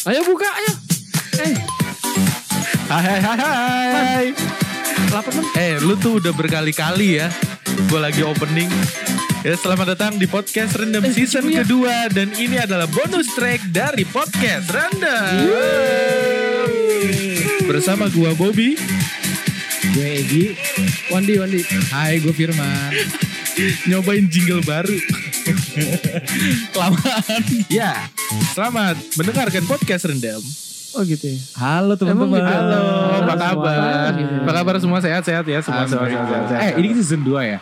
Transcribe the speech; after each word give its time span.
Ayo 0.00 0.24
buka, 0.24 0.48
ayo. 0.48 0.72
Eh, 1.40 1.54
Hai 2.88 3.04
hai 3.06 3.20
hai 3.20 3.38
hai. 3.38 4.26
lapar 5.10 5.30
man. 5.30 5.44
Eh 5.54 5.78
lu 5.78 5.94
tuh 5.94 6.18
udah 6.18 6.32
berkali-kali 6.32 7.20
ya. 7.20 7.28
Gue 7.86 8.00
lagi 8.00 8.24
opening. 8.24 8.66
Ya 9.40 9.54
selamat 9.54 9.94
datang 9.94 10.12
di 10.16 10.24
podcast 10.24 10.74
Random 10.74 11.00
Eh, 11.02 11.12
season 11.12 11.46
iya. 11.46 11.62
kedua 11.62 12.08
dan 12.08 12.32
ini 12.34 12.56
adalah 12.56 12.84
bonus 12.86 13.30
track 13.32 13.62
dari 13.68 14.02
podcast 14.04 14.68
Random. 14.68 15.46
Bersama 17.64 18.10
gua 18.10 18.34
Bobby. 18.34 18.74
Gue 19.92 20.08
Egi. 20.18 20.44
Wandi, 21.08 21.38
Wandi. 21.38 21.60
Hai, 21.90 22.18
gue 22.18 22.32
Firman. 22.32 22.90
nyobain 23.88 24.26
jingle 24.26 24.60
baru. 24.60 24.96
Kelamaan. 26.74 27.42
Ya, 27.72 28.08
selamat 28.52 28.96
mendengarkan 29.16 29.62
podcast 29.64 30.04
Rendam. 30.06 30.42
Oh 30.90 31.06
gitu 31.06 31.30
ya. 31.30 31.38
Halo 31.54 31.94
teman-teman. 31.94 32.42
gitu? 32.42 32.50
Halo, 32.50 32.82
apa 33.22 33.34
kabar? 33.38 34.10
semua. 34.10 34.42
Apa 34.42 34.52
kabar 34.52 34.74
semua 34.82 34.98
sehat-sehat 34.98 35.44
ya? 35.46 35.58
Semua 35.62 35.86
sehat, 35.86 36.08
sehat, 36.10 36.26
sehat, 36.26 36.44
sehat. 36.50 36.60
Eh, 36.66 36.72
ini 36.82 36.88
season 36.98 37.22
2 37.22 37.46
ya? 37.46 37.58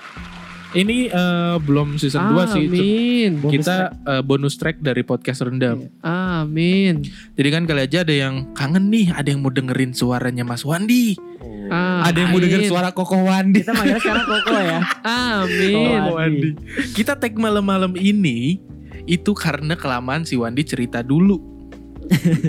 Ini 0.69 0.99
eh, 1.13 1.57
belum 1.61 2.01
season 2.01 2.25
2 2.33 2.57
sih. 2.57 2.65
Amin. 2.73 3.31
Kita 3.45 3.93
eh, 3.93 4.23
bonus 4.25 4.57
track 4.57 4.81
dari 4.81 5.05
podcast 5.05 5.45
Rendam. 5.45 5.93
Amin. 6.01 7.05
Jadi 7.37 7.49
kan 7.53 7.69
kali 7.69 7.85
aja 7.85 8.01
ada 8.01 8.15
yang 8.17 8.57
kangen 8.57 8.89
nih, 8.89 9.13
ada 9.13 9.29
yang 9.29 9.45
mau 9.45 9.53
dengerin 9.53 9.93
suaranya 9.93 10.45
Mas 10.49 10.65
Wandi. 10.65 11.28
Amin. 11.39 12.03
Ada 12.03 12.19
yang 12.19 12.31
mau 12.31 12.41
denger 12.41 12.61
suara 12.65 12.91
Kokoh 12.91 13.23
Wandi. 13.23 13.61
Kita 13.61 13.73
manggilnya 13.73 14.01
sekarang 14.01 14.25
Koko 14.25 14.57
ya. 14.57 14.81
Amin. 15.39 16.01
Oh, 16.03 16.17
Wandi. 16.17 16.51
Kita 16.93 17.15
tag 17.15 17.35
malam-malam 17.35 17.95
ini 17.95 18.59
itu 19.05 19.31
karena 19.33 19.73
kelamaan 19.73 20.23
si 20.23 20.35
Wandi 20.35 20.63
cerita 20.63 21.01
dulu. 21.01 21.59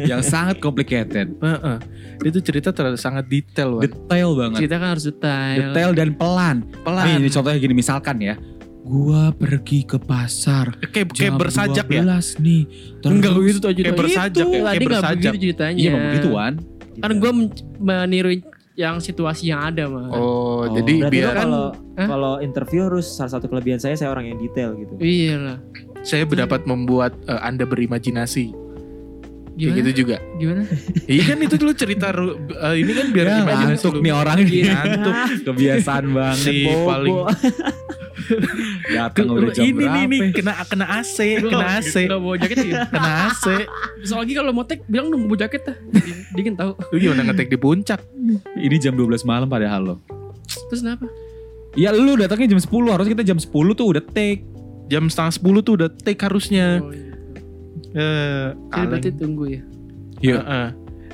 yang 0.01 0.23
sangat 0.23 0.57
complicated. 0.57 1.35
Heeh. 1.35 1.77
Dia 2.17 2.29
tuh 2.31 2.39
cerita 2.39 2.71
terlalu 2.71 2.95
sangat 2.95 3.27
detail, 3.27 3.75
Wan. 3.75 3.83
Detail 3.83 4.29
banget. 4.33 4.59
Kita 4.63 4.75
kan 4.75 4.87
harus 4.89 5.05
detail. 5.05 5.57
Detail 5.59 5.91
dan 5.91 6.09
pelan. 6.15 6.57
Pelan. 6.79 7.05
Nih, 7.05 7.15
ini 7.17 7.29
contohnya 7.29 7.59
gini 7.59 7.75
misalkan 7.75 8.17
ya. 8.19 8.39
Gua 8.81 9.35
pergi 9.35 9.83
ke 9.83 9.99
pasar. 9.99 10.79
Kayak 10.79 10.91
kayak 10.91 11.07
jam 11.11 11.33
bersajak 11.35 11.85
ya. 11.85 12.01
12 12.07 12.39
nih. 12.39 12.61
Terus 12.97 13.11
Enggak 13.11 13.31
begitu 13.35 13.57
tuh 13.57 13.67
Kayak 13.67 13.77
ceritanya. 13.77 13.99
bersajak 13.99 14.45
ya, 14.47 14.59
Tadi 14.63 14.63
kayak 14.63 14.87
bersajak. 14.87 15.11
begitu 15.19 15.43
ceritanya. 15.43 15.77
Iya, 15.77 15.91
begitu 15.99 16.27
Wan. 16.31 16.53
Kan 16.99 17.11
gue 17.15 17.31
meniru 17.77 18.29
yang 18.79 19.03
situasi 19.03 19.51
yang 19.51 19.59
ada 19.59 19.91
mah. 19.91 20.07
Oh, 20.15 20.63
Oh, 20.63 20.63
jadi 20.71 21.11
biar 21.11 21.35
tuh 21.35 21.35
kalau 21.35 21.65
Hah? 21.99 22.07
kalau 22.07 22.33
interview 22.39 22.87
harus 22.87 23.07
salah 23.11 23.35
satu 23.35 23.51
kelebihan 23.51 23.75
saya 23.75 23.99
saya 23.99 24.07
orang 24.11 24.31
yang 24.31 24.39
detail 24.39 24.71
gitu. 24.79 24.95
Iya 24.99 25.35
lah. 25.35 25.57
saya 25.99 26.23
dapat 26.23 26.63
membuat 26.63 27.11
eh, 27.27 27.39
Anda 27.43 27.67
berimajinasi. 27.67 28.55
Kayak 29.59 29.59
Gimana? 29.59 29.79
gitu 29.83 29.91
juga. 29.91 30.15
Gimana? 30.39 30.61
Iya 31.11 31.23
kan 31.27 31.37
itu 31.43 31.55
dulu 31.59 31.71
cerita 31.75 32.07
eh, 32.15 32.75
ini 32.79 32.91
kan 32.95 33.07
biar 33.11 33.25
Ya, 33.27 33.37
imajinasi 33.43 33.83
nih 33.99 34.13
orang 34.15 34.37
ini. 34.39 34.51
Iya, 34.63 34.71
ngantuk. 34.79 35.15
Kebiasaan 35.51 36.05
banget. 36.15 36.39
Si 36.39 36.55
Bobo. 36.63 36.87
paling 36.87 37.15
Datang 38.95 39.25
udah 39.29 39.49
jam 39.51 39.63
ini 39.63 39.85
nih 39.85 40.03
nih 40.05 40.19
berapa? 40.21 40.35
kena 40.35 40.53
kena 40.65 40.85
AC, 40.99 41.17
kena 41.43 41.67
AC, 41.77 41.95
nggak 42.05 42.19
bawa 42.19 42.35
jaket 42.35 42.57
ya. 42.63 42.73
kena 42.93 43.09
AC. 43.27 43.45
Soalnya 44.03 44.33
kalau 44.37 44.51
mau 44.51 44.63
tag 44.63 44.79
bilang 44.85 45.07
dong 45.09 45.25
bawa 45.25 45.39
jaket 45.39 45.61
dah. 45.63 45.75
Di- 45.89 46.25
Dingin 46.31 46.55
tahu. 46.55 46.71
Lu 46.89 46.97
gimana 46.97 47.21
ngetek 47.25 47.47
di 47.47 47.57
puncak? 47.57 47.99
Ini 48.55 48.75
jam 48.77 48.93
12 48.93 49.23
malam 49.23 49.47
padahal 49.47 49.81
loh. 49.83 49.97
Terus 50.69 50.81
kenapa? 50.81 51.05
Ya 51.73 51.93
lu 51.93 52.17
datangnya 52.17 52.53
jam 52.53 52.61
10 52.61 52.69
harus 52.89 53.07
kita 53.07 53.21
jam 53.21 53.37
10 53.37 53.49
tuh 53.73 53.87
udah 53.89 54.03
take. 54.03 54.43
Jam 54.89 55.05
setengah 55.05 55.29
sepuluh 55.31 55.61
tuh 55.61 55.77
udah 55.77 55.89
take 55.93 56.17
harusnya. 56.17 56.81
Oh, 56.81 56.89
iya. 56.89 57.13
Eh, 57.89 58.47
Jadi 58.73 58.85
berarti 58.89 59.09
tunggu 59.13 59.43
ya. 59.45 59.61
Iya. 60.17 60.37
Heeh. 60.41 60.67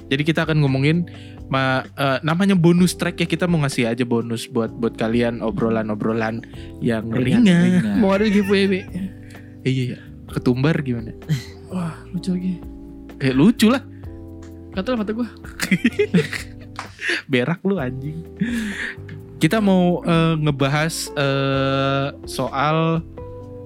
Jadi 0.05 0.21
kita 0.23 0.47
akan 0.47 0.63
ngomongin 0.63 1.11
ma, 1.47 1.85
eh, 1.85 2.19
namanya 2.21 2.57
bonus 2.57 2.97
track 2.97 3.21
ya 3.21 3.27
kita 3.27 3.45
mau 3.45 3.61
ngasih 3.61 3.89
aja 3.89 4.03
bonus 4.03 4.49
buat 4.49 4.73
buat 4.73 4.97
kalian 4.97 5.39
obrolan-obrolan 5.41 6.41
yang 6.81 7.07
Ringan, 7.09 7.45
ringan. 7.45 7.97
Mau 8.01 8.13
ada 8.13 8.25
giveaway. 8.25 8.81
Eh, 8.81 9.25
Iya, 9.65 9.97
iya. 9.97 9.99
Ketumbar 10.29 10.77
gimana? 10.85 11.09
Wah, 11.73 11.97
lucu 12.13 12.37
lagi. 12.37 12.53
Kayak 13.17 13.35
lucu 13.35 13.67
lah. 13.73 13.81
Kata 14.77 14.93
mata 14.93 15.09
gue. 15.09 15.25
Berak 17.31 17.65
lu 17.65 17.81
anjing. 17.81 18.21
Kita 19.41 19.57
mau 19.59 20.05
eh, 20.05 20.33
ngebahas 20.37 21.09
eh, 21.17 22.07
soal 22.29 23.01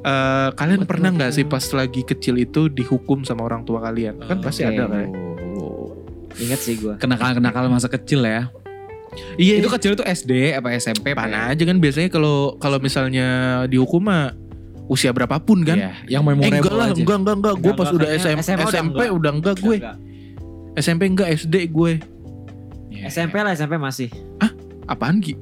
eh, 0.08 0.50
kalian 0.56 0.88
Betul, 0.88 0.92
pernah 0.96 1.10
nggak 1.20 1.32
sih 1.36 1.46
pas 1.46 1.64
lagi 1.76 2.02
kecil 2.08 2.40
itu 2.40 2.72
dihukum 2.72 3.28
sama 3.28 3.44
orang 3.44 3.68
tua 3.68 3.84
kalian? 3.84 4.24
Kan 4.24 4.40
pasti 4.40 4.64
Oke. 4.64 4.80
ada 4.80 4.88
kan. 4.88 5.08
Ingat 6.40 6.60
sih 6.64 6.76
gua. 6.80 6.96
Kenakalan-kenakalan 6.96 7.70
masa 7.70 7.92
kecil 7.92 8.24
ya. 8.24 8.48
Iya, 9.36 9.60
Itu 9.60 9.70
kecil 9.74 9.98
itu 9.98 10.06
SD 10.06 10.54
apa 10.56 10.72
SMP? 10.78 11.12
Mana 11.18 11.52
aja 11.52 11.64
kan 11.66 11.78
biasanya 11.82 12.10
kalau 12.14 12.56
kalau 12.62 12.78
misalnya 12.78 13.28
dihukum 13.66 14.06
mah 14.06 14.32
usia 14.90 15.12
berapapun 15.12 15.66
kan? 15.66 15.78
Iya, 15.78 15.92
yang 16.20 16.24
Eh 16.24 16.28
memorable 16.34 16.56
enggak 16.62 16.74
lah, 16.74 16.88
aja. 16.90 17.00
enggak 17.02 17.18
enggak 17.22 17.36
enggak. 17.42 17.56
Gue 17.60 17.74
pas 17.74 17.90
udah 17.90 18.10
SM, 18.10 18.38
SMA 18.42 18.56
udah 18.56 18.70
SMP 18.70 18.96
enggak. 19.02 19.18
udah 19.18 19.32
enggak 19.34 19.56
gue. 19.60 19.76
Enggak. 19.78 19.96
SMP 20.78 21.02
enggak 21.10 21.28
SD 21.36 21.56
gue. 21.70 21.92
Iya. 22.90 23.04
SMP 23.10 23.36
lah 23.42 23.52
SMP 23.54 23.76
masih. 23.78 24.10
Apaan 24.90 25.22
Ki? 25.22 25.38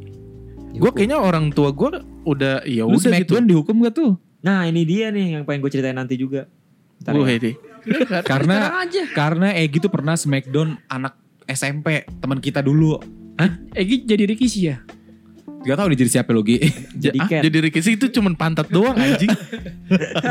Gue 0.76 0.92
kayaknya 0.92 1.18
orang 1.18 1.50
tua 1.56 1.72
gue 1.72 2.04
udah 2.28 2.68
ya 2.68 2.84
udah 2.84 3.12
gitu. 3.24 3.40
Dihukum 3.40 3.80
gak 3.88 3.96
tuh? 3.96 4.20
Nah 4.44 4.68
ini 4.68 4.84
dia 4.84 5.10
nih 5.10 5.40
yang 5.40 5.44
pengen 5.48 5.64
gue 5.64 5.72
ceritain 5.72 5.96
nanti 5.96 6.20
juga. 6.20 6.46
Ntar 7.02 7.16
Gue 7.16 7.24
ya. 7.88 8.20
ini. 8.20 8.28
Karena 8.28 8.56
aja. 8.84 9.04
karena 9.16 9.48
Egi 9.56 9.78
tuh 9.80 9.92
pernah 9.92 10.14
Smackdown 10.20 10.78
anak 10.92 11.16
SMP 11.48 12.04
teman 12.20 12.44
kita 12.44 12.60
dulu. 12.60 13.00
Egi 13.74 14.04
jadi 14.04 14.24
Ricky 14.28 14.48
sih 14.52 14.70
ya. 14.70 14.84
Gak 15.66 15.76
tau 15.80 15.88
dia 15.90 16.00
jadi 16.00 16.12
siapa 16.20 16.32
logi. 16.36 16.62
Jadi 16.98 17.18
Ah, 17.20 17.42
jadi 17.44 17.58
Ricky 17.64 17.80
sih 17.82 17.96
itu 17.96 18.08
cuman 18.12 18.36
pantat 18.38 18.70
doang 18.70 18.96
anjing. 18.96 19.32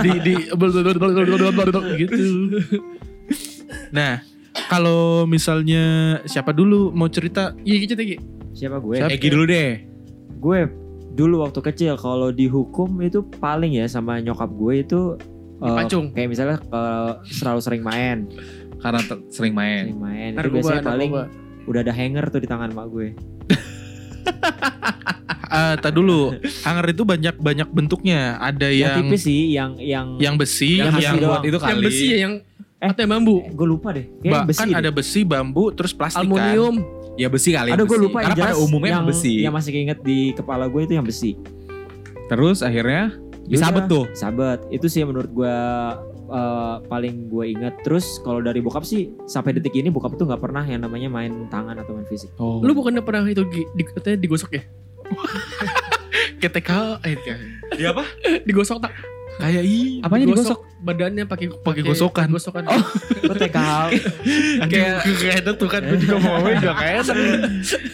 di 0.04 0.12
di 0.22 0.34
gitu. 1.98 2.14
Nah, 3.90 4.22
kalau 4.70 5.26
misalnya 5.26 6.16
siapa 6.24 6.54
dulu 6.54 6.94
mau 6.94 7.10
cerita? 7.10 7.52
Iya 7.66 7.76
gitu 7.84 7.92
Egi. 7.98 8.16
Siapa 8.56 8.80
gue? 8.80 8.96
Siapa? 9.02 9.12
Egi 9.12 9.28
dulu 9.28 9.44
deh. 9.44 9.70
Gue 10.40 10.58
dulu 11.16 11.44
waktu 11.44 11.60
kecil 11.64 11.96
kalau 11.96 12.28
dihukum 12.28 13.00
itu 13.00 13.24
paling 13.40 13.80
ya 13.80 13.88
sama 13.88 14.20
nyokap 14.20 14.52
gue 14.52 14.74
itu 14.84 15.00
eh, 15.56 15.64
Dipacung. 15.64 16.04
kayak 16.10 16.28
misalnya 16.28 16.56
eh, 16.60 17.10
selalu 17.30 17.60
sering 17.60 17.82
main, 17.82 18.18
Karena 18.76 19.00
sering 19.28 19.52
main. 19.52 19.82
sering 19.86 19.98
main. 19.98 20.30
itu 20.30 20.38
Narkoba, 20.38 20.56
biasanya 20.58 20.82
paling 20.82 21.10
narkoba. 21.10 21.66
udah 21.66 21.80
ada 21.80 21.92
hanger 21.92 22.24
tuh 22.28 22.40
di 22.40 22.46
tangan 22.46 22.70
mak 22.70 22.86
gue. 22.88 23.08
Ah, 25.48 25.78
tak 25.78 25.94
dulu. 25.94 26.34
Hanger 26.60 26.86
itu 26.90 27.02
banyak 27.02 27.34
banyak 27.38 27.68
bentuknya. 27.70 28.34
Ada 28.36 28.66
Yang 28.66 28.76
yang 28.76 28.96
tipis 29.00 29.22
sih, 29.22 29.40
yang 29.48 29.70
yang 29.78 30.06
yang 30.18 30.34
besi, 30.34 30.70
Yang 30.74 30.82
yang, 30.82 30.92
besi 30.92 31.06
yang 31.06 31.16
doang. 31.16 31.30
buat 31.30 31.42
itu 31.44 31.56
kali. 31.56 31.70
Yang 31.70 31.80
besi 31.82 32.04
ya, 32.04 32.18
yang 32.18 32.34
Eh, 32.76 32.88
atau 32.92 33.00
yang 33.00 33.10
bambu. 33.10 33.36
gue 33.48 33.66
lupa 33.66 33.88
deh. 33.88 34.04
Kayak 34.20 34.34
ba- 34.34 34.44
besi 34.44 34.60
kan 34.60 34.68
deh. 34.68 34.76
ada 34.76 34.90
besi, 34.92 35.20
bambu, 35.24 35.64
terus 35.72 35.96
plastik 35.96 36.18
kan. 36.18 36.28
Aluminium. 36.28 36.74
Ya 37.16 37.32
besi 37.32 37.50
kali. 37.50 37.72
Aduh 37.72 37.88
gue 37.88 37.96
lupa 37.98 38.20
Karena 38.20 38.36
pada 38.36 38.56
umumnya 38.60 39.00
yang, 39.00 39.06
besi. 39.08 39.40
yang 39.40 39.54
masih 39.56 39.70
keinget 39.72 39.98
di 40.02 40.36
kepala 40.36 40.68
gue 40.68 40.82
itu 40.82 40.92
yang 40.92 41.06
besi. 41.06 41.40
Terus 42.28 42.60
akhirnya 42.60 43.16
disabet 43.48 43.86
tuh. 43.88 44.04
Sabet. 44.12 44.60
Itu 44.68 44.86
sih 44.90 45.02
menurut 45.06 45.30
gue 45.32 45.56
eh, 46.30 46.76
paling 46.86 47.30
gue 47.30 47.44
inget. 47.56 47.74
Terus 47.86 48.20
kalau 48.20 48.42
dari 48.42 48.60
bokap 48.60 48.82
sih 48.82 49.10
sampai 49.24 49.56
detik 49.56 49.74
ini 49.74 49.88
bokap 49.88 50.18
tuh 50.18 50.26
nggak 50.28 50.42
pernah 50.42 50.62
yang 50.66 50.84
namanya 50.84 51.08
main 51.08 51.46
tangan 51.48 51.78
atau 51.80 51.96
main 51.96 52.06
fisik. 52.06 52.30
Oh. 52.36 52.60
Lu 52.60 52.74
bukannya 52.76 53.00
pernah 53.00 53.24
itu 53.26 53.46
di, 53.48 53.82
katanya 53.82 54.18
digosok 54.20 54.50
ya? 54.58 54.62
Ketika 56.42 57.00
eh 57.06 57.16
Dia 57.74 57.96
apa? 57.96 58.04
Digosok 58.44 58.84
tak? 58.84 59.16
Kayak 59.36 59.62
ih 59.62 60.00
Apanya 60.00 60.24
digosok? 60.26 60.58
Badannya 60.76 61.24
pakai 61.24 61.47
Pakai 61.50 61.82
gosokan. 61.82 62.28
Gosokan. 62.30 62.64
Oh. 62.66 62.82
Lo 63.22 63.33
TK 63.33 63.59
kayak 64.71 64.94
kayak 65.03 65.34
enak 65.42 65.54
tuh 65.56 65.68
kan 65.68 65.80
gue 65.83 65.98
juga 65.98 66.16
mau 66.18 66.38
ngomongin 66.38 66.56
gak 66.62 66.77
kayak 66.77 67.03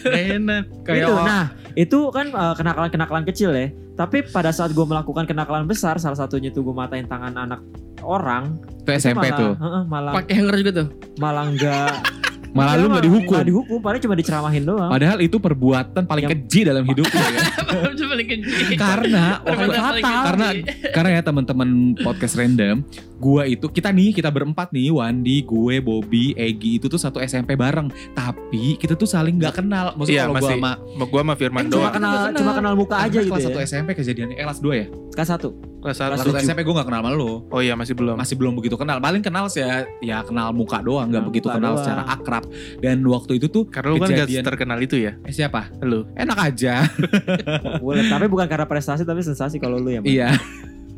enak. 0.07 0.63
Kayak 0.83 0.99
itu. 1.01 1.13
Nah 1.15 1.45
itu 1.73 1.99
kan 2.09 2.25
eh, 2.29 2.53
kenakalan-kenakalan 2.53 3.23
kecil 3.25 3.49
ya. 3.51 3.67
Tapi 3.93 4.25
pada 4.25 4.49
saat 4.49 4.73
gue 4.73 4.81
melakukan 4.81 5.25
kenakalan 5.25 5.65
besar, 5.65 5.97
salah 5.97 6.17
satunya 6.17 6.49
tuh 6.49 6.61
gue 6.61 6.73
matain 6.73 7.05
tangan 7.05 7.33
anak 7.33 7.61
orang. 8.01 8.57
Itu 8.81 8.89
SMP 8.91 9.29
malah, 9.29 9.37
tuh. 9.37 9.51
heeh, 9.55 9.83
malah 9.85 10.11
Pakai 10.13 10.33
hanger 10.35 10.55
juga 10.59 10.71
tuh. 10.75 10.87
malah 11.15 11.45
enggak 11.45 11.93
Malah 12.53 12.73
lu 12.77 12.85
gak 12.87 13.01
dihukum. 13.01 13.33
Nggak 13.33 13.47
dihukum, 13.49 13.77
paling 13.81 13.99
cuma 13.99 14.13
diceramahin 14.13 14.63
doang. 14.63 14.87
Padahal 14.87 15.19
itu 15.19 15.37
perbuatan 15.37 16.03
paling 16.05 16.23
Yang- 16.23 16.33
keji 16.39 16.59
dalam 16.63 16.83
hidupnya 16.85 17.23
ya. 17.25 17.41
Cuma 17.97 18.09
paling 18.13 18.29
kecil. 18.29 18.77
karena 18.77 19.25
waktu 19.43 19.73
paling 19.73 20.03
karena 20.05 20.47
keji. 20.53 20.61
karena 20.93 21.09
ya 21.09 21.21
teman-teman 21.21 21.69
podcast 21.97 22.33
random, 22.35 22.85
gua 23.17 23.43
itu 23.43 23.65
kita 23.65 23.89
nih 23.89 24.13
kita 24.13 24.29
berempat 24.29 24.69
nih 24.69 24.93
Wandi, 24.93 25.41
gue, 25.41 25.81
Bobby, 25.81 26.33
Egi 26.33 26.77
itu 26.77 26.85
tuh 26.85 27.01
satu 27.01 27.17
SMP 27.19 27.53
bareng. 27.53 27.89
Tapi 28.13 28.77
kita 28.77 28.93
tuh 28.93 29.09
saling 29.09 29.35
nggak 29.35 29.57
kenal. 29.57 29.97
Maksudnya 29.97 30.13
Iya, 30.13 30.23
kalau 30.23 30.33
gua 30.33 30.41
masih 30.43 30.55
sama 30.55 30.71
Sama 30.77 31.05
gua 31.09 31.21
sama 31.21 31.33
Firman 31.33 31.63
Eh, 31.63 31.69
Cuma 31.69 31.81
doang. 31.81 31.93
kenal, 31.93 32.13
kenal. 32.13 32.37
cuma 32.37 32.51
kenal 32.53 32.73
muka 32.77 32.95
aja 33.01 33.17
gitu 33.17 33.31
kelas 33.33 33.43
ya. 33.43 33.49
1 33.49 33.65
SMP 33.65 33.89
kejadiannya. 33.93 34.35
Eh 34.37 34.43
kelas 34.43 34.59
2 34.61 34.73
ya? 34.75 34.85
Kelas 35.11 35.29
satu. 35.29 35.72
Kelas 35.83 35.99
Kelas 35.99 36.19
satu. 36.23 36.31
1 36.31 36.47
SMP 36.47 36.63
gue 36.63 36.73
gak 36.79 36.87
kenal 36.87 37.03
sama 37.03 37.11
lo. 37.11 37.43
Oh 37.51 37.59
iya 37.59 37.75
masih 37.75 37.91
belum. 37.91 38.15
Masih 38.15 38.39
belum 38.39 38.55
begitu 38.55 38.79
kenal. 38.79 39.03
Paling 39.03 39.19
kenal 39.19 39.51
sih 39.51 39.59
ya, 39.59 39.83
ya 39.99 40.17
kenal 40.23 40.55
muka 40.55 40.79
doang. 40.79 41.11
Gak 41.11 41.27
begitu 41.27 41.51
kenal 41.51 41.75
doang. 41.75 41.83
secara 41.83 42.07
akrab. 42.07 42.47
Dan 42.79 43.03
waktu 43.03 43.35
itu 43.35 43.51
tuh 43.51 43.67
Karena 43.67 43.91
lu 43.91 43.99
kan 43.99 44.15
gak 44.15 44.31
terkenal 44.31 44.79
itu 44.79 44.95
ya. 44.95 45.19
Eh 45.27 45.35
siapa? 45.35 45.67
Lu. 45.83 46.07
Enak 46.15 46.37
aja. 46.39 46.87
Boleh, 47.83 48.07
tapi 48.07 48.31
bukan 48.31 48.47
karena 48.47 48.63
prestasi 48.63 49.03
tapi 49.03 49.19
sensasi 49.19 49.59
kalau 49.59 49.75
lu 49.75 49.91
ya. 49.91 49.99
Man. 49.99 50.07
iya. 50.07 50.31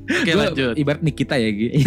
Oke 0.05 0.31
Gua 0.37 0.53
lanjut. 0.53 0.73
Ibarat 0.77 1.01
Nikita 1.01 1.35
ya 1.41 1.49
Gi. 1.49 1.69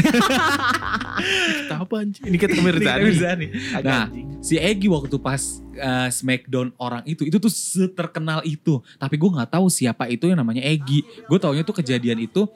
Kita 1.63 1.75
apa 1.79 1.95
anjing? 2.03 2.25
Ini 2.27 2.37
kita 2.39 2.55
Mirzani. 2.59 3.47
Nah, 3.83 4.11
anjing. 4.11 4.27
si 4.43 4.59
Egi 4.59 4.91
waktu 4.91 5.15
pas 5.23 5.63
uh, 5.79 6.09
Smackdown 6.11 6.75
orang 6.79 7.03
itu 7.07 7.23
itu 7.27 7.39
tuh 7.39 7.51
seterkenal 7.51 8.43
itu 8.43 8.83
tapi 8.99 9.15
gue 9.15 9.31
nggak 9.31 9.55
tahu 9.55 9.71
siapa 9.71 10.11
itu 10.11 10.27
yang 10.31 10.39
namanya 10.39 10.63
Egi 10.63 11.07
gue 11.07 11.39
taunya 11.39 11.63
tuh 11.63 11.79
kejadian 11.79 12.19
itu 12.23 12.47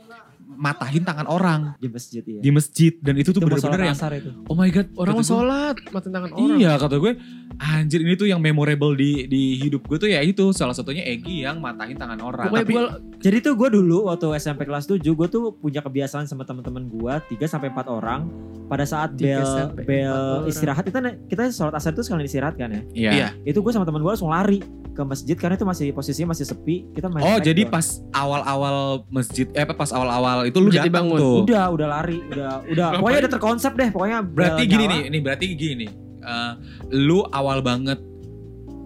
matahin 0.54 1.02
tangan 1.02 1.24
orang 1.24 1.60
Di 1.76 1.86
masjid 1.86 2.20
ya. 2.20 2.38
di 2.38 2.50
masjid 2.50 2.92
dan 2.96 3.14
itu 3.14 3.30
tuh 3.30 3.40
bener-bener 3.40 3.86
yang 3.86 3.94
kasar 3.94 4.12
itu. 4.14 4.30
oh 4.42 4.54
my 4.54 4.68
god 4.68 4.86
Orang 4.94 5.14
mau 5.14 5.24
sholat, 5.24 5.74
mati 5.86 6.08
tangan 6.08 6.30
orang. 6.30 6.56
iya 6.56 6.72
kata 6.74 6.96
gue 6.96 7.12
anjir 7.58 8.00
ini 8.00 8.14
tuh 8.14 8.24
yang 8.24 8.38
memorable 8.38 8.92
di 8.92 9.26
di 9.26 9.42
hidup 9.56 9.84
gue 9.84 9.98
tuh 9.98 10.08
ya 10.08 10.20
itu 10.20 10.50
salah 10.50 10.72
satunya 10.72 11.02
Egi 11.02 11.42
yang 11.42 11.58
matahin 11.58 11.94
tangan 11.94 12.18
orang 12.18 12.48
Pokoknya 12.48 12.62
tapi 12.62 12.72
gua 12.72 12.84
Jadi 13.18 13.36
tuh 13.38 13.54
gue 13.54 13.68
dulu 13.70 14.08
waktu 14.08 14.26
SMP 14.36 14.62
kelas 14.62 14.84
7 14.84 14.98
gue 14.98 15.28
tuh 15.28 15.54
punya 15.54 15.78
kebiasaan 15.78 16.24
sama 16.24 16.42
teman-teman 16.42 16.84
gue 16.84 17.14
3 17.30 17.46
sampai 17.46 17.68
4 17.68 17.86
orang 17.88 18.26
pada 18.66 18.82
saat 18.82 19.12
bel 19.14 19.44
bel 19.78 20.08
empat 20.08 20.48
istirahat 20.48 20.82
kita 20.82 20.98
kita 21.26 21.42
sholat 21.48 21.74
asar 21.74 21.92
itu 21.92 22.02
sekalian 22.02 22.24
istirahat 22.24 22.56
kan 22.56 22.68
ya. 22.68 22.82
iya 22.92 23.10
Iya. 23.12 23.28
Itu 23.44 23.60
gue 23.60 23.70
sama 23.70 23.84
teman 23.84 24.00
gue 24.00 24.08
langsung 24.08 24.28
lari 24.28 24.58
ke 24.90 25.02
masjid 25.02 25.32
karena 25.34 25.54
itu 25.54 25.64
masih 25.64 25.86
posisinya 25.90 26.32
masih 26.32 26.44
sepi. 26.44 26.84
Kita 26.90 27.06
main 27.06 27.22
oh 27.22 27.38
jadi 27.38 27.64
pas 27.64 28.00
awal-awal 28.12 28.76
masjid 29.08 29.44
eh 29.50 29.60
apa 29.60 29.72
pas 29.72 29.88
awal-awal 29.88 30.41
itu 30.44 30.58
lu 30.58 30.68
Masjid 30.68 30.86
datang 30.86 31.06
dibangun. 31.08 31.18
tuh 31.18 31.36
udah 31.44 31.64
udah 31.70 31.86
lari 31.88 32.18
udah 32.26 32.50
udah 32.66 32.86
pokoknya 32.98 33.18
udah 33.24 33.32
terkonsep 33.32 33.72
deh 33.74 33.88
pokoknya 33.90 34.18
Berarti 34.22 34.62
gini 34.64 34.84
nih, 34.86 35.00
ini 35.08 35.18
berarti 35.18 35.44
gini 35.52 35.74
nih. 35.84 35.90
Eh, 36.22 36.52
lu 36.94 37.26
awal 37.28 37.60
banget 37.60 37.98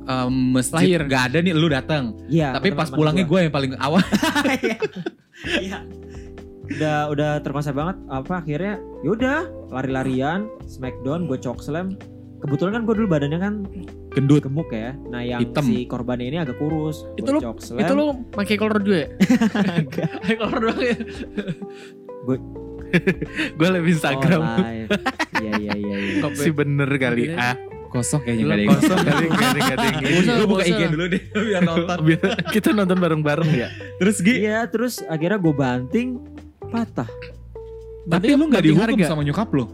em, 0.06 0.32
masjid 0.50 0.96
Lahir. 0.96 1.00
gak 1.04 1.22
ada 1.32 1.38
nih 1.40 1.52
lu 1.52 1.68
datang. 1.68 2.14
Iya. 2.26 2.56
Tapi 2.56 2.72
pas 2.72 2.88
pulangnya 2.88 3.24
gua. 3.24 3.40
gue 3.40 3.40
yang 3.44 3.54
paling 3.54 3.72
awal. 3.76 4.00
Iya. 4.56 4.76
Iya. 5.60 5.78
udah 6.66 6.98
udah 7.12 7.30
terkonsep 7.44 7.76
banget 7.76 7.94
apa 8.08 8.42
akhirnya 8.42 8.74
yaudah 9.00 9.46
lari-larian 9.70 10.50
smackdown 10.66 11.30
gue 11.30 11.38
chok 11.38 11.62
slam 11.62 11.94
kebetulan 12.42 12.74
kan 12.74 12.82
gue 12.82 12.94
dulu 12.96 13.06
badannya 13.06 13.38
kan 13.38 13.54
Gendut. 14.16 14.40
gemuk 14.42 14.68
ya 14.68 14.96
nah 15.06 15.20
yang 15.20 15.38
Hitam. 15.38 15.60
si 15.62 15.84
korbannya 15.84 16.26
ini 16.26 16.38
agak 16.40 16.56
kurus 16.56 17.04
Itu 17.14 17.30
lu- 17.30 17.42
slam. 17.60 17.78
itu 17.78 17.92
lu 17.92 18.06
pakai 18.32 18.56
kolor 18.56 18.80
dua 18.80 19.04
ya? 19.04 19.08
Pakai 20.24 20.34
kolor 20.34 20.58
doang 20.62 20.80
ya? 20.80 20.96
Gue 23.52 23.68
live 23.68 23.88
Instagram. 23.88 24.40
oh, 24.40 24.58
iya 25.36 25.52
iya 25.58 25.72
iya 25.74 25.96
iya 26.16 26.28
si 26.32 26.48
bener 26.48 26.88
kali. 26.96 27.28
Ah, 27.30 27.54
Kosong 27.86 28.18
kayaknya 28.20 28.44
gak 28.44 28.50
ada 28.50 28.62
yang 28.62 28.72
kosong 28.74 28.98
kali 28.98 29.26
gak 29.26 29.46
ada 29.46 29.60
gak 29.60 29.76
ada 29.76 29.86
yang 29.86 30.00
Lu 30.36 30.44
buka 30.44 30.58
gak 30.58 30.68
IG 30.68 30.80
dulu 30.90 31.04
deh 31.06 31.22
biar 31.22 31.62
nonton. 31.62 31.96
Biar 32.02 32.20
kita 32.50 32.68
nonton 32.72 32.98
bareng-bareng 32.98 33.50
ya. 33.52 33.68
Terus 33.96 34.16
Gi, 34.18 34.34
iya 34.38 34.66
terus 34.66 35.00
akhirnya 35.02 35.38
gue 35.38 35.54
banting 35.54 36.08
patah 36.66 37.06
tapi 38.06 38.32
lu 38.32 38.46
gak 38.46 38.62
dihukum 38.62 38.86
harga. 38.86 39.06
sama 39.08 39.22
nyokap 39.22 39.48
lu? 39.50 39.64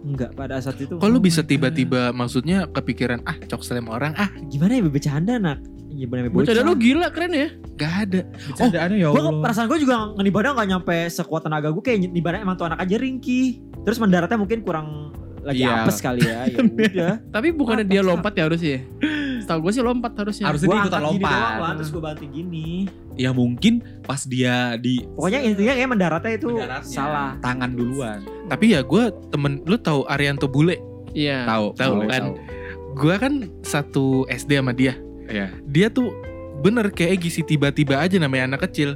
Enggak 0.00 0.30
pada 0.32 0.56
saat 0.58 0.76
itu 0.76 0.96
Kok 0.96 1.04
lu 1.04 1.16
Oh 1.16 1.22
bisa 1.22 1.40
tiba-tiba 1.40 2.10
maksudnya 2.10 2.64
kepikiran 2.66 3.20
ah 3.22 3.36
cok 3.36 3.60
slam 3.60 3.86
orang 3.86 4.12
ah 4.14 4.28
gimana 4.48 4.76
ya 4.76 4.82
bercanda 4.82 5.36
nak 5.36 5.58
gimana 5.90 6.24
ya 6.24 6.30
Bocah 6.30 6.62
lu 6.62 6.72
gila 6.74 7.10
keren 7.10 7.32
ya? 7.34 7.48
gak 7.74 7.92
ada. 8.06 8.20
Bercandaannya 8.48 8.96
ya 8.96 9.08
Gue 9.08 9.20
Allah. 9.20 9.42
perasaan 9.42 9.66
gue 9.66 9.78
juga 9.80 9.94
ngibadah 10.14 10.50
gak 10.54 10.68
nyampe 10.68 10.96
sekuat 11.08 11.42
tenaga 11.44 11.68
gue 11.68 11.82
kayak 11.82 12.08
ngibadah 12.08 12.38
emang 12.40 12.56
tuh 12.56 12.64
anak 12.64 12.80
aja 12.80 12.96
ringkih. 12.96 13.60
Terus 13.82 13.98
mendaratnya 13.98 14.36
mungkin 14.36 14.60
kurang 14.60 15.12
lagi 15.40 15.64
Iya. 15.64 15.84
apes 15.84 15.98
kali 15.98 16.20
ya. 16.20 16.46
Ya 16.46 16.60
udah. 16.64 17.12
Tapi 17.28 17.48
bukannya 17.50 17.84
dia 17.84 18.00
lompat 18.00 18.32
ya 18.32 18.46
harusnya 18.46 18.70
ya? 18.76 18.80
Setahu 19.50 19.66
gue 19.66 19.72
sih 19.74 19.82
lompat 19.82 20.12
harusnya. 20.14 20.46
Harusnya 20.46 20.68
Gue 20.70 20.76
dia 20.78 20.82
ikutan 20.86 20.94
angkat 21.02 21.10
gini 21.10 21.18
lompat. 21.26 21.34
doang 21.34 21.58
lah, 21.58 21.72
terus 21.74 21.90
gue 21.90 22.02
banting 22.06 22.30
gini. 22.30 22.66
Ya 23.18 23.30
mungkin 23.34 23.74
pas 24.06 24.22
dia 24.22 24.78
di 24.78 25.02
Pokoknya 25.18 25.40
intinya 25.42 25.74
kayak 25.74 25.90
mendaratnya 25.90 26.32
itu 26.38 26.48
mendaratnya, 26.54 26.86
salah. 26.86 27.30
tangan 27.42 27.70
duluan. 27.74 28.18
Tapi 28.46 28.64
ya 28.78 28.86
gue 28.86 29.02
temen 29.34 29.58
lu 29.66 29.74
tahu 29.74 30.06
Arianto 30.06 30.46
Bule. 30.46 30.78
Iya. 31.10 31.50
Tahu, 31.50 31.66
Tahu 31.74 31.94
kan? 32.06 32.22
Gue 32.94 33.14
kan 33.18 33.32
satu 33.66 34.22
SD 34.30 34.62
sama 34.62 34.70
dia. 34.70 34.94
Iya. 35.26 35.50
Dia 35.66 35.90
tuh 35.90 36.14
bener 36.62 36.86
kayak 36.94 37.18
Egy 37.18 37.42
sih 37.42 37.42
tiba-tiba 37.42 37.98
aja 37.98 38.22
namanya 38.22 38.54
anak 38.54 38.70
kecil. 38.70 38.94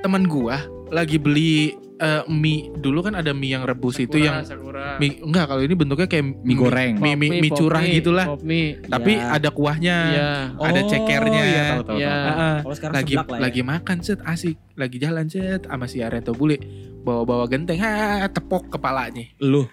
Teman 0.00 0.24
gua 0.24 0.56
lagi 0.88 1.20
beli 1.20 1.76
eh, 2.02 2.22
mie 2.26 2.74
dulu 2.74 2.98
kan 3.00 3.14
ada 3.14 3.30
mie 3.30 3.52
yang 3.52 3.62
rebus 3.62 3.96
itu 3.96 4.18
yang 4.18 4.42
Sakura. 4.42 4.98
mie 4.98 5.22
enggak 5.22 5.46
kalau 5.46 5.62
ini 5.62 5.72
bentuknya 5.72 6.04
kayak 6.04 6.26
Mie 6.42 6.56
goreng. 6.56 6.92
mie, 6.98 7.14
mie, 7.14 7.38
mie 7.38 7.52
curah 7.52 7.78
pop 7.78 7.94
gitulah 7.94 8.26
mie. 8.42 8.82
tapi 8.84 9.12
Ya. 9.14 9.30
ada 9.32 9.48
kuahnya 9.48 9.96
Iya. 10.08 10.30
ada 10.58 10.80
cekernya. 10.84 11.42
Iya, 11.44 11.64
tahu 11.70 11.82
tahu. 11.84 11.96
Iya. 11.96 12.10
tahu. 12.12 12.26
Heeh. 12.28 12.56
Kalau 12.58 12.74
sekarang 12.74 12.94
lagi 12.94 13.14
lah 13.14 13.24
ya. 13.24 13.38
lagi 13.40 13.60
makan 13.62 13.96
set 14.00 14.20
asik 14.22 14.56
lagi 14.74 14.96
jalan 14.98 15.26
set 15.26 15.62
sama 15.62 15.86
si 15.86 15.98
Areto 16.00 16.32
Bule 16.32 16.58
bawa-bawa 17.02 17.44
genteng 17.44 17.78
ha 17.78 17.92
tepok 18.26 18.70
kepalanya 18.70 19.26
Lu 19.38 19.66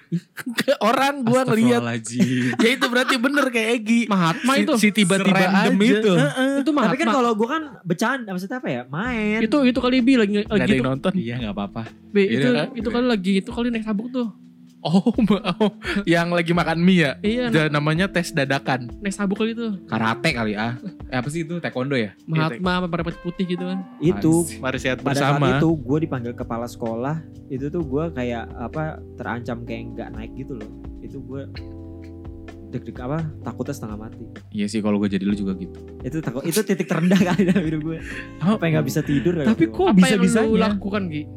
ke 0.56 0.74
orang 0.80 1.22
gua 1.22 1.42
ngeliat 1.44 1.80
Astagfirullahaladzim. 1.80 2.58
ya 2.58 2.70
itu 2.74 2.86
berarti 2.86 3.16
bener 3.16 3.46
kayak 3.48 3.70
Egi 3.78 4.02
Mahatma 4.06 4.52
si, 4.52 4.62
itu. 4.62 4.74
si 4.76 4.88
tiba-tiba 4.90 5.40
aja 5.40 5.70
itu. 5.70 6.12
Heeh. 6.12 6.52
Itu 6.60 6.72
Mahatma. 6.72 6.90
Tapi 6.90 6.98
kan 6.98 7.08
kalau 7.12 7.32
gue 7.32 7.48
kan 7.48 7.64
bercanda, 7.82 8.30
maksudnya 8.30 8.58
apa 8.58 8.68
ya? 8.68 8.82
Main. 8.84 9.40
itu 9.40 9.58
itu 9.64 9.80
kali 9.80 10.02
bi 10.02 10.14
lagi 10.16 10.34
Nggak 10.42 10.50
lagi 10.52 10.66
itu. 10.66 10.76
yang 10.76 10.88
nonton 10.90 11.12
Iya 11.14 11.36
gak 11.40 11.54
apa-apa. 11.54 11.82
Bi, 12.10 12.24
itu 12.28 12.48
Iya. 12.50 12.64
itu 12.74 12.90
kali 12.90 13.06
lagi 13.06 13.32
itu 13.40 13.50
kali 13.50 13.68
naik 13.70 13.86
sabuk 13.86 14.10
tuh. 14.10 14.28
Oh 14.82 15.12
mau 15.20 15.76
yang 16.04 16.30
lagi 16.30 16.50
makan 16.50 16.80
mie 16.80 17.00
ya 17.00 17.12
Iya, 17.20 17.46
Dan 17.50 17.68
namanya 17.72 18.08
tes 18.08 18.30
dadakan 18.30 18.88
naik 18.98 19.12
sabuk 19.12 19.36
kali 19.38 19.52
itu. 19.52 19.76
Karate 19.86 20.32
kali 20.32 20.54
ah. 20.54 20.80
Eh, 21.06 21.18
apa 21.18 21.28
sih 21.28 21.42
itu? 21.42 21.58
Taekwondo 21.58 21.94
ya? 21.94 22.16
Mahatma 22.24 22.86
pada 22.86 23.04
putih 23.04 23.44
gitu 23.46 23.64
kan. 23.64 23.84
itu 24.00 24.32
mari 24.58 24.78
sehat 24.78 25.00
pada 25.00 25.14
saat 25.14 25.36
bersama 25.36 25.58
itu 25.58 25.70
gue 25.74 25.98
dipanggil 26.02 26.32
kepala 26.32 26.64
sekolah 26.66 27.20
itu 27.48 27.68
tuh 27.68 27.82
gue 27.82 28.04
kayak 28.12 28.48
apa 28.56 28.84
terancam 29.16 29.62
kayak 29.62 29.84
nggak 29.94 30.10
naik 30.12 30.32
gitu 30.34 30.56
loh 30.56 30.70
itu 31.00 31.20
gue 31.20 31.42
deg-deg 32.70 32.96
apa 32.96 33.26
takutnya 33.42 33.74
setengah 33.74 33.98
mati 34.00 34.26
Iya 34.52 34.66
sih 34.66 34.80
kalau 34.80 34.96
gue 34.98 35.10
jadi 35.10 35.24
lu 35.24 35.34
juga 35.34 35.58
gitu. 35.58 35.74
itu 36.00 36.18
takut 36.20 36.46
itu 36.46 36.62
titik 36.62 36.86
terendah 36.86 37.18
kali 37.20 37.42
dalam 37.44 37.66
hidup 37.66 37.82
gue 37.84 37.98
Oh. 38.40 38.56
apa 38.56 38.64
yang 38.64 38.74
nggak 38.78 38.88
bisa 38.88 39.02
tidur 39.02 39.34
ya 39.36 39.46
Tapi 39.48 39.68
kok 39.68 39.82
Apa 39.84 39.92
lu 39.92 39.98
bisa-bisanya? 39.98 40.58
lakukan 40.70 41.04
Gi? 41.08 41.18
itu. 41.18 41.30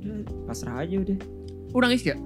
udah 0.00 0.16
pasrah 0.44 0.76
aja 0.80 0.96
udah 0.98 1.18
Udah 1.70 1.86
nangis 1.86 2.02
gak? 2.02 2.18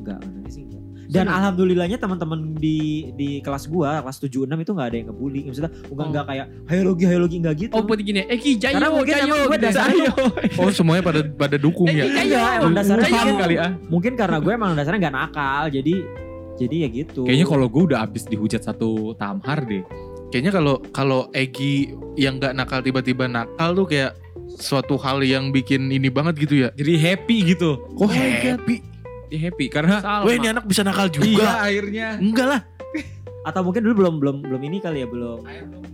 enggak 0.00 0.18
nangis 0.22 0.54
sih 0.54 0.64
enggak 0.64 0.78
dan 1.06 1.26
alhamdulillahnya 1.26 1.98
teman-teman 1.98 2.54
di 2.54 2.78
di 3.12 3.28
kelas 3.40 3.66
gua 3.66 3.98
kelas 4.00 4.16
7 4.16 4.46
6 4.46 4.54
itu 4.54 4.70
nggak 4.70 4.86
ada 4.86 4.96
yang 4.96 5.08
ngebully 5.08 5.40
maksudnya 5.44 5.70
enggak 5.82 5.90
Oh. 5.90 6.06
enggak 6.06 6.24
kayak 6.24 6.46
hayo 6.64 6.82
logi 6.84 7.04
hayo 7.04 7.18
logi 7.18 7.36
enggak 7.36 7.54
gitu 7.58 7.72
Oh 7.72 7.82
buat 7.82 7.98
gini, 7.98 8.20
Eki 8.24 8.50
jayo, 8.56 8.74
Karena 8.76 8.88
mungkin 8.90 9.14
jayo, 9.14 9.34
gue 9.36 9.50
gitu. 9.50 9.64
dasarnya 9.66 10.06
Jayo. 10.06 10.12
oh 10.62 10.70
semuanya 10.70 11.02
pada 11.02 11.20
pada 11.26 11.56
dukung 11.56 11.86
Eh, 11.86 11.96
ya 11.96 12.04
iya, 12.22 12.40
emang 12.56 12.72
dasarnya 12.72 13.06
Jayo. 13.06 13.34
kali 13.36 13.56
ah. 13.56 13.72
mungkin 13.86 14.12
karena 14.14 14.38
gue 14.38 14.52
emang 14.52 14.72
dasarnya 14.72 15.00
nggak 15.02 15.16
nakal 15.16 15.62
jadi 15.68 15.94
jadi 16.56 16.76
ya 16.78 16.88
gitu 16.94 17.20
Kayaknya 17.24 17.46
kalau 17.48 17.66
gue 17.66 17.82
udah 17.86 17.98
abis 18.00 18.22
dihujat 18.24 18.62
satu 18.62 18.90
tamhar 19.14 19.60
deh. 19.62 19.82
kayaknya 20.28 20.52
kalau 20.52 20.74
kalau 20.88 21.20
Egi 21.32 21.90
yang 22.14 22.38
nggak 22.38 22.54
nakal 22.54 22.80
tiba-tiba 22.80 23.26
nakal 23.26 23.74
tuh 23.74 23.84
kayak 23.84 24.14
suatu 24.60 24.94
hal 24.96 25.20
yang 25.20 25.48
bikin 25.48 25.88
ini 25.88 26.06
banget 26.06 26.36
gitu 26.38 26.54
ya 26.58 26.68
Jadi 26.72 26.94
happy 26.96 27.36
gitu. 27.50 27.80
kok 27.90 27.98
Oh 27.98 28.08
my 28.08 28.30
God. 28.36 28.60
happy 28.60 28.76
Dia 29.26 29.38
happy 29.42 29.66
karena 29.66 29.96
Salma. 29.98 30.26
Wah 30.26 30.32
ini 30.32 30.46
anak 30.48 30.64
bisa 30.64 30.82
nakal 30.82 31.06
iya 31.06 31.14
juga 31.14 31.46
akhirnya. 31.60 32.08
enggak 32.16 32.46
lah 32.46 32.62
atau 33.40 33.64
mungkin 33.64 33.80
dulu 33.80 33.94
belum 33.96 34.14
belum 34.20 34.36
belum 34.44 34.60
ini 34.62 34.78
kali 34.78 35.00
ya 35.00 35.08
belum 35.08 35.40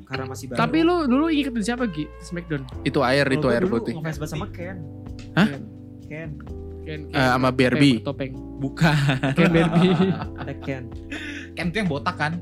karena 0.02 0.24
masih 0.26 0.50
baru 0.50 0.58
Tapi 0.58 0.78
lu 0.82 1.06
dulu 1.06 1.24
ngikutin 1.28 1.62
siapa 1.62 1.86
Gi? 1.86 2.10
Smackdown. 2.18 2.66
itu 2.82 2.98
air 3.00 3.22
Kalau 3.22 3.38
itu 3.38 3.46
air 3.48 3.62
putih 3.64 3.94
ngefans 3.94 4.26
sama 4.26 4.50
Ken 4.50 4.82
Hah? 5.32 5.46
Ken 5.46 5.60
Ken, 6.02 6.30
Ken. 6.82 7.00
Eh, 7.08 7.28
sama 7.28 7.50
Barbie. 7.50 7.98
Topeng. 7.98 8.34
Bukan. 8.56 8.94
Ken 9.32 9.50
Barbie. 9.52 9.94
ada 10.34 10.54
Ken 10.56 10.82
Kan 11.54 11.64
itu 11.70 11.76
yang 11.76 11.86
botak 11.86 12.14
kan? 12.14 12.32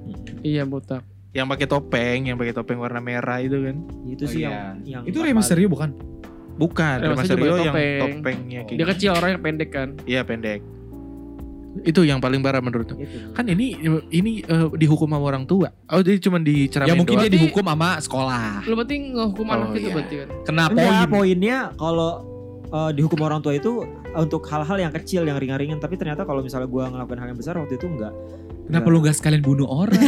iya 0.41 0.65
botak. 0.65 1.05
Yang 1.35 1.47
pakai 1.47 1.67
topeng 1.67 2.19
yang 2.25 2.37
pakai 2.37 2.55
topeng 2.55 2.79
warna 2.79 2.99
merah 2.99 3.39
itu 3.39 3.59
kan 3.59 3.77
itu 4.07 4.23
Oh, 4.23 4.31
sih 4.31 4.41
iya. 4.41 4.51
yang 4.81 5.03
yang 5.03 5.03
Itu 5.05 5.19
Rey 5.19 5.35
Mysterio 5.35 5.67
bukan? 5.67 5.91
bukan 6.55 6.97
Rey 6.97 7.05
Rey 7.05 7.13
Mysterio 7.13 7.35
Mysterio 7.37 7.53
pakai 7.53 7.61
yang 7.61 7.75
topeng. 7.75 8.01
topengnya 8.15 8.61
kayak 8.63 8.71
Dia 8.71 8.79
gitu. 8.81 8.93
kecil 8.95 9.11
orangnya 9.13 9.39
pendek 9.41 9.71
kan. 9.71 9.89
iya 10.05 10.23
pendek 10.23 10.61
itu 11.83 12.01
yang 12.01 12.23
paling 12.23 12.39
parah 12.39 12.63
menurut 12.63 12.87
itu 12.87 12.95
kan 13.35 13.43
ini 13.45 13.75
ini 14.09 14.33
eh, 14.41 14.67
dihukum 14.73 15.11
sama 15.11 15.27
orang 15.27 15.43
tua 15.43 15.75
oh 15.91 16.01
jadi 16.01 16.23
cuma 16.23 16.39
Ya 16.39 16.47
diceramain 16.47 16.95
mungkin 16.95 17.19
doang. 17.19 17.27
dia 17.27 17.35
dihukum 17.35 17.65
sama 17.65 17.99
sekolah. 17.99 18.63
Lu 18.63 18.79
berarti 18.79 18.95
ngehukum 19.11 19.43
Oh, 19.45 19.53
anak 19.53 19.69
itu 19.73 19.79
iya. 19.81 19.91
berarti 19.93 20.15
kan. 20.17 20.29
Kena 20.47 20.65
Enggak, 20.65 20.79
poin. 20.79 21.11
poinnya 21.11 21.59
kalau 21.75 22.11
eh, 22.65 22.91
dihukum 22.95 23.19
orang 23.21 23.43
tua 23.43 23.53
itu 23.53 23.83
untuk 24.15 24.47
hal-hal 24.47 24.79
yang 24.79 24.93
kecil 24.93 25.23
yang 25.23 25.35
ringan-ringan 25.35 25.79
tapi 25.79 25.95
ternyata 25.95 26.23
kalau 26.23 26.39
misalnya 26.41 26.71
gue 26.71 26.83
ngelakuin 26.85 27.19
hal 27.19 27.29
yang 27.29 27.39
besar 27.39 27.59
waktu 27.59 27.75
itu 27.75 27.87
enggak 27.89 28.15
Kenapa 28.65 28.87
lu 28.89 28.99
gak 29.01 29.17
sekalian 29.17 29.45
bunuh 29.45 29.69
orang? 29.69 30.01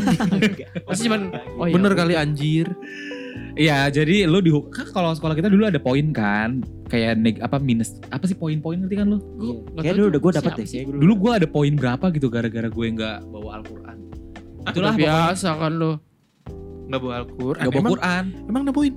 Pasti 0.89 1.07
cuman 1.07 1.29
oh 1.61 1.67
iya. 1.69 1.75
Bener 1.77 1.93
kali 1.93 2.15
anjir. 2.17 2.67
Iya, 3.57 3.89
jadi 3.89 4.29
lu 4.29 4.41
di 4.41 4.53
kan 4.69 4.89
kalau 4.93 5.13
sekolah 5.13 5.33
kita 5.33 5.49
dulu 5.49 5.65
ada 5.65 5.81
poin 5.81 6.13
kan, 6.13 6.61
kayak 6.89 7.17
neg 7.17 7.37
apa 7.41 7.57
minus 7.57 8.01
apa 8.09 8.25
sih 8.25 8.37
poin-poin 8.37 8.81
ngerti 8.81 8.97
kan 8.97 9.07
lu? 9.13 9.19
Iya. 9.41 9.55
nggak 9.73 9.83
Kayak 9.83 9.95
dulu 9.97 10.07
udah 10.07 10.21
gue 10.21 10.33
dapet 10.33 10.53
deh 10.57 10.67
Dulu 10.89 11.13
gua 11.17 11.33
ada 11.37 11.49
poin 11.49 11.73
berapa 11.73 12.07
gitu 12.13 12.29
gara-gara 12.29 12.69
gue 12.69 12.87
nggak 12.93 13.19
bawa 13.29 13.61
Al-Qur'an. 13.61 13.97
Itulah 14.67 14.93
Udah 14.93 15.01
biasa 15.01 15.49
kan 15.57 15.73
lo. 15.73 15.93
Nggak 16.87 17.01
bawa 17.01 17.15
Al-Quran. 17.25 17.63
Gak 17.65 17.73
bawa 17.73 17.89
Quran. 17.93 18.25
emang 18.45 18.63
ada 18.65 18.73
poin? 18.73 18.93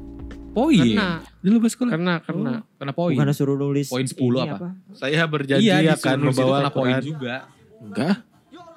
Poin. 0.50 0.82
Kena, 0.82 1.10
Dulu 1.40 1.56
pas 1.62 1.72
sekolah. 1.72 1.92
kena, 1.94 2.16
kena. 2.20 2.54
Kena 2.76 2.92
poin. 2.92 3.16
bukan 3.16 3.32
suruh 3.32 3.56
nulis 3.56 3.88
Poin 3.88 4.04
10 4.04 4.18
ini 4.18 4.40
apa? 4.50 4.68
Saya 4.92 5.24
berjanji 5.24 5.68
Iya, 5.68 5.94
akan 5.94 6.18
membawa 6.20 6.68
poin 6.68 6.96
Al-Quran. 6.96 7.02
juga. 7.06 7.36
Enggak. 7.80 8.16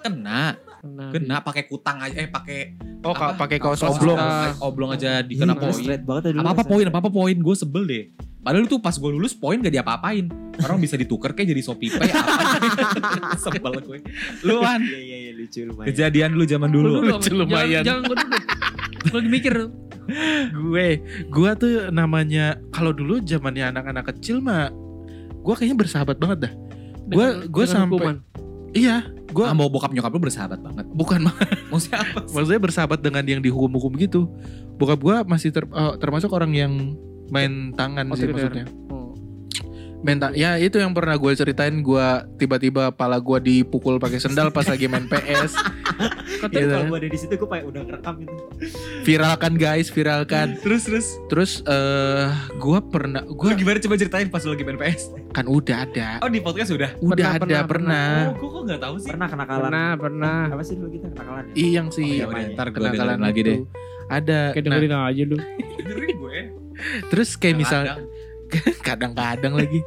Kena, 0.02 0.58
Kena. 0.82 1.06
kena 1.08 1.36
pakai 1.40 1.62
kutang 1.64 1.94
aja 1.96 2.16
eh 2.16 2.26
pakai 2.26 2.74
Oh, 3.00 3.10
Apa? 3.10 3.34
pakai 3.36 3.58
kaos 3.58 3.78
oblong. 3.80 4.14
oblong. 4.14 4.54
Oblong 4.60 4.90
aja 4.92 5.10
Iya, 5.16 5.22
dikena 5.22 5.54
poin. 5.54 5.74
banget 6.00 6.22
ya 6.24 6.30
dulu 6.32 6.38
Apa-apa 6.40 6.54
rasanya. 6.56 6.70
poin, 6.72 6.84
apa-apa 6.86 7.10
poin, 7.12 7.36
gue 7.36 7.54
sebel 7.56 7.82
deh. 7.84 8.04
Padahal 8.40 8.66
tuh 8.66 8.78
pas 8.78 8.90
gue 8.92 9.06
lulus 9.08 9.30
poin 9.32 9.54
gak 9.56 9.70
diapa-apain. 9.70 10.26
Orang 10.60 10.78
bisa 10.78 10.94
ditukar 10.94 11.30
kayak 11.32 11.48
jadi 11.48 11.62
Shopee 11.62 11.86
Pay 11.88 12.10
apa. 12.10 12.42
sebel 13.44 13.74
gue. 13.80 13.98
Lu 14.42 14.58
kan 14.60 14.78
Iya 14.78 14.98
iya 15.00 15.16
iya 15.20 15.32
lucu 15.32 15.62
lumayan. 15.64 15.86
kejadian 15.88 16.30
lu 16.32 16.44
zaman 16.44 16.68
Lu 16.68 16.78
dulu. 16.80 16.98
Lucu 17.12 17.30
lumayan. 17.32 17.82
Jangan, 17.82 17.86
jangan 17.86 18.02
gue 18.04 18.16
dulu. 18.16 18.36
Gue 19.04 19.20
mikir. 19.24 19.54
gue, 20.52 20.86
gue 21.28 21.50
tuh 21.56 21.72
namanya 21.88 22.44
kalau 22.68 22.90
dulu 22.90 23.18
zamannya 23.20 23.66
anak-anak 23.68 24.10
kecil 24.12 24.38
mah, 24.38 24.66
gue 25.36 25.54
kayaknya 25.56 25.78
bersahabat 25.78 26.18
banget 26.18 26.38
dah. 26.40 26.52
Gua 27.04 27.26
dengan 27.46 27.66
sampai- 27.68 27.86
hukuman. 27.92 28.16
Iya, 28.72 28.96
gue 29.32 29.42
Ah, 29.42 29.52
mau 29.52 29.66
bokap 29.66 29.90
nyokap 29.90 30.10
lu 30.10 30.20
bersahabat 30.20 30.60
banget. 30.60 30.86
bukan 30.88 31.26
Maksudnya 31.68 31.98
apa 32.02 32.18
sih? 32.22 32.32
maksudnya 32.32 32.60
bersahabat 32.60 32.98
dengan 33.00 33.24
yang 33.24 33.40
dihukum-hukum 33.40 33.96
gitu. 33.96 34.28
Bokap 34.76 34.98
gue 34.98 35.16
masih 35.24 35.48
ter- 35.50 35.66
eh, 35.66 35.94
termasuk 35.96 36.28
orang 36.28 36.52
yang 36.52 36.72
main 37.28 37.72
tangan 37.72 38.04
sih 38.10 38.28
Otoriter. 38.28 38.52
maksudnya. 38.52 38.66
Ta- 40.02 40.34
ya 40.34 40.54
itu 40.56 40.76
yang 40.76 40.90
pernah 40.90 41.14
gue 41.14 41.30
ceritain 41.32 41.70
gue 41.72 42.06
tiba-tiba 42.36 42.90
pala 42.90 43.16
gue 43.16 43.38
dipukul 43.40 43.96
pakai 43.96 44.18
sendal 44.18 44.50
pas 44.50 44.64
lagi 44.64 44.84
main 44.84 45.06
PS. 45.06 45.54
Tapi 46.42 46.54
Gitu. 46.58 46.68
kalau 46.68 46.86
gue 46.88 46.98
ada 46.98 47.08
di 47.08 47.16
situ 47.16 47.32
gue 47.32 47.46
kayak 47.46 47.64
udah 47.64 47.80
ngerekam 47.82 48.14
gitu. 48.20 48.34
Viralkan 49.02 49.54
guys, 49.54 49.88
viralkan. 49.88 50.58
Terus 50.58 50.82
terus. 50.84 51.06
Terus 51.28 51.50
eh 51.64 52.26
gue 52.52 52.78
pernah 52.84 53.22
Gue 53.24 53.54
gimana 53.54 53.78
coba 53.78 53.94
ceritain 53.94 54.26
pas 54.26 54.42
lagi 54.42 54.62
main 54.62 54.74
PS? 54.76 55.02
kan 55.30 55.46
udah 55.46 55.76
ada. 55.82 56.08
Oh 56.18 56.28
di 56.28 56.38
podcast 56.38 56.70
udah. 56.70 56.90
Udah 56.98 57.14
Pernah, 57.14 57.32
ada 57.32 57.40
pernah, 57.40 57.62
pernah. 57.64 58.08
Oh, 58.26 58.34
gue 58.34 58.48
kok 58.50 58.62
gak 58.66 58.80
tahu 58.80 58.94
sih. 58.98 59.08
Pernah 59.08 59.28
kenakalan. 59.28 59.62
Pernah, 59.64 59.88
pernah. 59.96 60.38
Apa 60.50 60.62
sih 60.62 60.74
dulu 60.74 60.90
kita 60.90 61.06
kenakalan? 61.08 61.42
ya? 61.46 61.52
Iya 61.54 61.70
yang 61.72 61.88
si 61.88 62.02
Oh, 62.02 62.06
iya, 62.10 62.24
udah, 62.26 62.44
ntar 62.52 62.66
gue 62.68 62.76
kenakalan 62.76 63.18
lagi 63.18 63.40
deh. 63.40 63.58
Ada. 64.04 64.40
Kayak 64.50 64.64
Nah, 64.66 64.76
dengerin 64.76 64.92
aja 64.98 65.22
lu. 65.24 65.36
Dengerin 65.78 66.16
gue. 66.18 66.38
terus 67.08 67.36
kayak 67.36 67.56
misal 67.56 67.80
Kadang. 67.86 68.02
kadang-kadang 68.86 69.54
lagi 69.54 69.80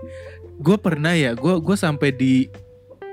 gue 0.55 0.77
pernah 0.77 1.11
ya 1.11 1.31
gue 1.31 1.53
gue 1.57 1.75
sampai 1.75 2.09
di 2.09 2.47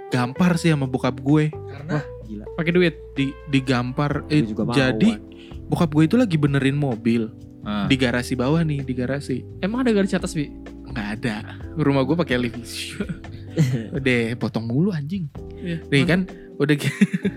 gampar 0.08 0.54
sih 0.54 0.68
sama 0.68 0.84
bokap 0.84 1.18
gue 1.18 1.48
Karena 1.50 1.98
Gila. 2.22 2.44
Pakai 2.54 2.70
duit. 2.70 2.94
di 3.12 3.28
digampar 3.46 4.24
eh, 4.26 4.40
juga 4.42 4.62
mau. 4.62 4.72
jadi 4.72 5.18
bokap 5.64 5.90
gue 5.90 6.04
itu 6.04 6.16
lagi 6.16 6.36
benerin 6.36 6.74
mobil 6.74 7.28
Ah. 7.62 7.86
di 7.86 7.94
garasi 7.94 8.34
bawah 8.34 8.58
nih 8.58 8.82
di 8.82 8.90
garasi 8.90 9.46
Emang 9.62 9.86
ada 9.86 9.94
garis 9.94 10.10
atas, 10.10 10.34
Bi? 10.34 10.50
nggak 10.82 11.08
ada 11.14 11.46
rumah 11.76 12.02
gue 12.02 12.18
pakai 12.18 12.34
lift 12.36 12.58
udah 13.96 14.34
potong 14.34 14.66
mulu 14.66 14.90
anjing 14.90 15.30
Iya. 15.54 15.78
nih 15.86 16.02
kan 16.02 16.20
udah 16.58 16.74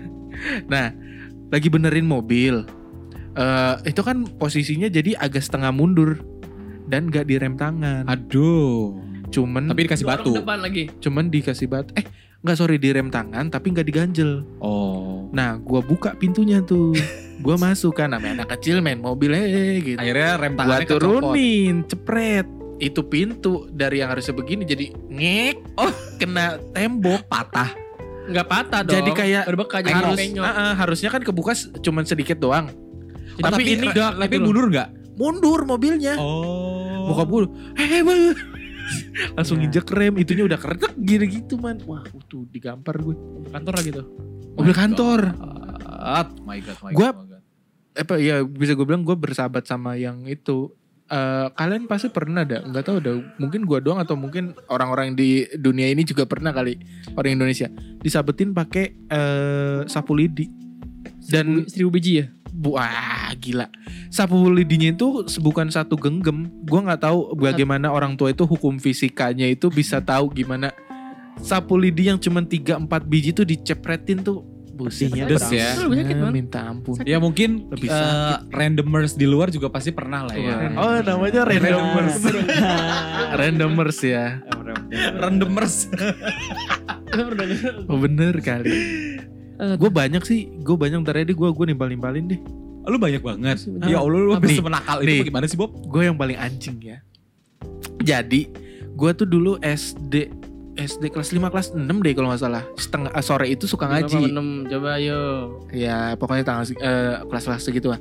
nah 0.72 0.90
lagi 1.48 1.68
benerin 1.68 2.04
mobil 2.04 2.66
Eh 3.32 3.74
itu 3.86 4.00
kan 4.00 4.24
posisinya 4.26 4.88
jadi 4.88 5.12
agak 5.14 5.40
setengah 5.40 5.68
mundur 5.68 6.24
dan 6.86 7.06
gak 7.06 7.26
direm 7.26 7.54
tangan 7.54 8.06
Aduh. 8.06 8.98
cuman 9.28 9.66
Tapi 9.66 9.80
dikasih 9.84 10.04
batu. 10.04 10.32
depan 10.32 10.58
lagi. 10.58 10.86
cuman 10.98 11.24
dikasih 11.26 11.66
batu 11.66 11.90
eh 11.94 12.06
nggak 12.38 12.54
sorry 12.54 12.76
direm 12.76 13.08
tangan 13.08 13.48
tapi 13.48 13.70
nggak 13.70 13.84
diganjel 13.84 14.46
Oh. 14.58 15.26
nah 15.30 15.56
gua 15.56 15.80
buka 15.80 16.14
pintunya 16.14 16.60
tuh 16.60 16.94
gua 17.38 17.56
masuk 17.56 17.96
kan 17.96 18.06
namanya 18.08 18.42
anak 18.42 18.54
kecil 18.54 18.78
main 18.78 18.96
mobil 18.96 19.30
eh 19.30 19.82
gitu 19.84 19.98
Akhirnya 19.98 20.30
rem 20.36 20.52
gua 20.52 20.60
tangannya 20.60 20.86
kecopot. 20.86 21.00
turunin 21.02 21.76
cepret 21.84 22.46
itu 22.76 23.00
pintu 23.02 23.66
dari 23.68 23.98
yang 23.98 24.12
harusnya 24.12 24.30
begini 24.32 24.62
jadi 24.62 24.84
ngek 25.10 25.56
oh 25.74 25.90
kena 26.16 26.60
tembok 26.70 27.24
Patah. 27.26 27.72
Enggak 28.26 28.46
patah 28.46 28.80
dong. 28.82 28.94
Jadi 28.96 29.10
kayak 29.12 29.42
berbekas 29.46 29.80
jadi 29.80 29.94
harus 29.96 30.18
ah, 30.36 30.50
ah, 30.50 30.72
harusnya 30.76 31.08
kan 31.08 31.22
kebuka 31.22 31.54
cuman 31.78 32.02
sedikit 32.02 32.36
doang 32.36 32.68
Oh, 33.36 33.44
tapi 33.44 33.68
ini 33.70 33.86
re- 33.86 33.94
tapi 33.94 34.36
mundur 34.36 34.66
nggak? 34.66 34.88
Mundur 35.16 35.64
mobilnya 35.64 36.14
Oh. 36.16 37.08
bokap 37.08 37.26
gue 37.26 37.42
hei 37.74 38.00
bang 38.00 38.20
langsung 39.36 39.58
Ya. 39.58 39.66
injek 39.66 39.88
rem 39.90 40.14
itunya 40.14 40.44
udah 40.44 40.56
keretek 40.56 40.94
gini 40.94 41.26
gitu 41.26 41.56
man 41.56 41.80
wah 41.82 42.04
tuh 42.24 42.46
digampar 42.46 42.96
gue 42.96 43.16
kantor 43.50 43.74
lagi 43.74 43.90
tuh. 43.92 44.06
mobil 44.54 44.72
kantor 44.72 45.20
God. 45.32 46.28
My 46.44 46.62
God, 46.62 46.78
my 46.78 46.92
God, 46.92 47.14
my 47.16 47.26
God. 47.26 47.42
apa 47.96 48.14
ya 48.16 48.44
bisa 48.44 48.72
gue 48.72 48.84
bilang 48.84 49.02
gue 49.02 49.16
bersahabat 49.16 49.64
sama 49.64 49.96
yang 49.96 50.22
itu 50.24 50.70
Eh, 51.06 51.48
kalian 51.54 51.86
pasti 51.86 52.10
pernah 52.10 52.42
ada 52.42 52.66
nggak 52.66 52.82
tahu 52.82 52.98
dah 52.98 53.14
mungkin 53.38 53.62
gue 53.62 53.78
doang 53.78 54.02
atau 54.02 54.18
mungkin 54.18 54.58
orang-orang 54.66 55.14
di 55.14 55.46
dunia 55.54 55.86
ini 55.86 56.02
juga 56.02 56.26
pernah 56.26 56.50
kali 56.50 56.74
orang 57.14 57.38
Indonesia 57.38 57.70
disabetin 58.02 58.50
pakai 58.50 59.06
eh, 59.06 59.80
sapu 59.86 60.18
lidi 60.18 60.50
dan 61.26 61.46
Seribu- 61.66 61.70
seribu 61.70 61.90
biji 61.92 62.12
ya. 62.16 62.26
wah 62.56 63.30
gila. 63.36 63.66
Sapu 64.08 64.48
lidinya 64.48 64.88
itu 64.88 65.06
bukan 65.38 65.68
satu 65.68 65.94
genggam. 65.94 66.48
Gue 66.64 66.80
nggak 66.80 67.02
tahu 67.02 67.34
bagaimana 67.34 67.90
orang 67.90 68.16
tua 68.16 68.30
itu 68.30 68.46
hukum 68.46 68.78
fisikanya 68.78 69.44
itu 69.44 69.68
bisa 69.68 70.00
tahu 70.00 70.30
gimana. 70.30 70.72
Sapu 71.36 71.76
lidi 71.76 72.08
yang 72.08 72.16
cuma 72.16 72.40
3-4 72.40 72.80
biji 73.04 73.30
tuh 73.30 73.44
dicepretin 73.44 74.22
tuh. 74.22 74.40
Buset 74.76 75.08
Pedihnya 75.08 75.24
Pedes 75.32 75.48
ya. 75.48 75.72
Sakit, 75.72 76.28
minta 76.28 76.68
ampun. 76.68 77.00
Ya 77.08 77.16
mungkin 77.16 77.64
Lebih 77.72 77.88
eh, 77.88 77.96
sakit. 77.96 78.52
randomers 78.52 79.16
di 79.16 79.24
luar 79.24 79.48
juga 79.48 79.72
pasti 79.72 79.88
pernah 79.88 80.28
lah 80.28 80.36
ya. 80.36 80.68
oh 80.76 81.00
namanya 81.00 81.48
randomers. 81.48 82.20
Randomers 83.40 83.98
ya. 84.04 84.44
Randomers. 85.16 85.88
oh 87.88 87.96
bener 87.96 88.36
kali 88.44 89.15
gue 89.56 89.90
banyak 89.90 90.22
sih 90.22 90.52
gue 90.60 90.76
banyak 90.76 91.00
ntar 91.00 91.16
deh 91.16 91.32
gue 91.32 91.48
gue 91.48 91.64
nimbal 91.66 91.88
nimbalin 91.88 92.26
deh 92.28 92.40
Lu 92.86 92.98
banyak 93.02 93.22
banget. 93.22 93.56
Sebentar. 93.58 93.90
Ya 93.90 93.98
Allah 93.98 94.18
lu 94.22 94.32
Nih, 94.38 94.46
bisa 94.46 94.62
menakal 94.62 95.02
itu 95.02 95.06
nih. 95.10 95.18
bagaimana 95.26 95.46
sih 95.50 95.58
Bob? 95.58 95.74
gue 95.74 96.02
yang 96.06 96.14
paling 96.14 96.38
anjing 96.38 96.78
ya. 96.78 96.98
Jadi 97.98 98.46
gue 98.94 99.10
tuh 99.12 99.26
dulu 99.26 99.58
SD 99.60 100.30
SD 100.76 101.08
kelas 101.08 101.32
5 101.32 101.40
kelas 101.50 101.66
6 101.74 101.82
deh 101.82 102.12
kalau 102.14 102.30
nggak 102.30 102.42
salah. 102.46 102.62
Setengah 102.78 103.10
eh, 103.10 103.24
sore 103.24 103.46
itu 103.50 103.66
suka 103.66 103.90
ngaji. 103.90 104.30
Enam, 104.30 104.68
coba 104.70 105.02
ayo. 105.02 105.50
ya 105.74 106.14
pokoknya 106.14 106.44
tanggal 106.46 106.64
eh, 106.78 107.14
kelas-kelas 107.26 107.62
segitu 107.64 107.90
lah. 107.90 108.00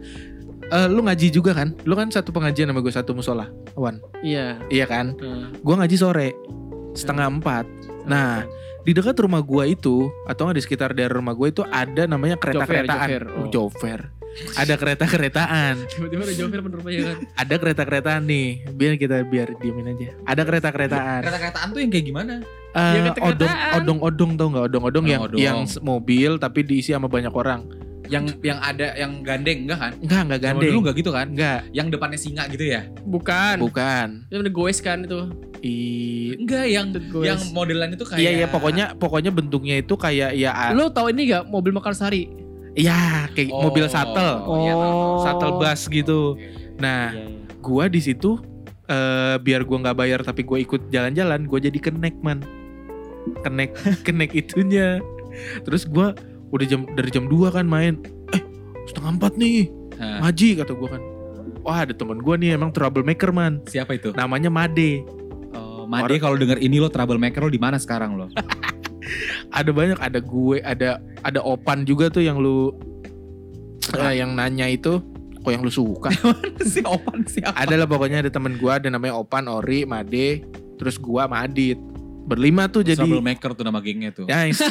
Eh, 0.66 0.88
lu 0.92 1.02
ngaji 1.02 1.34
juga 1.34 1.56
kan? 1.58 1.74
Lu 1.88 1.98
kan 1.98 2.12
satu 2.14 2.30
pengajian 2.30 2.70
sama 2.70 2.82
gue 2.84 2.94
satu 2.94 3.18
musola 3.18 3.50
Wan? 3.74 3.98
Iya. 4.22 4.62
iya 4.70 4.86
kan? 4.86 5.18
Nah, 5.18 5.50
gue 5.56 5.76
ngaji 5.82 5.96
sore 5.98 6.30
setengah 6.94 7.32
empat. 7.32 7.66
Nah 8.06 8.46
di 8.86 8.92
dekat 8.94 9.18
rumah 9.18 9.42
gue 9.42 9.64
itu 9.68 9.96
atau 10.24 10.46
nggak 10.46 10.56
di 10.56 10.64
sekitar 10.64 10.90
daerah 10.92 11.18
rumah 11.18 11.34
gue 11.34 11.48
itu 11.50 11.62
ada 11.66 12.06
namanya 12.06 12.38
kereta 12.38 12.64
keretaan 12.64 13.10
Jover, 13.10 13.24
Jover. 13.26 13.34
Oh. 13.36 13.50
Jover. 13.50 14.00
ada 14.54 14.74
kereta 14.76 15.06
keretaan 15.06 15.74
Tiba-tiba 15.90 16.22
ada 16.22 16.34
Jover 16.34 16.60
bener 16.62 16.80
ya 16.86 17.02
kan. 17.04 17.18
ada 17.36 17.56
kereta 17.56 17.82
keretaan 17.84 18.22
nih 18.26 18.48
biar 18.70 18.94
kita 18.96 19.18
biar 19.24 19.48
diemin 19.58 19.90
aja 19.90 20.10
ada 20.24 20.42
kereta 20.44 20.70
keretaan 20.70 21.22
Kereta-keretaan 21.22 21.68
tuh 21.68 21.80
yang 21.80 21.90
kayak 21.90 22.06
gimana? 22.06 22.34
Ya, 22.76 23.10
kereta-keretaan. 23.10 23.32
odong 23.32 23.54
odong 23.74 24.00
odong 24.04 24.32
tau 24.36 24.48
nggak 24.50 24.66
odong 24.68 24.84
odong 24.84 25.06
yang 25.08 25.22
Odong-odong. 25.24 25.40
yang 25.42 25.58
mobil 25.82 26.32
tapi 26.38 26.60
diisi 26.62 26.92
sama 26.92 27.08
banyak 27.08 27.32
orang 27.32 27.66
Yang 28.08 28.26
yang 28.42 28.60
ada 28.60 28.88
yang 28.94 29.12
gandeng 29.22 29.66
enggak 29.66 29.80
kan? 29.80 29.92
enggak 29.98 30.22
enggak 30.22 30.42
gandeng 30.42 30.70
dulu 30.70 30.80
enggak 30.82 30.96
gitu 30.98 31.12
kan? 31.12 31.28
enggak 31.30 31.60
Yang 31.70 31.88
depannya 31.92 32.18
singa 32.18 32.44
gitu 32.48 32.66
ya? 32.66 32.82
Bukan. 33.02 33.56
bukan 33.60 34.08
Itu 34.26 34.40
udah 34.40 34.54
goes 34.54 34.80
kan 34.80 34.98
itu. 35.02 35.20
I, 35.60 35.76
Enggak 36.38 36.66
yang 36.68 36.88
goes. 37.10 37.26
yang 37.26 37.40
modelan 37.50 37.90
itu 37.90 38.04
kayak 38.04 38.20
iya 38.20 38.32
iya 38.36 38.48
pokoknya 38.48 38.94
pokoknya 38.94 39.30
bentuknya 39.30 39.76
itu 39.78 39.94
kayak 39.96 40.34
ya 40.34 40.52
a- 40.52 40.72
Lu 40.72 40.88
tahu 40.88 41.10
ini 41.10 41.26
gak 41.28 41.46
mobil 41.46 41.72
Mekarsari? 41.72 42.30
ya 42.74 43.26
kayak 43.32 43.50
Oh, 43.50 43.66
mobil 43.66 43.88
shuttle 43.88 44.36
iya, 44.60 44.74
tahu. 44.76 45.00
shuttle 45.22 45.54
bus 45.56 45.82
gitu 45.88 46.36
nah 46.76 47.16
gua 47.60 47.88
di 47.88 47.98
situ 47.98 48.36
eh 48.86 49.40
biar 49.40 49.64
gua 49.64 49.80
nggak 49.80 49.96
bayar 49.96 50.20
tapi 50.22 50.44
gua 50.44 50.60
ikut 50.60 50.92
jalan-jalan 50.92 51.48
gua 51.48 51.58
jadi 51.58 51.80
kenek 51.80 52.20
man 52.20 52.44
kenek 53.42 53.74
kenek 54.04 54.36
itunya 54.36 55.00
terus 55.64 55.84
gua 55.84 56.12
udah 56.56 56.66
jam 56.66 56.82
dari 56.96 57.10
jam 57.10 57.28
2 57.28 57.52
kan 57.52 57.66
main 57.66 58.00
eh 58.32 58.42
setengah 58.86 59.20
empat 59.20 59.34
nih 59.36 59.68
Hah. 59.96 60.24
ngaji 60.24 60.48
kata 60.58 60.72
gua 60.72 60.90
kan 60.96 61.02
wah 61.60 61.84
ada 61.84 61.92
teman 61.92 62.20
gua 62.20 62.36
nih 62.36 62.56
emang 62.56 62.72
troublemaker 62.72 63.30
man 63.30 63.60
Siapa 63.66 63.96
itu? 63.96 64.16
namanya 64.16 64.48
Made 64.48 65.04
Oh. 65.52 65.84
Oh, 65.84 65.88
Made 65.88 66.18
kalau 66.18 66.36
denger 66.36 66.58
ini 66.58 66.80
lo 66.80 66.88
troublemaker 66.88 67.40
lo 67.40 67.48
di 67.48 67.56
mana 67.56 67.78
sekarang 67.78 68.18
lo? 68.18 68.28
ada 69.54 69.72
banyak 69.72 69.96
ada 69.96 70.20
gue 70.20 70.58
ada 70.60 70.98
ada 71.22 71.40
opan 71.40 71.86
juga 71.86 72.10
tuh 72.10 72.20
yang 72.20 72.36
lu 72.36 72.74
eh, 73.94 74.14
yang 74.16 74.34
nanya 74.34 74.68
itu 74.68 75.00
kok 75.40 75.48
yang 75.48 75.62
lu 75.62 75.70
suka 75.70 76.10
si 76.74 76.82
Opan 76.82 77.24
siapa? 77.24 77.54
ada 77.56 77.78
lah 77.78 77.88
pokoknya 77.88 78.26
ada 78.26 78.32
temen 78.34 78.58
gue 78.58 78.68
ada 78.68 78.90
namanya 78.90 79.16
opan 79.16 79.46
ori 79.46 79.86
made 79.86 80.44
terus 80.76 80.98
gua 80.98 81.30
sama 81.30 81.46
adit 81.46 81.78
berlima 82.26 82.66
tuh 82.66 82.82
jadi 82.82 82.98
troublemaker 82.98 83.54
tuh 83.54 83.64
nama 83.64 83.78
gengnya 83.78 84.10
tuh. 84.10 84.26
ya 84.26 84.44
yang 84.44 84.58
si, 84.58 84.66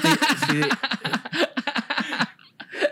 si, 0.50 0.58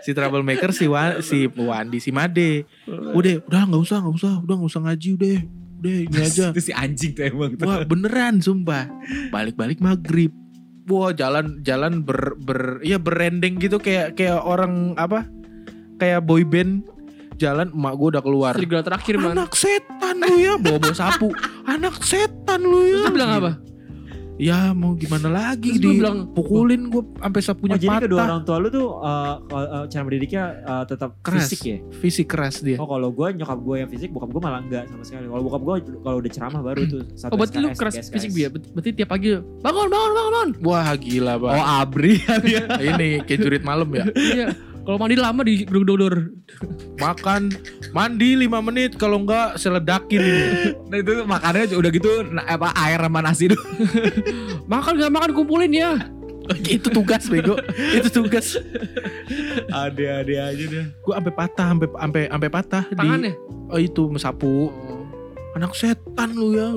si 0.01 0.11
troublemaker 0.15 0.71
si 0.73 0.89
Wa, 0.89 1.21
si 1.21 1.45
Wandi 1.45 1.99
si 2.01 2.09
Made. 2.09 2.65
Udah 2.87 3.43
udah 3.45 3.61
nggak 3.69 3.81
usah 3.83 3.97
nggak 4.01 4.15
usah. 4.17 4.33
Udah 4.41 4.55
nggak 4.57 4.71
usah 4.71 4.81
ngaji 4.87 5.09
udah. 5.19 5.37
Udah 5.83 5.95
ini 6.09 6.17
aja. 6.27 6.45
Itu 6.49 6.61
si 6.63 6.71
anjing 6.73 7.11
tuh 7.13 7.23
emang 7.29 7.53
tuh. 7.59 7.67
Wah 7.67 7.83
beneran 7.85 8.41
sumpah. 8.41 8.89
Balik-balik 9.29 9.83
maghrib. 9.83 10.33
Wah 10.89 11.15
jalan 11.15 11.63
jalan 11.63 12.03
ber, 12.03 12.35
ber 12.39 12.83
ya 12.83 12.99
berendeng 12.99 13.55
gitu 13.61 13.77
kayak 13.77 14.17
kayak 14.17 14.39
orang 14.41 14.95
apa? 14.95 15.27
Kayak 15.99 16.23
boy 16.25 16.43
band. 16.47 16.87
Jalan 17.41 17.73
emak 17.73 17.93
gue 17.97 18.07
udah 18.13 18.23
keluar. 18.23 18.53
Serigala 18.53 18.85
terakhir 18.85 19.17
man. 19.17 19.33
anak 19.33 19.57
setan 19.57 20.21
lu 20.21 20.37
ya 20.37 20.53
bawa 20.55 20.77
bawa 20.79 20.95
sapu. 20.95 21.33
Anak 21.73 21.99
setan 22.05 22.61
lu 22.61 22.85
ya. 22.85 23.09
Terus 23.09 23.13
bilang 23.17 23.31
apa? 23.41 23.51
Ya 24.35 24.71
mau 24.71 24.93
gimana 24.93 25.29
lagi 25.29 25.71
Terus 25.71 25.79
di 25.79 25.89
bilang, 25.95 26.25
pukulin 26.27 26.87
gue 26.87 27.03
sampai 27.15 27.39
sapunya 27.39 27.75
Oh, 27.75 27.79
jadi 27.79 27.95
kedua 28.01 28.17
patah 28.17 28.27
orang 28.27 28.43
tua 28.43 28.57
lu 28.57 28.67
tuh 28.67 28.87
uh, 28.97 29.35
uh, 29.45 29.85
cara 29.85 30.01
mendidiknya 30.01 30.43
uh, 30.61 30.83
tetap 30.83 31.21
keras 31.21 31.45
fisik 31.45 31.61
ya? 31.63 31.77
fisik 31.95 32.27
keras 32.27 32.55
dia 32.59 32.75
Oh 32.75 32.85
kalau 32.85 33.09
gue 33.09 33.27
nyokap 33.31 33.59
gue 33.59 33.75
yang 33.77 33.87
fisik, 33.87 34.09
bokap 34.09 34.29
gue 34.29 34.41
malah 34.41 34.59
enggak 34.59 34.83
sama 34.85 35.03
sekali. 35.03 35.25
Kalau 35.25 35.43
bokap 35.43 35.61
gue 35.61 35.73
kalau 35.99 36.17
udah 36.17 36.31
ceramah 36.31 36.61
baru 36.61 36.81
tuh 36.83 37.01
satu 37.13 37.29
Oh 37.29 37.37
berarti 37.37 37.57
lu 37.57 37.69
keras 37.71 37.93
SKS. 37.95 38.09
fisik 38.09 38.31
dia. 38.31 38.47
Berarti 38.49 38.89
tiap 38.91 39.09
pagi 39.09 39.29
bangun 39.35 39.87
bangun 39.87 40.11
bangun 40.11 40.31
bangun. 40.31 40.49
wah 40.61 40.89
gila 40.95 41.33
Oh 41.33 41.39
banget 41.43 41.65
Abri 41.79 42.13
kali 42.19 42.49
ya. 42.57 42.63
ini 42.81 43.07
kayak 43.21 43.39
jurit 43.39 43.63
malam 43.63 43.89
ya 43.89 44.05
Iya. 44.09 44.47
Kalau 44.83 44.99
mandi 44.99 45.15
lama 45.15 45.41
di 45.41 45.63
gedor 45.63 46.35
makan 46.99 47.55
mandi 47.91 48.35
5 48.35 48.67
menit 48.67 48.91
kalau 48.99 49.23
enggak 49.23 49.55
seledakin 49.55 50.19
ini 50.19 50.43
Nah 50.91 50.97
itu 50.99 51.13
makannya 51.23 51.71
udah 51.71 51.91
gitu 51.91 52.09
apa 52.35 52.67
air 52.75 52.99
sama 52.99 53.23
nasi 53.23 53.47
tuh. 53.47 53.59
Makan 54.71 54.99
gak 54.99 55.11
makan 55.11 55.31
kumpulin 55.31 55.71
ya. 55.71 55.91
itu 56.67 56.91
tugas 56.91 57.31
bego 57.31 57.55
itu 57.95 58.11
tugas 58.11 58.59
Ada-ada 59.71 60.51
aja 60.51 60.63
deh. 60.67 60.85
gue 60.91 61.13
sampai 61.15 61.31
patah 61.31 61.67
sampai 61.71 61.87
sampai 61.87 62.21
sampai 62.27 62.49
patah 62.51 62.83
di 62.91 62.95
Tangannya. 62.99 63.31
oh 63.71 63.79
itu 63.79 64.03
mensapu 64.11 64.67
anak 65.53 65.71
setan 65.73 66.29
lu 66.31 66.49
ya 66.51 66.69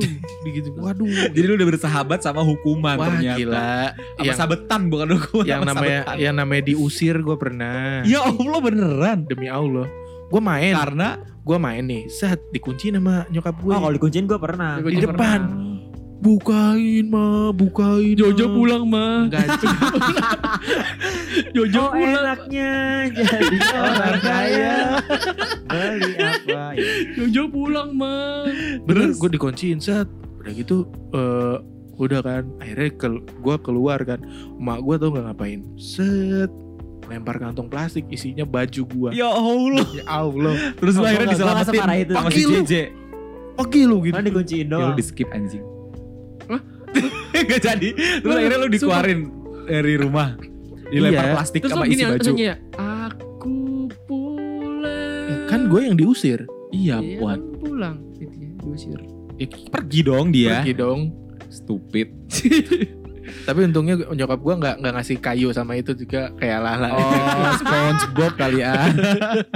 begitu 0.42 0.68
waduh 0.74 1.08
Jadi 1.32 1.42
lu 1.42 1.54
udah 1.54 1.68
bersahabat 1.70 2.20
sama 2.20 2.40
hukuman 2.40 2.94
wah 2.94 3.08
ternyata. 3.08 3.36
gila 3.36 3.72
Sama 4.12 4.22
yang 4.22 4.36
sabetan 4.36 4.80
bukan 4.86 5.06
hukuman. 5.14 5.44
yang 5.44 5.62
namanya 5.62 6.00
sabetan. 6.02 6.16
yang 6.20 6.34
namanya 6.34 6.62
diusir 6.66 7.16
gue 7.18 7.36
pernah 7.36 8.04
Ya 8.04 8.20
Allah 8.22 8.58
beneran. 8.58 9.18
demi 9.24 9.46
Allah 9.46 9.88
gue 10.26 10.40
main 10.40 10.74
Karena 10.74 11.08
gue 11.40 11.56
main 11.56 11.82
nih 11.82 12.04
saat 12.06 12.42
dikunci 12.50 12.90
sama 12.90 13.24
nyokap 13.28 13.56
gue 13.56 13.70
Oh 13.70 13.80
kalau 13.80 13.92
dikunciin 13.92 14.24
gue 14.24 14.36
pernah. 14.36 14.76
Di 14.78 14.98
depan 14.98 15.40
bukain 16.16 17.06
mah 17.06 17.52
bukain 17.52 18.12
Jojo 18.12 18.46
Ma." 18.46 18.52
pulang 18.52 18.84
mah. 18.84 19.16
Enggak, 19.28 19.46
Jojo 21.52 21.78
Oh 21.78 21.92
pulang. 21.92 22.12
enaknya 22.18 22.72
jadi 23.14 23.56
orang 23.70 24.20
kaya. 24.20 24.76
pulang 27.78 27.90
mah. 27.92 28.48
bener 28.82 29.12
gue 29.12 29.30
dikunciin 29.30 29.78
saat 29.78 30.08
udah 30.38 30.52
gitu 30.52 30.76
eh 31.12 31.56
udah 31.96 32.20
kan 32.20 32.44
akhirnya 32.58 32.90
ke, 32.90 33.08
gue 33.18 33.56
keluar 33.58 34.00
kan 34.00 34.20
emak 34.54 34.80
gue 34.80 34.94
tau 34.96 35.08
gak 35.10 35.24
ngapain 35.26 35.60
set 35.76 36.48
lempar 37.06 37.36
kantong 37.36 37.68
plastik 37.68 38.04
isinya 38.06 38.42
baju 38.42 38.82
gue 38.82 39.10
ya 39.12 39.28
Allah. 39.28 39.86
ya 39.90 40.04
Allah 40.06 40.54
Terus 40.74 40.94
Oh, 40.94 41.04
akhirnya 41.04 41.32
diselamatin 41.32 41.68
separah 41.70 41.96
itu. 41.96 42.12
sama 42.12 42.28
si 42.28 42.34
Pagi 42.34 42.42
lu. 42.42 42.56
JJ. 42.58 42.72
oke 43.56 43.78
lu 43.82 43.96
gitu 44.02 44.12
Karena 44.12 44.26
dikunciin 44.26 44.58
Ya 44.62 44.72
lu 44.72 44.80
doang. 44.82 44.94
di 44.94 45.04
skip 45.04 45.28
anjing. 45.30 45.64
Hah? 46.46 46.60
Gak 47.46 47.60
jadi. 47.62 47.88
Terus 48.20 48.34
akhirnya 48.34 48.58
lu 48.58 48.68
dikeluarin 48.68 49.20
dari 49.66 49.94
rumah. 49.96 50.28
Dilempar 50.86 51.24
Iya. 51.24 51.34
plastik 51.34 51.60
Terus 51.60 51.72
sama 51.72 51.84
isi 51.84 51.98
baju. 52.00 52.14
nyanyinya. 52.22 52.54
Aku 53.06 53.56
pulang. 54.04 55.26
Ya, 55.26 55.36
kan 55.46 55.60
gue 55.66 55.80
yang 55.82 55.94
diusir 55.94 56.40
Iya, 56.68 56.96
Iya, 56.98 57.18
Puan. 57.18 57.36
kan 57.36 57.40
pulang. 57.58 57.96
Gitu 58.12 58.34
ya, 58.34 58.50
diusir. 58.56 59.00
Ya, 59.36 59.46
pergi 59.68 60.00
dong 60.00 60.26
dia. 60.30 60.60
pergi 60.60 60.74
dong 60.74 61.00
Stupid. 61.46 62.08
tapi 63.42 63.58
untungnya 63.60 63.98
nyokap 64.08 64.38
gue 64.38 64.54
nggak 64.56 64.74
nggak 64.78 64.92
ngasih 64.94 65.16
kayu 65.18 65.50
sama 65.50 65.74
itu 65.74 65.90
juga 65.94 66.30
kayak 66.32 66.58
lala 66.58 66.88
Oh, 66.88 67.10
SpongeBob 67.58 68.32
kali 68.34 68.62
ya. 68.62 68.86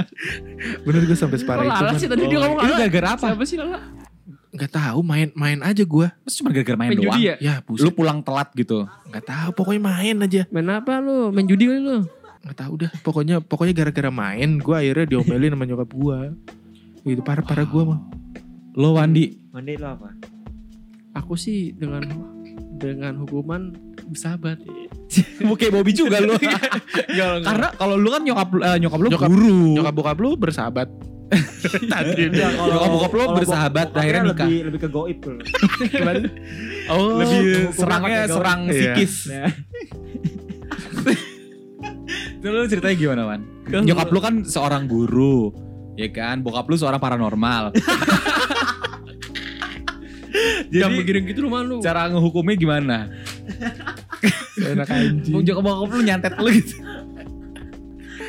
bener 0.85 1.01
gue 1.01 1.15
sampai 1.15 1.37
separah 1.37 1.61
Oh, 1.61 1.67
itu 1.69 1.83
Lala 1.85 1.95
sih 1.95 2.07
tadi 2.07 2.23
dia 2.25 2.39
ngomong 2.41 2.59
Itu 2.59 2.73
gara-gara 2.73 3.07
apa? 3.11 3.25
Siapa 3.27 3.43
sih 3.43 3.57
Lala? 3.57 3.79
nggak 4.51 4.67
tahu 4.69 4.99
main 5.01 5.31
main 5.31 5.59
aja 5.63 5.79
gue 5.81 6.07
Terus 6.21 6.35
cuma 6.37 6.51
gara-gara 6.51 6.75
main 6.75 6.91
Main 6.91 6.99
doang. 6.99 7.15
judi 7.15 7.21
ya? 7.25 7.35
ya 7.39 7.53
Lu 7.57 7.67
buset 7.69 7.95
pulang 7.95 8.19
telat 8.19 8.51
gitu. 8.53 8.83
nggak 9.07 9.23
tahu 9.23 9.49
pokoknya 9.53 9.81
main 9.81 10.15
aja 10.19 10.41
Main 10.49 10.67
apa 10.69 10.93
lu? 10.99 11.31
Main 11.31 11.47
judi 11.47 11.63
kali 11.65 11.79
lu? 11.79 11.97
nggak 12.41 12.57
tahu 12.57 12.73
dah 12.75 12.91
pokoknya 12.99 13.35
pokoknya 13.39 13.71
gara-gara 13.73 14.09
main 14.09 14.57
gue 14.57 14.73
akhirnya 14.73 15.05
diomelin 15.07 15.53
sama 15.53 15.63
nyokap 15.63 15.89
gue 15.89 16.19
itu 17.03 17.21
parah 17.21 17.41
parah 17.41 17.63
gue 17.63 17.83
mah 17.83 17.99
Lo 18.71 18.95
Wandi. 18.95 19.35
Mandi 19.51 19.75
lo 19.75 19.87
apa? 19.91 20.15
Aku 21.13 21.35
sih 21.35 21.73
dengan 21.73 22.07
dengan 22.73 23.19
hukuman 23.19 23.75
bersahabat. 24.07 24.63
Mau 25.43 25.53
kayak 25.53 25.73
Bobby 25.73 25.91
juga 25.91 26.17
lu. 26.17 26.39
Karena 27.45 27.67
kalau 27.73 27.99
lu 27.99 28.07
kan 28.07 28.23
nyokap 28.23 28.47
eh, 28.55 28.77
nyokap 28.79 28.99
lu 29.01 29.07
Nyokap- 29.11 29.27
guru. 29.27 29.75
nyokap 29.75 29.93
bokap 29.93 30.17
lu 30.17 30.29
bersahabat 30.35 30.87
tadi 31.91 32.27
Ya, 32.29 32.47
kalau 32.49 32.71
Nyokap 32.71 32.89
bokap 32.91 33.11
lo 33.11 33.19
kalau 33.21 33.35
bersahabat, 33.35 33.87
bokapnya 33.87 34.01
akhirnya 34.01 34.21
nikah. 34.25 34.47
Lebih 34.47 34.61
lebih 34.67 34.79
ke 34.79 34.89
goib 34.89 35.17
tuh. 35.19 35.35
oh 36.87 37.07
lebih 37.17 37.39
serangnya 37.71 38.19
serang 38.25 38.59
Iya. 38.65 38.71
psikis. 38.71 39.13
Nah, 39.27 39.51
Itu 42.33 42.47
lu 42.47 42.65
ceritanya 42.65 42.95
gimana, 42.95 43.21
Man? 43.25 43.41
Nyokap 43.69 44.07
lu 44.09 44.19
kan 44.19 44.35
seorang 44.41 44.87
guru, 44.87 45.51
ya 45.93 46.07
kan? 46.07 46.39
Bokap 46.39 46.65
lu 46.65 46.75
seorang 46.75 46.97
paranormal. 46.97 47.75
Jam 50.69 50.89
Jadi 50.89 50.97
begini 50.97 51.19
gitu 51.25 51.39
lu 51.41 51.49
malu. 51.49 51.75
cara 51.79 52.07
ngehukumnya 52.07 52.55
gimana? 52.55 52.97
enak 54.53 54.87
anjing 54.87 55.33
Nyokap 55.33 55.59
bokap 55.59 55.89
lu 55.89 56.01
nyantet 56.01 56.33
lu 56.37 56.49
gitu. 56.51 56.75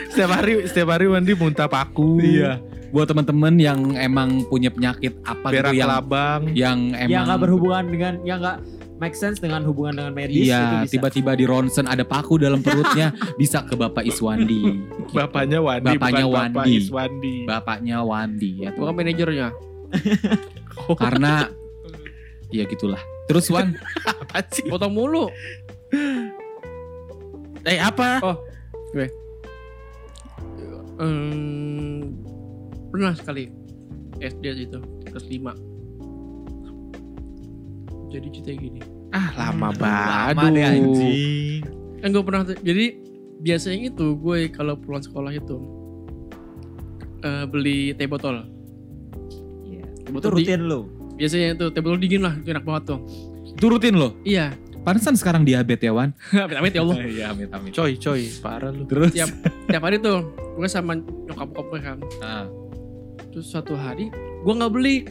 setiap 0.09 0.31
hari 0.35 0.53
setiap 0.65 0.89
hari 0.91 1.07
Wandi 1.07 1.33
muntah 1.33 1.67
paku 1.67 2.19
Iya. 2.19 2.59
Buat 2.89 3.09
teman-teman 3.09 3.57
yang 3.57 3.79
emang 3.97 4.45
punya 4.47 4.69
penyakit 4.69 5.17
apa 5.23 5.49
berak 5.49 5.73
gitu 5.73 5.81
yang 5.81 5.89
labang 5.91 6.41
yang 6.53 6.79
emang 6.93 7.09
yang 7.09 7.23
nggak 7.25 7.41
berhubungan 7.41 7.85
dengan 7.89 8.13
yang 8.23 8.39
nggak 8.39 8.59
make 9.03 9.19
sense 9.19 9.43
dengan 9.43 9.67
hubungan 9.67 9.99
dengan 9.99 10.13
medis 10.15 10.47
itu 10.47 10.55
Iya, 10.55 10.87
tiba-tiba 10.87 11.35
di 11.35 11.43
ronsen 11.43 11.91
ada 11.91 12.07
paku 12.07 12.39
dalam 12.39 12.63
perutnya 12.63 13.11
bisa 13.41 13.67
ke 13.67 13.75
Bapak 13.75 14.07
Iswandi. 14.07 14.63
bapaknya 15.19 15.59
Wandi 15.59 15.99
Bapaknya 15.99 16.25
bukan 16.31 16.31
bapak 16.31 16.55
Wandi. 16.63 16.73
Iswandi 16.79 17.35
Bapaknya 17.43 17.97
Wandi 18.07 18.51
ya 18.63 18.69
tuh. 18.71 18.87
Bukan 18.87 18.95
manajernya. 18.95 19.49
Karena 21.03 21.51
ya 22.55 22.63
gitulah. 22.71 23.03
Terus 23.27 23.51
Wan, 23.51 23.75
apa 24.07 24.47
sih 24.55 24.71
Potong 24.71 24.95
mulu. 24.95 25.27
eh 27.63 27.79
apa 27.83 28.23
Hmm, 31.03 32.15
pernah 32.95 33.11
sekali 33.19 33.51
SD 34.23 34.71
itu 34.71 34.79
kelas 35.11 35.27
5 35.27 35.72
jadi 38.13 38.29
cerita 38.29 38.51
gini 38.55 38.81
ah 39.11 39.29
lama 39.35 39.73
lama 39.73 40.33
deh 40.47 40.61
banget 40.61 40.65
anjing. 40.77 41.61
kan 41.99 42.09
gue 42.09 42.23
pernah 42.23 42.43
jadi 42.55 42.85
biasanya 43.39 43.81
itu 43.89 44.07
gue 44.15 44.39
kalau 44.49 44.75
pulang 44.75 45.01
sekolah 45.01 45.33
itu 45.33 45.57
eh, 47.21 47.45
beli 47.45 47.79
teh 47.93 48.07
botol 48.07 48.45
Iya. 49.65 49.85
teh 49.99 50.03
Itu 50.05 50.13
botol 50.13 50.31
di- 50.33 50.37
rutin 50.43 50.61
lo. 50.63 50.81
biasanya 51.15 51.47
itu 51.53 51.67
teh 51.69 51.81
botol 51.81 51.99
dingin 51.99 52.21
lah 52.21 52.35
itu 52.35 52.49
enak 52.49 52.63
banget 52.63 52.85
tuh 52.89 53.01
Turutin 53.55 53.95
lo. 53.95 54.17
iya 54.23 54.53
Pantesan 54.83 55.15
sekarang 55.15 55.43
diabetes 55.43 55.87
ya 55.87 55.95
Wan. 55.95 56.11
amit-amit 56.35 56.73
ya 56.73 56.83
Allah 56.83 56.97
Iya, 57.09 57.27
amit 57.31 57.49
amit. 57.49 57.71
coy 57.71 57.95
coy 57.97 58.27
parah 58.39 58.71
lu 58.71 58.83
Terus 58.85 59.13
tiap 59.13 59.31
tiap 59.67 59.83
hari 59.83 59.97
tuh 59.97 60.27
gue 60.53 60.67
sama 60.67 60.99
nyokap 60.99 61.49
bokap 61.49 61.67
gue 61.69 61.81
kan 61.81 61.99
Ah. 62.19 62.47
terus 63.29 63.47
suatu 63.47 63.73
hari 63.73 64.11
gue 64.39 64.53
nggak 64.53 64.71
beli 64.71 65.07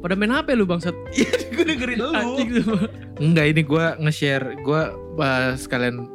pada 0.00 0.16
main 0.16 0.32
HP 0.32 0.56
lu 0.56 0.64
bangsat 0.64 0.96
gue 1.54 1.64
dengerin 1.64 2.00
Anjing 2.00 2.50
lu. 2.56 2.74
enggak 3.20 3.46
ini 3.52 3.62
gue 3.62 3.86
nge-share 4.00 4.56
gue 4.58 4.82
uh, 5.16 5.52
sekalian 5.54 6.08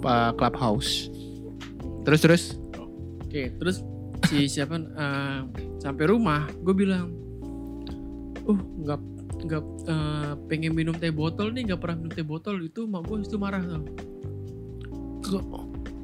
uh, 0.00 0.30
clubhouse 0.36 1.08
terus 2.04 2.20
terus 2.20 2.44
Oke, 3.24 3.50
terus 3.58 3.82
si 4.30 4.46
siapa 4.46 4.78
eh, 4.78 5.40
sampai 5.82 6.04
rumah, 6.06 6.46
gue 6.62 6.70
bilang, 6.70 7.10
uh 8.46 8.60
nggak 8.78 9.00
nggak 9.42 9.62
eh, 9.90 10.32
pengen 10.46 10.70
minum 10.70 10.94
teh 10.94 11.10
botol 11.10 11.50
nih 11.50 11.66
nggak 11.66 11.82
pernah 11.82 11.96
minum 11.98 12.14
teh 12.14 12.22
botol 12.22 12.62
itu 12.62 12.86
mak 12.86 13.02
gue 13.04 13.26
itu 13.26 13.34
marah 13.34 13.58
tuh 13.58 13.82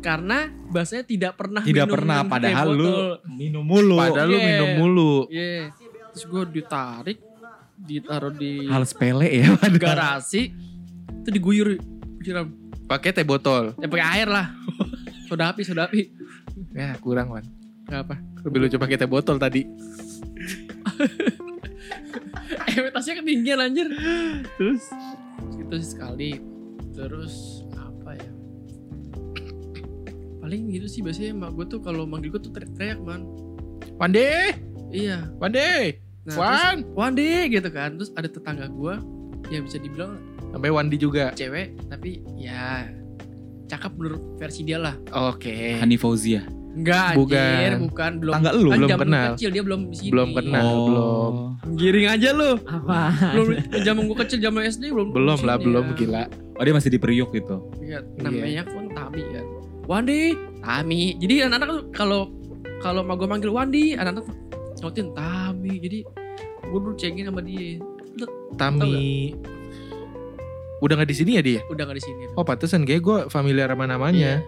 karena 0.00 0.48
bahasanya 0.72 1.04
tidak 1.06 1.32
pernah 1.36 1.62
Tidak 1.62 1.86
minum 1.86 1.94
pernah, 1.94 2.18
teh 2.24 2.30
padahal 2.32 2.68
lu 2.72 2.82
botol. 2.82 3.10
minum 3.30 3.62
mulu. 3.62 3.94
Padahal 3.94 4.26
lu 4.26 4.34
Iya. 4.34 4.46
minum 4.48 4.70
mulu. 4.74 5.12
Iya. 5.28 5.60
Terus 6.10 6.24
gue 6.24 6.42
ditarik, 6.52 7.18
ditaruh 7.76 8.32
di 8.32 8.66
Hal 8.66 8.84
sepele 8.84 9.28
ya. 9.30 9.54
padahal. 9.54 9.78
garasi, 9.78 10.50
itu 11.16 11.28
diguyur, 11.28 11.78
siram. 12.18 12.50
Pakai 12.84 13.14
teh 13.14 13.22
botol. 13.22 13.72
Ya 13.78 13.86
pakai 13.86 14.06
air 14.18 14.28
lah. 14.28 14.50
soda 15.30 15.50
api, 15.50 15.62
soda 15.62 15.86
api. 15.86 16.10
Ya 16.70 16.98
kurang 16.98 17.30
man. 17.30 17.46
Apa. 17.86 18.18
Lebih 18.42 18.66
lucu 18.66 18.76
pakai 18.76 18.96
teh 18.96 19.06
botol 19.06 19.36
tadi. 19.36 19.62
Eh, 22.60 22.86
tasnya 22.90 23.18
ketinggian 23.18 23.58
anjir. 23.58 23.86
Terus 24.54 24.84
Itu 25.56 25.74
sih 25.74 25.90
sekali. 25.90 26.30
Terus 26.90 27.62
apa 27.72 28.14
ya? 28.14 28.30
Paling 30.38 30.70
gitu 30.70 30.86
sih 30.86 31.00
biasanya 31.00 31.34
emak 31.34 31.50
gue 31.54 31.66
tuh 31.68 31.80
kalau 31.80 32.06
manggil 32.06 32.30
gue 32.30 32.42
tuh 32.42 32.50
teriak-teriak 32.50 32.98
man. 33.00 33.26
Wande, 33.98 34.54
Iya. 34.90 35.30
Wande, 35.38 35.98
Nah, 36.20 36.36
Wan. 36.36 36.84
terus, 36.84 36.92
Wandi 36.92 37.30
gitu 37.48 37.68
kan. 37.70 37.96
Terus 37.96 38.12
ada 38.12 38.28
tetangga 38.28 38.68
gue 38.68 38.94
yang 39.48 39.64
bisa 39.64 39.80
dibilang 39.80 40.20
Sampai 40.50 40.68
Wandi 40.68 40.96
juga. 40.96 41.32
cewek 41.32 41.78
tapi 41.88 42.20
ya 42.36 42.90
cakep 43.66 43.92
menurut 43.96 44.22
versi 44.36 44.60
dia 44.62 44.76
lah. 44.76 44.94
Oke. 45.30 45.78
Hani 45.78 45.96
Fauzia. 45.96 46.44
Enggak, 46.70 47.18
Bukan. 47.18 47.34
anjir, 47.34 47.72
bukan 47.82 48.10
belum. 48.18 48.32
Tangga 48.36 48.50
lu 48.52 48.68
kan 48.68 48.78
belum 48.78 48.90
kenal. 49.00 49.30
kecil 49.34 49.50
dia 49.50 49.62
belum 49.64 49.80
di 49.90 49.96
sini. 49.96 50.10
Belum 50.14 50.28
kenal. 50.30 50.62
Nah, 50.62 50.74
belum. 50.86 51.32
Giring 51.74 52.06
aja 52.06 52.28
lu. 52.30 52.50
Apa? 52.62 53.00
Belum 53.34 53.48
zaman 53.80 54.02
gua 54.06 54.16
kecil 54.22 54.38
zaman 54.38 54.62
SD 54.68 54.82
belum. 54.90 55.08
Belum 55.10 55.38
lah, 55.40 55.56
sini 55.56 55.66
belum 55.66 55.84
ya. 55.84 55.94
gila. 55.96 56.22
Oh 56.54 56.62
dia 56.62 56.74
masih 56.76 56.90
di 56.92 56.98
Priuk 57.00 57.30
gitu. 57.32 57.56
Iya, 57.80 58.06
namanya 58.20 58.62
pun 58.68 58.86
Tami 58.86 59.22
kan. 59.24 59.44
Wandi, 59.88 60.20
Tami. 60.62 61.02
Jadi 61.16 61.34
anak-anak 61.42 61.90
kalau 61.90 62.30
kalau 62.78 63.02
mau 63.02 63.16
gue 63.16 63.26
manggil 63.26 63.50
Wandi, 63.50 63.94
anak-anak 63.94 64.30
ngautin 64.80 65.12
Tami. 65.12 65.74
Jadi 65.78 65.98
gue 66.60 66.78
dulu 66.80 66.96
cengin 66.96 67.28
sama 67.28 67.40
dia. 67.40 67.78
Tami. 68.56 69.32
Udah 70.80 70.96
nggak 70.96 71.10
di 71.12 71.16
sini 71.16 71.30
ya 71.36 71.42
dia? 71.44 71.60
Udah 71.68 71.84
gak 71.84 71.98
di 72.00 72.04
sini. 72.04 72.24
Oh 72.34 72.42
pantesan 72.42 72.88
kayak 72.88 73.02
gue 73.04 73.18
familiar 73.28 73.68
sama 73.68 73.84
namanya. 73.84 74.40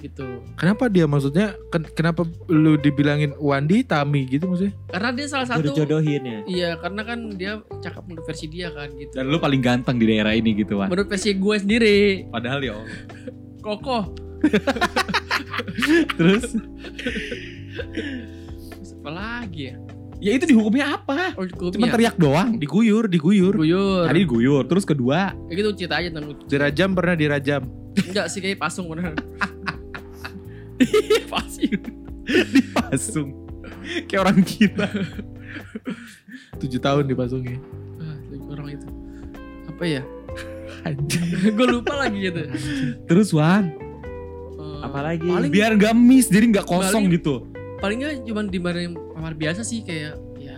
Gitu. 0.00 0.24
Kenapa 0.56 0.88
dia 0.88 1.04
maksudnya? 1.04 1.52
ken- 1.68 1.86
kenapa 1.92 2.24
lu 2.48 2.74
dibilangin 2.74 3.36
Wandi 3.36 3.84
Tami 3.84 4.24
gitu 4.26 4.48
maksudnya? 4.48 4.72
Karena 4.88 5.10
dia 5.12 5.26
salah 5.28 5.46
satu. 5.46 5.60
Jodoh-jodohin 5.62 6.22
ya. 6.24 6.40
Iya, 6.48 6.70
karena 6.80 7.02
kan 7.04 7.18
dia 7.36 7.52
cakep 7.68 8.02
menurut 8.08 8.24
versi 8.24 8.46
dia 8.48 8.72
kan 8.72 8.88
gitu. 8.96 9.12
Dan 9.12 9.28
lu 9.28 9.36
paling 9.36 9.60
ganteng 9.60 10.00
di 10.00 10.08
daerah 10.08 10.32
ini 10.32 10.56
gitu 10.56 10.80
Wan. 10.80 10.88
Menurut 10.88 11.06
versi 11.06 11.36
gue 11.36 11.56
sendiri, 11.58 11.98
Padahal 12.32 12.64
ya 12.64 12.72
Allah. 12.80 12.88
kokoh. 13.60 14.04
Terus? 16.16 16.48
Terus 19.00 19.08
apa 19.08 19.10
lagi 19.40 19.72
ya? 19.72 19.76
Ya 20.20 20.36
itu 20.36 20.44
dihukumnya 20.44 21.00
apa? 21.00 21.32
Oh, 21.32 21.48
Cuma 21.72 21.88
teriak 21.88 22.20
doang. 22.20 22.60
Diguyur, 22.60 23.08
diguyur. 23.08 23.56
Guyur. 23.56 24.04
Tadi 24.04 24.18
diguyur. 24.20 24.68
Terus 24.68 24.84
kedua. 24.84 25.32
Ya 25.48 25.52
gitu 25.56 25.72
cerita 25.72 25.96
aja 25.96 26.12
tentang 26.12 26.36
Dirajam 26.44 26.92
pernah 26.92 27.16
dirajam. 27.16 27.62
Enggak 27.96 28.28
sih 28.28 28.44
kayak 28.44 28.60
pasung 28.60 28.92
bener. 28.92 29.16
Pasti. 31.32 31.72
Dipasung. 32.52 33.32
Kayak 34.04 34.20
orang 34.20 34.38
gila. 34.44 34.88
Tujuh 36.60 36.80
tahun 36.80 37.04
dipasungnya. 37.08 37.56
Ah, 37.96 38.16
orang 38.52 38.76
itu. 38.76 38.86
Apa 39.72 39.84
ya? 39.88 40.02
Gue 41.56 41.66
lupa 41.66 41.96
lagi 41.96 42.28
gitu. 42.28 42.44
Terus 43.08 43.32
Wan. 43.32 43.72
Eh, 43.72 44.78
Apalagi? 44.84 45.24
Paling 45.24 45.48
Biar 45.48 45.72
gak 45.80 45.96
miss. 45.96 46.28
Jadi 46.28 46.52
gak 46.52 46.68
kosong 46.68 47.08
Paling- 47.08 47.16
gitu. 47.16 47.48
Palingnya 47.80 48.20
cuma 48.22 48.44
dimarahin 48.44 48.92
kamar 49.10 49.32
biasa 49.34 49.60
sih 49.62 49.80
kayak 49.80 50.14
ya 50.36 50.56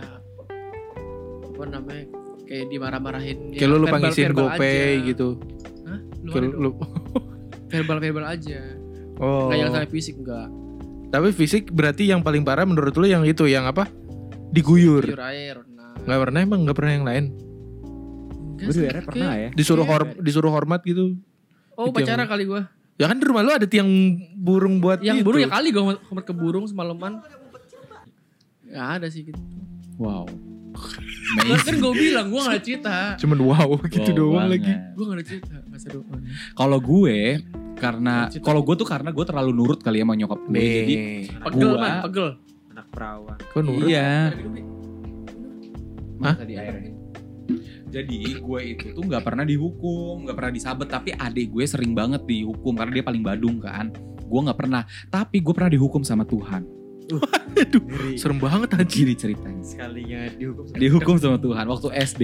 apa 1.45 1.63
namanya 1.65 2.05
kayak 2.43 2.65
dimarah-marahin 2.67 3.37
Kayak 3.51 3.69
lu 3.69 3.77
lupa 3.77 3.87
verbal- 3.93 4.03
ngisiin 4.05 4.27
verbal 4.29 4.47
GoPay 4.49 4.75
aja. 4.75 5.07
gitu. 5.07 5.27
Hah? 5.83 5.99
Lu 6.19 6.29
Kayak 6.29 6.43
lu, 6.43 6.59
dong. 6.61 6.75
verbal-verbal 7.71 8.25
aja 8.27 8.59
oh. 9.17 9.47
nggak 9.47 9.57
yang 9.57 9.71
sampai 9.71 9.89
fisik 9.89 10.15
enggak 10.17 10.47
Tapi 11.09 11.29
fisik 11.29 11.63
berarti 11.69 12.03
yang 12.05 12.21
paling 12.21 12.41
parah 12.41 12.65
menurut 12.65 12.93
lu 12.93 13.05
yang 13.05 13.21
itu 13.21 13.45
yang 13.45 13.63
apa? 13.63 13.85
Diguyur. 14.49 15.05
Guyur 15.05 15.21
air 15.23 15.61
nah 15.71 15.93
Nggak 15.99 16.19
pernah 16.19 16.39
emang 16.41 16.59
nggak 16.63 16.73
pernah 16.75 16.91
yang 16.91 17.05
lain. 17.05 17.25
Enggak 18.53 18.67
Gue 18.67 18.81
daerah 18.81 19.03
pernah 19.03 19.31
ya. 19.35 19.49
Disuruh 19.51 19.83
Iya. 19.83 19.91
hor 19.91 20.01
disuruh 20.19 20.51
hormat 20.51 20.81
gitu. 20.81 21.17
oh 21.73 21.85
Itu 21.85 21.93
pacara 21.95 22.17
yang- 22.19 22.29
kali 22.29 22.43
gua 22.43 22.61
Ya 22.95 23.05
kan 23.05 23.17
di 23.17 23.25
rumah 23.25 23.41
lu 23.41 23.51
ada 23.51 23.65
tiang 23.65 23.89
burung 24.33 24.77
buat 24.77 25.01
yang 25.01 25.17
itu. 25.17 25.25
burung 25.25 25.39
ya 25.39 25.49
kali 25.49 25.69
gua 25.69 25.97
kamar 25.99 26.21
ke 26.21 26.31
burung 26.31 26.65
semalaman 26.65 27.19
Gak 28.65 28.87
ada 28.95 29.07
sih 29.07 29.23
gitu 29.23 29.37
Wow. 29.95 30.25
Lah, 31.39 31.59
kan 31.59 31.75
gue 31.75 31.93
bilang 31.93 32.27
gue 32.27 32.39
gak 32.39 32.49
ada 32.51 32.63
cerita 32.63 32.95
Cuman 33.15 33.37
wow 33.43 33.77
gitu 33.83 34.01
Wow 34.03 34.09
doang 34.11 34.33
banget. 34.39 34.53
lagi. 34.55 34.73
Gue 34.91 35.03
gak 35.03 35.15
ada 35.15 35.25
cerita 35.27 35.53
Gak 35.63 35.79
seru 35.79 36.01
Kalau 36.53 36.79
gue 36.79 37.17
karena 37.75 38.15
kalau 38.39 38.61
gue 38.61 38.75
tuh 38.75 38.87
karena 38.87 39.09
gue 39.09 39.21
terlalu 39.23 39.51
nurut 39.51 39.79
kali 39.79 39.97
ya 39.97 40.03
sama 40.03 40.13
nyokap 40.15 40.41
gue. 40.43 40.69
Jadi 40.79 40.95
Pegel 41.43 41.61
Gua- 41.67 41.79
man 41.79 41.93
pegel 42.03 42.27
Anak 42.69 42.85
perawan. 42.89 43.37
kok 43.39 43.61
nurut? 43.61 43.85
iya. 43.85 44.29
Hah? 44.29 44.37
Mana 46.23 46.37
tadi 46.39 46.53
airnya? 46.55 46.92
Jadi 47.93 48.41
gue 48.41 48.61
itu 48.65 48.85
tuh 48.97 49.03
nggak 49.05 49.21
pernah 49.21 49.45
dihukum, 49.45 50.25
nggak 50.25 50.33
pernah 50.33 50.53
disabet. 50.53 50.87
Tapi 50.89 51.13
adik 51.13 51.53
gue 51.53 51.63
sering 51.69 51.93
banget 51.93 52.25
dihukum 52.25 52.73
karena 52.73 52.91
dia 52.97 53.05
paling 53.05 53.21
badung 53.21 53.61
kan. 53.61 53.93
Gue 54.25 54.39
nggak 54.49 54.57
pernah. 54.57 54.81
Tapi 55.13 55.45
gue 55.45 55.53
pernah 55.53 55.69
dihukum 55.69 56.01
sama 56.01 56.25
Tuhan. 56.25 56.65
Aduh, 57.53 57.83
Ngeri. 57.83 58.17
serem 58.17 58.41
banget. 58.41 58.73
Gini 58.89 59.13
ceritanya. 59.13 59.61
Sekalinya 59.61 60.25
dihukum. 60.33 60.73
Dihukum 60.73 61.15
sama 61.21 61.37
Tuhan 61.37 61.65
waktu 61.69 61.87
SD. 62.01 62.23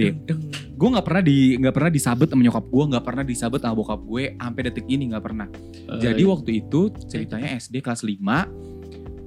Gue 0.74 0.88
nggak 0.90 1.06
pernah 1.06 1.22
di 1.22 1.54
nggak 1.60 1.74
pernah 1.76 1.90
disabet 1.92 2.26
sama 2.26 2.42
nyokap 2.42 2.66
gue, 2.66 2.84
nggak 2.90 3.04
pernah 3.04 3.22
disabet 3.22 3.60
sama 3.62 3.74
bokap 3.78 4.00
gue. 4.02 4.34
Sampai 4.34 4.60
detik 4.66 4.86
ini 4.90 5.14
nggak 5.14 5.22
pernah. 5.22 5.46
Jadi 6.02 6.22
waktu 6.26 6.50
itu 6.66 6.90
ceritanya 7.06 7.54
SD 7.54 7.78
kelas 7.78 8.02
5 8.02 8.18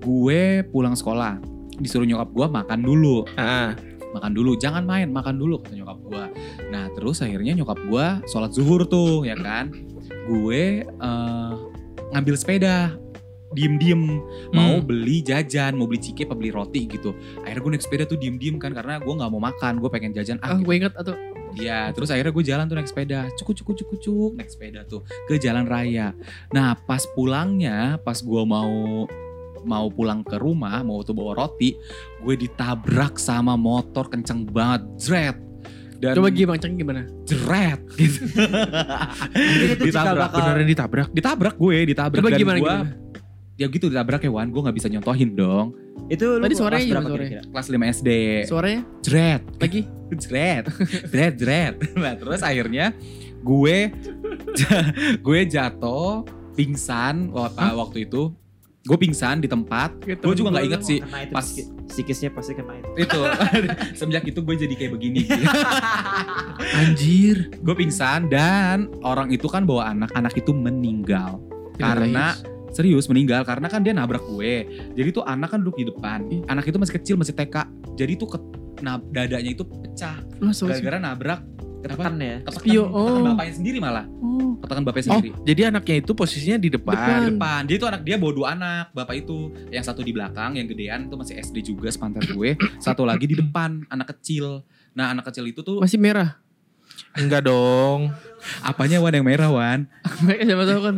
gue 0.04 0.68
pulang 0.68 1.00
sekolah 1.00 1.40
disuruh 1.80 2.04
nyokap 2.06 2.30
gue 2.36 2.48
makan 2.52 2.80
dulu 2.84 3.24
Ah, 3.34 3.74
makan 4.14 4.32
dulu 4.32 4.56
jangan 4.56 4.86
main 4.86 5.10
makan 5.10 5.36
dulu 5.36 5.60
kata 5.60 5.74
nyokap 5.76 6.00
gue 6.06 6.24
nah 6.70 6.88
terus 6.94 7.20
akhirnya 7.20 7.58
nyokap 7.58 7.80
gue 7.82 8.06
sholat 8.30 8.54
zuhur 8.54 8.86
tuh 8.86 9.26
ya 9.26 9.34
kan? 9.36 9.74
Gue 10.24 10.88
eh, 10.88 11.52
ngambil 12.14 12.36
sepeda 12.38 12.96
diem 13.54 13.78
diem 13.78 14.02
mau 14.50 14.82
Hmm. 14.82 14.86
beli 14.86 15.22
jajan 15.22 15.78
mau 15.78 15.86
beli 15.86 16.02
cike 16.02 16.26
apa 16.26 16.34
beli 16.34 16.50
roti 16.50 16.90
gitu. 16.90 17.14
Akhirnya 17.46 17.62
gue 17.62 17.72
naik 17.78 17.84
sepeda 17.86 18.04
tuh 18.06 18.18
diem 18.18 18.38
diem 18.42 18.58
kan 18.58 18.74
karena 18.74 18.98
gue 18.98 19.14
nggak 19.14 19.30
mau 19.30 19.42
makan 19.42 19.78
gue 19.78 19.90
pengen 19.94 20.14
jajan. 20.14 20.42
Ah 20.42 20.56
ah 20.56 20.60
gue 20.62 20.74
inget 20.74 20.94
atau? 20.98 21.14
Iya, 21.54 21.94
terus 21.94 22.10
akhirnya 22.10 22.34
gue 22.34 22.46
jalan 22.50 22.66
tuh 22.66 22.76
naik 22.82 22.90
sepeda, 22.90 23.30
cukup 23.38 23.54
cukup 23.62 23.76
cukup 23.86 23.98
cuk 24.02 24.32
naik 24.34 24.50
sepeda 24.50 24.82
tuh 24.90 25.06
ke 25.30 25.38
jalan 25.38 25.70
raya. 25.70 26.18
Nah 26.50 26.74
pas 26.74 27.06
pulangnya, 27.14 28.02
pas 28.02 28.18
gue 28.18 28.42
mau 28.42 29.06
mau 29.64 29.88
pulang 29.88 30.22
ke 30.22 30.36
rumah, 30.36 30.80
mau 30.80 31.00
tuh 31.00 31.12
bawa 31.12 31.36
roti, 31.38 31.76
gue 32.20 32.36
ditabrak 32.36 33.16
sama 33.16 33.54
motor 33.54 34.08
kenceng 34.08 34.44
banget, 34.46 34.82
jret. 34.98 35.38
Dan 35.96 36.14
Coba 36.14 36.30
gimana 36.30 36.60
ceng 36.60 36.76
gimana 36.76 37.02
jret 37.24 37.80
gitu. 37.96 38.28
ditabrak, 39.80 40.30
bakal- 40.30 40.40
beneran 40.44 40.68
ditabrak. 40.68 41.08
ditabrak 41.10 41.56
gue, 41.56 41.78
ditabrak 41.86 42.20
Coba 42.20 42.30
dan 42.30 42.38
gimana 42.38 42.58
gue, 42.58 42.68
gimana 42.68 42.92
ya 43.54 43.68
gitu 43.68 43.86
ditabrak 43.88 44.20
ya 44.20 44.30
Wan, 44.30 44.50
gue 44.50 44.60
nggak 44.60 44.76
bisa 44.76 44.88
nyontohin 44.90 45.32
dong. 45.32 45.72
Itu 46.10 46.36
lu 46.36 46.44
Tadi 46.44 46.50
kelas 46.50 46.60
suaranya 46.60 46.84
berapa 46.84 47.00
gimana 47.00 47.16
kira-kira? 47.16 47.42
Kelas 47.48 47.68
5 47.70 47.96
SD, 47.96 48.10
Suaranya 48.44 48.82
jret. 49.00 49.42
lagi 49.56 49.82
jret 50.24 50.66
jret 51.08 51.34
jret 51.38 51.76
nah 51.98 52.14
terus 52.14 52.42
akhirnya 52.42 52.92
gue 53.40 53.78
gue 55.18 55.40
jatuh 55.46 56.22
pingsan 56.54 57.32
waktu, 57.32 57.66
waktu 57.74 57.98
itu 58.04 58.30
gue 58.84 58.98
pingsan 59.00 59.40
di 59.40 59.48
tempat 59.48 59.96
Gitu. 60.04 60.20
gue 60.20 60.36
juga 60.36 60.50
nggak 60.52 60.66
inget 60.68 60.82
sih 60.84 61.00
itu 61.00 61.32
pas- 61.32 61.68
psikisnya 61.88 62.34
pasti 62.34 62.58
kena 62.58 62.74
itu. 62.82 63.06
itu. 63.06 63.20
Semenjak 64.00 64.26
itu 64.26 64.40
gue 64.42 64.56
jadi 64.58 64.74
kayak 64.74 64.92
begini. 64.98 65.30
Anjir. 66.74 67.54
gue 67.54 67.76
pingsan 67.78 68.28
dan 68.28 68.90
orang 69.06 69.30
itu 69.30 69.46
kan 69.46 69.64
bawa 69.64 69.94
anak 69.94 70.12
anak 70.18 70.34
itu 70.34 70.52
meninggal. 70.52 71.38
Karena 71.78 72.34
serius 72.74 73.06
meninggal 73.06 73.46
karena 73.46 73.70
kan 73.70 73.86
dia 73.86 73.94
nabrak 73.94 74.26
gue. 74.26 74.66
Jadi 74.98 75.10
tuh 75.14 75.24
anak 75.24 75.54
kan 75.54 75.62
duduk 75.62 75.78
di 75.78 75.86
depan. 75.88 76.26
Anak 76.50 76.66
itu 76.66 76.76
masih 76.76 76.94
kecil 76.98 77.16
masih 77.16 77.38
TK 77.38 77.56
jadi 77.94 78.18
tuh 78.18 78.26
ke, 78.26 78.38
nah, 78.82 78.98
dadanya 79.14 79.54
itu 79.54 79.62
pecah. 79.62 80.18
Gara-gara 80.42 80.98
nabrak 80.98 81.40
Ketekan 81.84 82.16
ya. 82.16 82.36
ketekan, 82.48 82.64
Spio, 82.64 82.84
ketekan 82.88 83.22
oh. 83.22 83.28
bapaknya 83.36 83.54
sendiri 83.60 83.78
malah 83.84 84.06
Oh 84.24 84.44
ketekan 84.64 84.84
bapaknya 84.88 85.04
Oh, 85.04 85.20
sendiri 85.20 85.32
jadi 85.44 85.62
anaknya 85.70 85.96
itu 86.00 86.12
posisinya 86.16 86.58
di 86.58 86.70
depan. 86.72 86.96
Depan. 86.96 87.22
depan. 87.36 87.62
Dia 87.68 87.76
itu 87.76 87.88
anak 87.88 88.02
dia 88.08 88.16
bawa 88.16 88.32
dua 88.32 88.48
anak. 88.56 88.86
Bapak 88.96 89.16
itu 89.20 89.52
yang 89.68 89.84
satu 89.84 90.00
di 90.00 90.16
belakang, 90.16 90.56
yang 90.56 90.66
gedean 90.72 91.12
itu 91.12 91.16
masih 91.20 91.36
SD 91.44 91.76
juga 91.76 91.92
sepantar 91.92 92.24
gue. 92.24 92.56
Satu 92.86 93.04
lagi 93.04 93.28
di 93.28 93.36
depan, 93.36 93.84
anak 93.92 94.16
kecil. 94.18 94.64
Nah 94.96 95.12
anak 95.12 95.28
kecil 95.28 95.44
itu 95.52 95.60
tuh 95.60 95.84
Masih 95.84 96.00
merah. 96.00 96.40
Enggak 97.14 97.46
dong. 97.46 98.10
apanya 98.60 99.00
Wan 99.00 99.16
yang 99.16 99.26
merah 99.28 99.50
Wan? 99.52 99.88
Siapa 100.48 100.64
tahu 100.64 100.82
kan. 100.84 100.96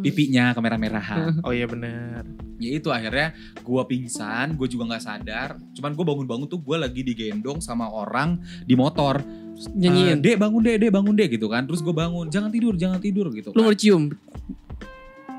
Pipinya 0.00 0.56
kemerah-merahan. 0.56 1.36
Oh 1.46 1.52
iya 1.52 1.68
benar. 1.68 2.24
ya 2.62 2.78
itu 2.78 2.94
akhirnya 2.94 3.34
gue 3.58 3.82
pingsan, 3.90 4.54
gue 4.54 4.70
juga 4.70 4.94
nggak 4.94 5.02
sadar. 5.02 5.58
Cuman 5.74 5.92
gue 5.92 6.04
bangun-bangun 6.06 6.46
tuh 6.46 6.62
gue 6.62 6.76
lagi 6.78 7.02
digendong 7.02 7.58
sama 7.58 7.90
orang 7.90 8.38
di 8.62 8.78
motor. 8.78 9.18
Eh, 9.18 9.68
Nyanyiin. 9.74 10.22
dek 10.22 10.38
bangun 10.38 10.62
dek, 10.62 10.76
dek 10.78 10.90
bangun 10.94 11.14
dek 11.18 11.28
gitu 11.34 11.50
kan. 11.50 11.66
Terus 11.66 11.82
gue 11.82 11.90
bangun, 11.90 12.30
jangan 12.30 12.54
tidur, 12.54 12.78
jangan 12.78 13.02
tidur 13.02 13.34
gitu. 13.34 13.50
Lu 13.50 13.60
Kan. 13.60 13.66
mau 13.66 13.74
cium. 13.74 14.02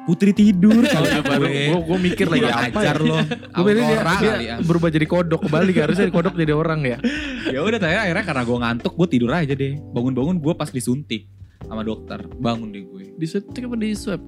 Putri 0.04 0.36
tidur 0.36 0.84
kalau 0.84 1.08
gue. 1.08 1.48
gue 1.48 1.80
gue 1.80 2.00
mikir 2.12 2.28
lagi 2.28 2.44
apa 2.44 2.76
ajar 2.76 3.00
ya? 3.00 3.08
lo. 3.08 3.16
Gue 3.64 3.72
pikir 3.72 3.80
dia, 3.80 3.88
dia 3.88 4.04
kali 4.04 4.46
ya. 4.52 4.56
berubah 4.60 4.90
jadi 4.92 5.06
kodok 5.08 5.40
kebalik 5.48 5.76
harusnya 5.80 6.12
kodok 6.12 6.36
jadi 6.36 6.52
orang 6.52 6.84
ya. 6.84 6.98
ya 7.56 7.64
udah 7.64 7.80
tanya 7.80 8.04
akhirnya 8.04 8.26
karena 8.28 8.44
gue 8.44 8.58
ngantuk 8.68 8.94
gue 9.00 9.08
tidur 9.08 9.32
aja 9.32 9.56
deh 9.56 9.80
bangun-bangun 9.96 10.44
gue 10.44 10.54
pas 10.60 10.68
disuntik 10.68 11.32
sama 11.64 11.82
dokter 11.82 12.20
bangun 12.36 12.70
deh 12.70 12.84
gue 12.84 13.04
Disuntik 13.16 13.64
apa 13.64 13.76
di 13.76 13.94
swab? 13.94 14.22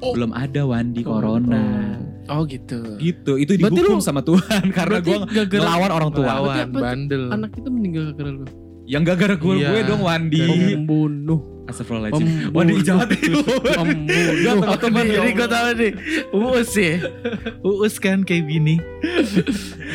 belum 0.00 0.32
ada 0.32 0.64
Wandi 0.64 1.02
corona 1.02 1.96
Oh 2.26 2.46
gitu. 2.46 2.96
gitu 2.96 3.36
itu 3.36 3.58
Berarti 3.58 3.74
dihukum 3.76 3.98
lu- 3.98 4.02
sama 4.02 4.22
Tuhan 4.22 4.70
karena 4.76 4.98
gue 4.98 5.16
gara-gara 5.26 5.60
ngelawan 5.60 5.90
orang 5.90 6.10
tua 6.10 6.24
Lawan 6.30 6.66
bandel. 6.70 7.22
anak 7.28 7.50
itu 7.52 7.68
meninggal 7.68 8.04
gara 8.12 8.30
lu. 8.32 8.46
yang 8.86 9.02
gak 9.02 9.18
gara 9.18 9.34
gue 9.34 9.54
Iya. 9.56 9.68
gue 9.68 9.80
dong 9.84 10.00
Wandi 10.00 10.40
Pembunuh. 10.40 11.40
Astagfirullahaladzim. 11.62 12.50
Wandi 12.50 12.82
jahat 12.82 13.06
itu 13.12 13.38
Pembunuh. 13.68 14.58
Oh, 14.64 14.74
teman 14.74 15.04
jadi 15.04 15.30
gue 15.30 15.48
tahu 15.48 15.68
nih. 15.72 15.92
Uus 16.32 16.72
ya. 16.74 16.94
Uus 17.62 17.94
kan 17.96 18.22
kayak 18.22 18.44
gini. 18.44 18.82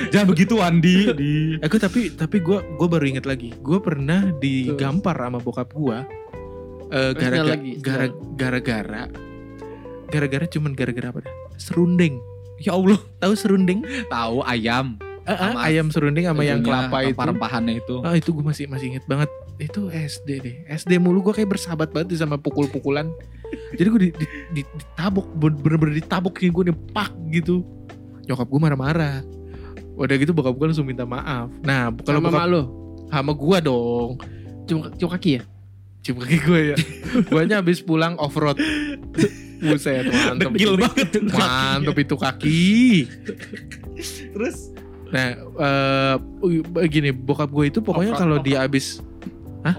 jangan 0.08 0.28
begitu 0.30 0.56
Wandi 0.56 0.96
di 1.12 1.34
Aku 1.60 1.76
tapi 1.76 2.12
tapi 2.12 2.40
gue 2.40 2.56
gue 2.62 2.88
baru 2.88 3.04
inget 3.06 3.26
lagi. 3.26 3.52
Gue 3.58 3.80
pernah 3.80 4.32
digampar 4.38 5.16
sama 5.18 5.40
bokap 5.40 5.68
gue. 5.70 5.98
Eh, 6.88 7.12
gara-gara 7.14 7.56
gara- 7.80 8.14
gara-gara 8.36 9.04
gara-gara 10.08 10.46
cuman 10.48 10.72
gara-gara 10.72 11.08
apa 11.10 11.20
dah? 11.22 11.34
Serundeng. 11.56 12.22
ya 12.56 12.72
Allah 12.72 12.96
Tahu 13.20 13.34
serundeng? 13.36 13.84
tahu 14.08 14.40
ayam 14.42 14.96
eh, 15.24 15.34
Sama 15.34 15.60
ayam 15.62 15.88
serundeng 15.90 16.24
sama 16.24 16.42
yang 16.42 16.62
kelapa 16.62 17.04
itu. 17.04 17.12
rempah-rempahannya 17.12 17.74
itu 17.80 17.96
Ah 18.00 18.14
itu 18.14 18.30
gue 18.30 18.40
masih 18.42 18.66
masih 18.66 18.94
inget 18.94 19.04
banget. 19.06 19.28
Itu 19.58 19.90
SD 19.90 20.30
deh. 20.40 20.56
SD 20.70 20.96
mulu 20.98 21.20
gue 21.22 21.34
kayak 21.34 21.50
bersahabat 21.50 21.90
banget 21.90 22.16
sama 22.16 22.36
pukul-pukulan. 22.36 23.10
Jadi 23.78 23.88
gue 23.88 24.02
di, 24.02 24.10
di, 24.14 24.26
di- 24.54 24.72
ditabok 24.74 25.26
bener-bener 25.34 25.96
ditabok 25.96 26.38
kayak 26.38 26.54
gue 26.54 26.64
pak 26.92 27.12
gitu. 27.30 27.66
Nyokap 28.24 28.46
gue 28.46 28.60
marah-marah. 28.62 29.20
Udah 29.96 30.16
gitu 30.16 30.32
bokap 30.32 30.54
gue 30.54 30.68
langsung 30.70 30.86
minta 30.86 31.04
maaf. 31.04 31.50
Nah 31.60 31.90
kalau 32.04 32.20
Sama 32.22 32.30
bokap 32.30 32.46
lu. 32.46 32.62
sama 33.10 33.32
gue 33.34 33.58
dong. 33.64 34.10
Cium, 34.66 34.80
cium 34.94 35.10
kaki 35.10 35.30
ya? 35.34 35.44
Cium 36.06 36.22
kaki 36.22 36.38
gue 36.46 36.62
ya. 36.70 36.78
Guanya 37.34 37.66
habis 37.66 37.82
pulang 37.82 38.14
off 38.22 38.38
road. 38.38 38.62
Buset 39.58 40.06
mantep. 40.06 40.54
Degil 40.54 40.78
banget 40.78 41.08
tuh 41.18 41.26
Mantep 41.34 41.98
itu 41.98 42.16
kaki. 42.16 42.70
terus 44.38 44.70
Nah, 45.10 45.38
eh 46.84 46.90
gini 46.92 47.10
bokap 47.10 47.50
gue 47.50 47.74
itu 47.74 47.80
pokoknya 47.80 48.14
kalau 48.20 48.38
dia 48.38 48.62
habis 48.68 49.00
Hah? 49.64 49.78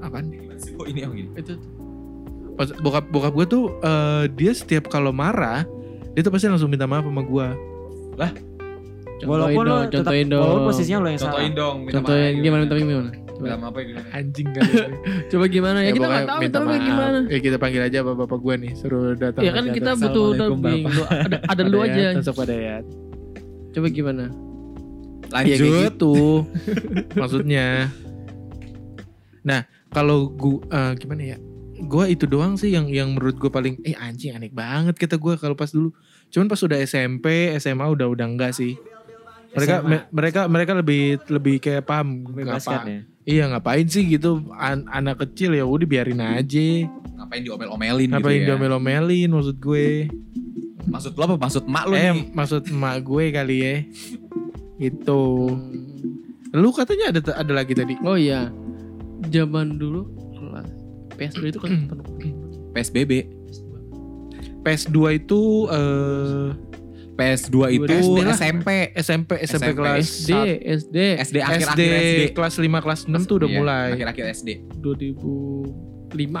apaan? 0.00 0.30
oh 0.78 0.84
ini 0.86 1.00
oh 1.04 1.10
gini 1.12 1.28
Itu 1.34 1.58
Pas 2.54 2.70
bokap 2.78 3.10
bokap 3.10 3.32
gue 3.34 3.46
tuh 3.50 3.64
eh, 3.82 4.30
dia 4.32 4.52
setiap 4.54 4.86
kalau 4.88 5.10
marah 5.10 5.66
dia 6.14 6.22
tuh 6.22 6.30
pasti 6.30 6.46
langsung 6.46 6.70
minta 6.70 6.86
maaf 6.86 7.02
sama 7.04 7.26
gue. 7.26 7.46
Walaupun 9.24 9.64
lo 9.66 9.66
dong, 9.66 9.82
tetap, 9.90 10.06
contohin 10.06 10.26
dong. 10.30 10.42
walaupun 10.46 10.62
posisinya 10.70 10.98
lo 11.02 11.08
yang 11.10 11.18
salah. 11.18 11.32
contohin 11.34 11.52
dong 11.58 11.76
minta 11.82 11.94
Contohin 11.98 12.32
gimana, 12.38 12.62
tapi 12.70 12.80
gimana? 12.86 13.10
Maaf 13.34 13.62
apa 13.66 13.78
gimana 13.82 14.08
Anjing 14.10 14.48
kan. 14.50 14.62
coba 15.30 15.44
gimana 15.48 15.78
ya? 15.80 15.90
kita 15.90 15.98
pokoknya 16.00 16.14
nggak 16.14 16.30
tahu 16.30 16.42
tapi 16.48 16.76
gimana. 16.80 17.18
Ya 17.26 17.38
kita 17.38 17.56
panggil 17.58 17.82
aja 17.82 17.98
bapak-bapak 18.00 18.38
gue 18.38 18.54
nih 18.62 18.72
suruh 18.74 19.02
datang. 19.14 19.42
Ya 19.42 19.50
kan 19.50 19.64
kita 19.68 19.90
butuh 19.96 20.26
dubbing. 20.34 20.84
Ada 21.10 21.36
ada 21.42 21.62
lu 21.70 21.78
aja. 21.80 21.98
ya, 21.98 22.10
Masuk 22.14 22.34
pada 22.36 22.54
ya. 22.54 22.76
Coba 23.72 23.86
gimana? 23.90 24.24
Ya 25.34 25.58
kayak 25.58 25.58
lanjut 25.58 25.66
gitu. 25.90 26.14
Maksudnya. 27.20 27.90
Nah, 29.42 29.60
kalau 29.90 30.30
gua 30.30 30.94
gimana 30.94 31.22
ya? 31.26 31.38
Gua 31.84 32.06
itu 32.06 32.24
doang 32.24 32.54
sih 32.54 32.70
yang 32.70 32.86
yang 32.86 33.10
menurut 33.10 33.34
gue 33.34 33.50
paling 33.50 33.82
eh 33.82 33.98
anjing 33.98 34.30
aneh 34.30 34.48
banget 34.48 34.94
kata 34.94 35.18
gua 35.18 35.34
kalau 35.34 35.52
pas 35.52 35.68
dulu. 35.68 35.90
Cuman 36.30 36.46
pas 36.46 36.56
udah 36.56 36.78
SMP, 36.80 37.50
SMA 37.58 37.82
udah 37.84 38.06
udah 38.06 38.24
enggak 38.24 38.54
sih. 38.54 38.78
Mereka 39.52 39.74
me- 39.82 40.06
mereka 40.10 40.40
mereka 40.46 40.72
lebih 40.72 41.02
lebih 41.28 41.58
kayak 41.58 41.82
paham 41.82 42.26
ngapa- 42.26 42.86
ya. 42.86 43.02
Iya 43.24 43.48
ngapain 43.48 43.84
sih 43.84 44.04
gitu 44.06 44.44
An- 44.52 44.84
anak 44.86 45.16
kecil 45.18 45.52
ya 45.52 45.64
udah 45.64 45.84
biarin 45.84 46.20
aja. 46.20 46.68
ngapain 47.14 47.40
diomel-omelin 47.40 48.06
gitu 48.06 48.14
Ngapain 48.14 48.36
ya 48.36 48.46
diomel-omelin 48.46 49.28
maksud 49.30 49.56
gue. 49.58 50.12
maksud 50.84 51.16
lo 51.16 51.24
apa 51.24 51.36
maksud 51.40 51.64
mak 51.64 51.88
lo 51.88 51.96
eh 51.96 52.12
nih 52.12 52.28
maksud 52.30 52.68
emak 52.68 53.00
gue 53.00 53.24
kali 53.30 53.56
ya. 53.58 53.74
Gitu. 54.76 55.22
Lu 56.52 56.68
katanya 56.70 57.10
ada 57.10 57.20
ada 57.34 57.52
lagi 57.54 57.72
tadi. 57.72 57.96
Oh 58.00 58.14
iya. 58.14 58.52
Zaman 59.26 59.74
dulu 59.74 60.04
PS2 61.14 61.48
itu 61.48 61.58
kan 61.58 61.70
penuh. 61.88 62.06
PSBB 62.70 63.12
PS2 64.60 64.96
itu 65.14 65.40
eh 65.70 66.48
PS2 67.14 67.56
itu 67.72 67.86
SD 67.86 68.18
lah. 68.20 68.34
SMP 68.34 68.68
SMP 68.92 69.30
SMP, 69.40 69.46
SMP. 69.46 69.66
kelas 69.72 70.02
SD, 70.04 70.30
SD, 70.32 70.36
SD 70.66 70.96
SD, 71.16 71.36
akhir-akhir 71.40 71.90
SD 71.94 72.20
kelas 72.32 72.54
5 72.56 72.84
kelas 72.84 73.00
6 73.06 73.22
tuh 73.24 73.34
udah 73.38 73.48
Iya, 73.48 73.56
mulai. 73.56 73.88
akhir-akhir 73.92 74.24
SD 74.34 74.48
2005 74.82 75.70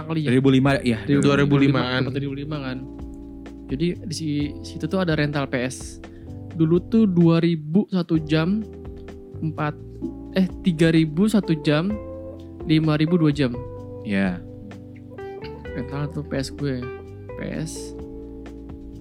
kali 0.02 0.20
ya. 0.20 0.30
2005 0.32 0.70
ya 0.82 0.98
2005-an. 1.06 2.02
2005 2.10 2.56
kan. 2.58 2.78
Jadi 3.64 3.86
di 3.96 4.12
si- 4.12 4.52
situ 4.60 4.84
tuh 4.84 4.98
ada 4.98 5.14
rental 5.14 5.46
PS. 5.46 6.02
Dulu 6.52 6.76
tuh 6.84 7.06
2000 7.06 7.54
satu 7.88 8.18
jam 8.18 8.62
4 9.40 9.74
eh 10.34 10.46
3000 10.60 11.06
satu 11.28 11.54
jam 11.56 11.90
5000 12.62 12.82
dua 13.14 13.30
jam. 13.30 13.52
ya 14.02 14.36
Rental 15.70 16.06
tuh 16.08 16.22
PS 16.22 16.52
gue. 16.52 16.82
PS 17.34 17.94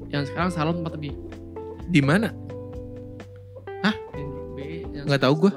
yang 0.09 0.23
sekarang 0.23 0.49
salon 0.49 0.79
tempat 0.79 0.93
lebih. 0.95 1.13
Di 1.93 2.01
mana? 2.01 2.33
Nggak 5.03 5.21
tahu 5.21 5.35
gue. 5.45 5.53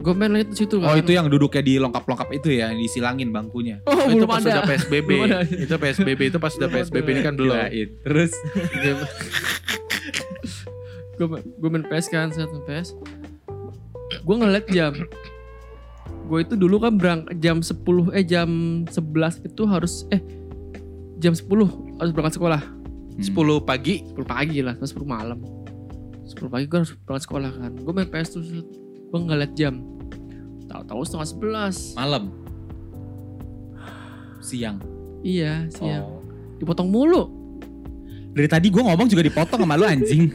Gue 0.00 0.12
main 0.16 0.32
di 0.32 0.56
situ 0.56 0.80
oh 0.80 0.88
kan. 0.88 0.96
itu 0.96 1.12
yang 1.12 1.28
duduknya 1.28 1.60
di 1.60 1.76
longkap-longkap 1.76 2.28
itu 2.32 2.56
ya 2.56 2.72
disilangin 2.72 3.32
bangkunya 3.32 3.84
Oh, 3.84 4.08
itu 4.08 4.24
belum 4.24 4.32
pas 4.32 4.40
ada. 4.40 4.60
udah 4.60 4.64
PSBB. 4.64 5.10
Itu 5.68 5.74
PSBB 5.76 6.20
itu 6.32 6.38
pas 6.40 6.52
udah 6.56 6.68
PSBB 6.68 7.06
ini 7.12 7.20
kan 7.20 7.34
belum. 7.36 7.56
Terus 8.04 8.32
gue 11.16 11.26
gue 11.36 11.68
main 11.68 11.84
PS 11.84 12.08
kan 12.08 12.32
saat 12.32 12.48
main 12.48 12.64
PS 12.64 12.96
gue 14.24 14.36
ngeliat 14.40 14.64
jam 14.72 14.96
gue 16.24 16.38
itu 16.40 16.54
dulu 16.56 16.80
kan 16.80 16.96
berangkat 16.96 17.36
jam 17.36 17.60
10 17.60 17.76
eh 18.16 18.24
jam 18.24 18.48
11 18.88 19.44
itu 19.44 19.62
harus 19.68 20.08
eh 20.08 20.24
jam 21.20 21.36
10 21.36 21.44
harus 22.00 22.12
berangkat 22.16 22.40
sekolah 22.40 22.62
10 23.18 23.34
pagi. 23.66 24.06
10 24.14 24.22
pagi 24.22 24.58
lah 24.62 24.78
10 24.78 24.94
malam. 25.02 25.38
10 26.28 26.46
pagi 26.46 26.64
gue 26.70 26.78
harus 26.78 26.92
berangkat 27.02 27.22
sekolah 27.26 27.50
kan. 27.50 27.72
Gue 27.74 27.92
main 27.96 28.06
PS 28.06 28.28
terus 28.38 28.48
gue 29.10 29.18
ngeliat 29.18 29.52
jam. 29.58 29.82
Tahu-tahu 30.70 31.02
setengah 31.02 31.28
11 31.66 31.98
malam? 31.98 32.24
Siang? 34.38 34.78
Iya 35.20 35.66
siang. 35.68 36.04
Oh. 36.06 36.20
dipotong 36.60 36.88
mulu. 36.88 37.28
Dari 38.30 38.46
tadi 38.46 38.70
gue 38.70 38.78
ngomong 38.78 39.10
juga 39.10 39.26
dipotong 39.26 39.66
sama 39.66 39.74
lu 39.74 39.84
anjing. 39.88 40.30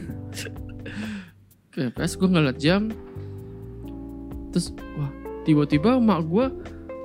Ke 1.72 1.88
PS 1.88 2.20
gue 2.20 2.28
ngeliat 2.28 2.58
jam. 2.60 2.92
Terus 4.52 4.76
wah 5.00 5.10
tiba-tiba 5.48 5.96
emak 5.96 6.20
gue 6.28 6.46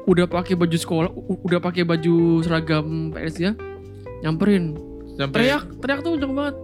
udah 0.10 0.26
pakai 0.26 0.58
baju 0.58 0.78
sekolah 0.78 1.14
udah 1.46 1.62
pakai 1.62 1.86
baju 1.86 2.42
seragam 2.42 3.14
PS 3.14 3.36
ya 3.38 3.52
nyamperin 4.26 4.74
sampai 5.22 5.38
teriak 5.38 5.64
teriak 5.78 6.00
tuh 6.00 6.12
kenceng 6.14 6.34
banget 6.34 6.56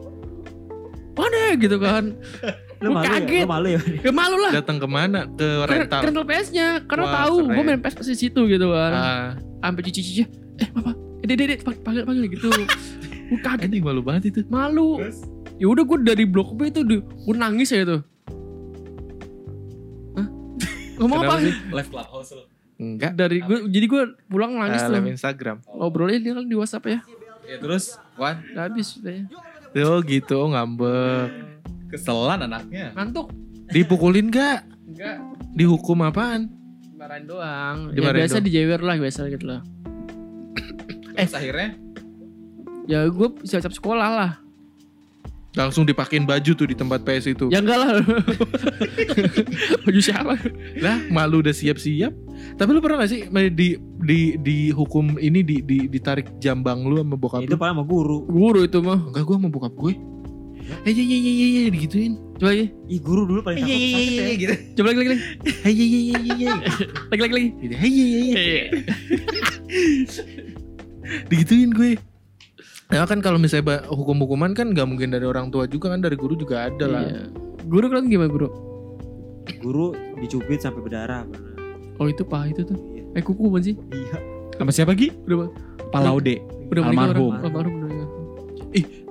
mana 1.14 1.40
gitu 1.56 1.78
kan 1.78 2.04
Lu 2.78 2.94
Gua 2.94 3.02
malu 3.02 3.10
ya? 3.10 3.18
kaget. 3.18 3.42
Lu 3.42 3.50
malu 3.50 3.68
ya? 3.68 3.80
ya 3.82 4.12
malu 4.12 4.38
lah 4.38 4.52
datang 4.54 4.78
ke 4.78 4.86
mana? 4.88 5.26
Ke 5.32 5.42
Ke- 5.58 5.66
rental. 5.68 5.98
ke 5.98 6.06
rental 6.06 6.26
PS-nya 6.26 6.68
karena 6.86 7.04
Wah, 7.04 7.14
tahu 7.20 7.36
gue 7.48 7.64
main 7.64 7.80
PS 7.80 8.06
di 8.06 8.14
situ 8.16 8.42
gitu 8.46 8.70
kan 8.70 8.92
Ah, 8.94 9.26
sampai 9.60 9.82
cici-cici 9.84 10.30
eh 10.56 10.70
apa 10.72 10.94
eh 11.20 11.26
dek 11.28 11.38
dek 11.40 11.60
panggil 11.82 12.06
panggil 12.06 12.30
gitu 12.30 12.54
gue 13.30 13.40
kaget 13.40 13.66
anjing 13.66 13.82
malu 13.82 14.00
banget 14.00 14.30
itu. 14.30 14.40
malu 14.48 15.02
ya 15.56 15.66
udah 15.66 15.84
gue 15.84 15.98
dari 16.06 16.24
blok 16.24 16.54
B 16.54 16.70
itu 16.70 16.86
gue 17.02 17.02
nangis 17.34 17.68
ya 17.68 17.82
itu 17.82 17.98
Hah? 20.14 20.28
ngomong 20.98 21.20
apa 21.20 21.34
sih? 21.40 21.54
live 21.72 21.90
clubhouse 21.90 22.30
lu 22.32 22.46
Enggak. 22.78 23.18
dari 23.18 23.42
gue 23.42 23.58
jadi 23.68 23.86
gue 23.88 24.02
pulang 24.28 24.54
nangis 24.54 24.80
Ah, 24.80 24.88
tuh 24.88 24.94
live 24.94 25.10
Instagram. 25.12 25.58
ngobrolnya 25.68 26.20
dia 26.20 26.34
kan 26.36 26.46
di 26.46 26.54
WhatsApp 26.54 26.86
ya 26.88 27.00
ya 27.48 27.58
terus 27.58 27.86
Wan 28.14 28.44
habis 28.54 28.98
udah 28.98 29.14
ya 29.14 29.26
Oh 29.78 30.00
gitu, 30.02 30.36
oh, 30.38 30.50
ngambek. 30.50 31.30
keselan 31.88 32.42
anaknya 32.42 32.92
ngantuk 32.94 33.30
Dipukulin 33.68 34.28
gak? 34.28 34.64
Enggak, 34.86 35.18
Dihukum 35.54 36.00
apaan? 36.02 36.48
dimarahin 36.88 37.26
doang. 37.26 37.78
Ya, 37.88 37.94
Dimarahin 37.94 38.20
biasa 38.22 38.34
doang. 38.34 38.46
dijewer 38.46 38.80
lah 38.80 38.96
biasa 38.98 39.22
gitu 39.28 39.46
lah. 39.46 39.62
Terus 41.14 41.34
akhirnya 41.34 41.70
Ya 42.86 43.04
gue 43.06 43.28
siap-siap 43.44 43.70
sekolah 43.72 44.10
lah. 44.10 44.32
Langsung 45.58 45.84
dipakein 45.84 46.24
baju 46.24 46.52
tuh 46.54 46.68
di 46.70 46.78
tempat 46.78 47.02
PS 47.02 47.34
itu. 47.34 47.50
Ya 47.50 47.60
enggak 47.60 47.82
lah. 47.82 47.90
Baju 49.84 50.00
siapa? 50.00 50.38
Lah, 50.78 50.98
malu 51.10 51.42
udah 51.42 51.50
siap-siap. 51.52 52.14
Tapi 52.56 52.70
lu 52.70 52.78
pernah 52.78 53.02
gak 53.02 53.10
sih 53.10 53.26
di 53.50 53.74
di 53.98 54.20
dihukum 54.38 55.18
ini 55.18 55.42
di, 55.42 55.66
di 55.66 55.90
ditarik 55.90 56.38
jambang 56.38 56.86
lu 56.86 57.02
sama 57.02 57.18
bokap 57.18 57.42
Itu 57.42 57.58
lu? 57.58 57.60
paling 57.60 57.74
sama 57.74 57.84
guru. 57.84 58.18
Guru 58.30 58.60
itu 58.64 58.78
mah. 58.86 59.02
Enggak, 59.02 59.26
gua 59.26 59.36
sama 59.42 59.50
bokap 59.50 59.74
gue. 59.74 59.94
Eh, 60.84 60.92
iya 60.92 61.00
iya 61.00 61.18
iya 61.18 61.32
iya 61.32 61.48
iya 61.48 61.70
digituin. 61.72 62.14
Coba 62.38 62.52
lagi. 62.52 62.68
Ih 62.92 63.00
guru 63.00 63.24
dulu 63.24 63.40
paling 63.40 63.64
takut 63.64 63.72
sakit 63.72 64.14
ya. 64.20 64.34
gitu. 64.36 64.56
Coba 64.78 64.88
lagi 64.94 65.00
lagi 65.00 65.10
lagi. 65.16 65.24
Eh, 65.66 65.72
iya 65.74 65.86
iya 65.88 66.00
iya 66.00 66.16
iya 66.22 66.34
iya. 66.38 66.54
Lagi 67.10 67.22
lagi 67.24 67.34
lagi. 67.34 67.50
Gitu. 67.58 67.74
Eh, 67.74 67.88
iya 67.90 68.06
iya 68.06 68.20
iya. 68.22 68.64
Digituin 71.32 71.72
gue. 71.72 71.92
Ya 72.88 73.04
kan 73.04 73.20
kalau 73.20 73.36
misalnya 73.36 73.84
hukum-hukuman 73.92 74.56
kan 74.56 74.72
nggak 74.72 74.88
mungkin 74.88 75.12
dari 75.12 75.28
orang 75.28 75.52
tua 75.52 75.68
juga 75.68 75.92
kan 75.92 76.00
dari 76.00 76.16
guru 76.16 76.40
juga 76.40 76.72
ada 76.72 76.86
lah. 76.88 77.04
Iya. 77.04 77.22
Guru 77.68 77.92
kan 77.92 78.08
gimana 78.08 78.32
guru? 78.32 78.48
Guru 79.60 79.92
dicubit 80.24 80.64
sampai 80.64 80.80
berdarah. 80.80 81.28
pernah. 81.28 81.52
Oh 82.00 82.08
itu 82.08 82.24
paha 82.24 82.48
itu 82.48 82.64
tuh. 82.64 82.80
Iya. 82.96 83.04
Eh 83.20 83.24
kuku 83.24 83.44
bukan 83.52 83.64
sih? 83.64 83.76
Iya. 83.92 84.18
Sama 84.56 84.72
siapa 84.72 84.96
Gi? 84.96 85.12
Udah 85.28 85.52
Palaude. 85.92 86.40
udah 86.72 86.84
Almarhum. 86.88 87.32
orang. 87.36 87.44
Almarhum 87.44 87.74
udah 87.76 87.88
meninggal. 87.88 88.10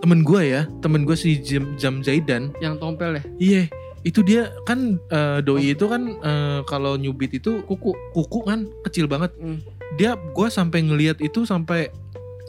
Temen 0.01 0.19
gue 0.25 0.43
ya, 0.45 0.63
temen 0.85 1.01
gue 1.05 1.17
si 1.17 1.41
Jam, 1.41 1.77
Jam 1.77 2.05
Zaidan. 2.05 2.53
Yang 2.61 2.75
tompel 2.81 3.17
ya. 3.17 3.23
Iya, 3.41 3.63
itu 4.07 4.21
dia 4.23 4.55
kan 4.63 5.03
eh, 5.11 5.39
doi 5.43 5.75
itu 5.75 5.85
kan 5.91 6.15
eh, 6.21 6.61
kalau 6.71 6.95
nyubit 6.95 7.35
itu 7.43 7.59
kuku 7.67 7.91
kuku 8.15 8.39
kan 8.47 8.71
kecil 8.87 9.11
banget. 9.11 9.35
Hmm. 9.43 9.59
Dia 9.99 10.15
gua 10.31 10.47
sampai 10.47 10.87
ngelihat 10.87 11.19
itu 11.19 11.43
sampai 11.43 11.91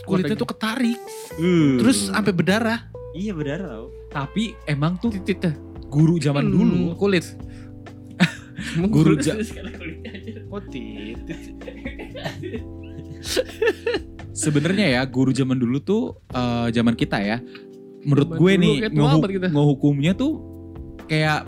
kulitnya 0.07 0.35
tuh 0.35 0.47
ketarik, 0.47 0.99
Uh. 1.35 1.75
terus 1.77 2.07
sampai 2.07 2.31
berdarah. 2.31 2.87
Iya 3.11 3.31
berdarah 3.31 3.67
tau. 3.67 3.87
tapi 4.07 4.43
emang 4.63 4.95
tuh 4.95 5.11
Titit 5.11 5.37
dah. 5.41 5.55
guru 5.85 6.15
zaman 6.17 6.43
Hmm, 6.43 6.53
dulu 6.53 6.77
kulit. 6.95 7.25
Guru 8.87 9.13
ja- 9.17 9.35
aja. 9.37 9.61
Oh 10.47 10.61
titit. 10.61 11.27
sebenarnya 14.33 14.85
ya 14.91 15.01
guru 15.03 15.31
zaman 15.31 15.55
dulu 15.55 15.77
tuh 15.79 16.01
eh, 16.29 16.67
zaman 16.71 16.93
kita 16.93 17.17
ya 17.17 17.37
menurut 17.99 18.27
Zaman 18.27 18.37
gue 18.37 18.51
dulu 18.51 18.61
nih 18.61 18.73
kayak 18.77 18.87
tua 18.87 18.97
ngehu- 18.99 19.13
banget 19.15 19.31
kita. 19.33 19.47
ngehukumnya 19.49 20.11
tuh 20.13 20.31
kayak 21.05 21.39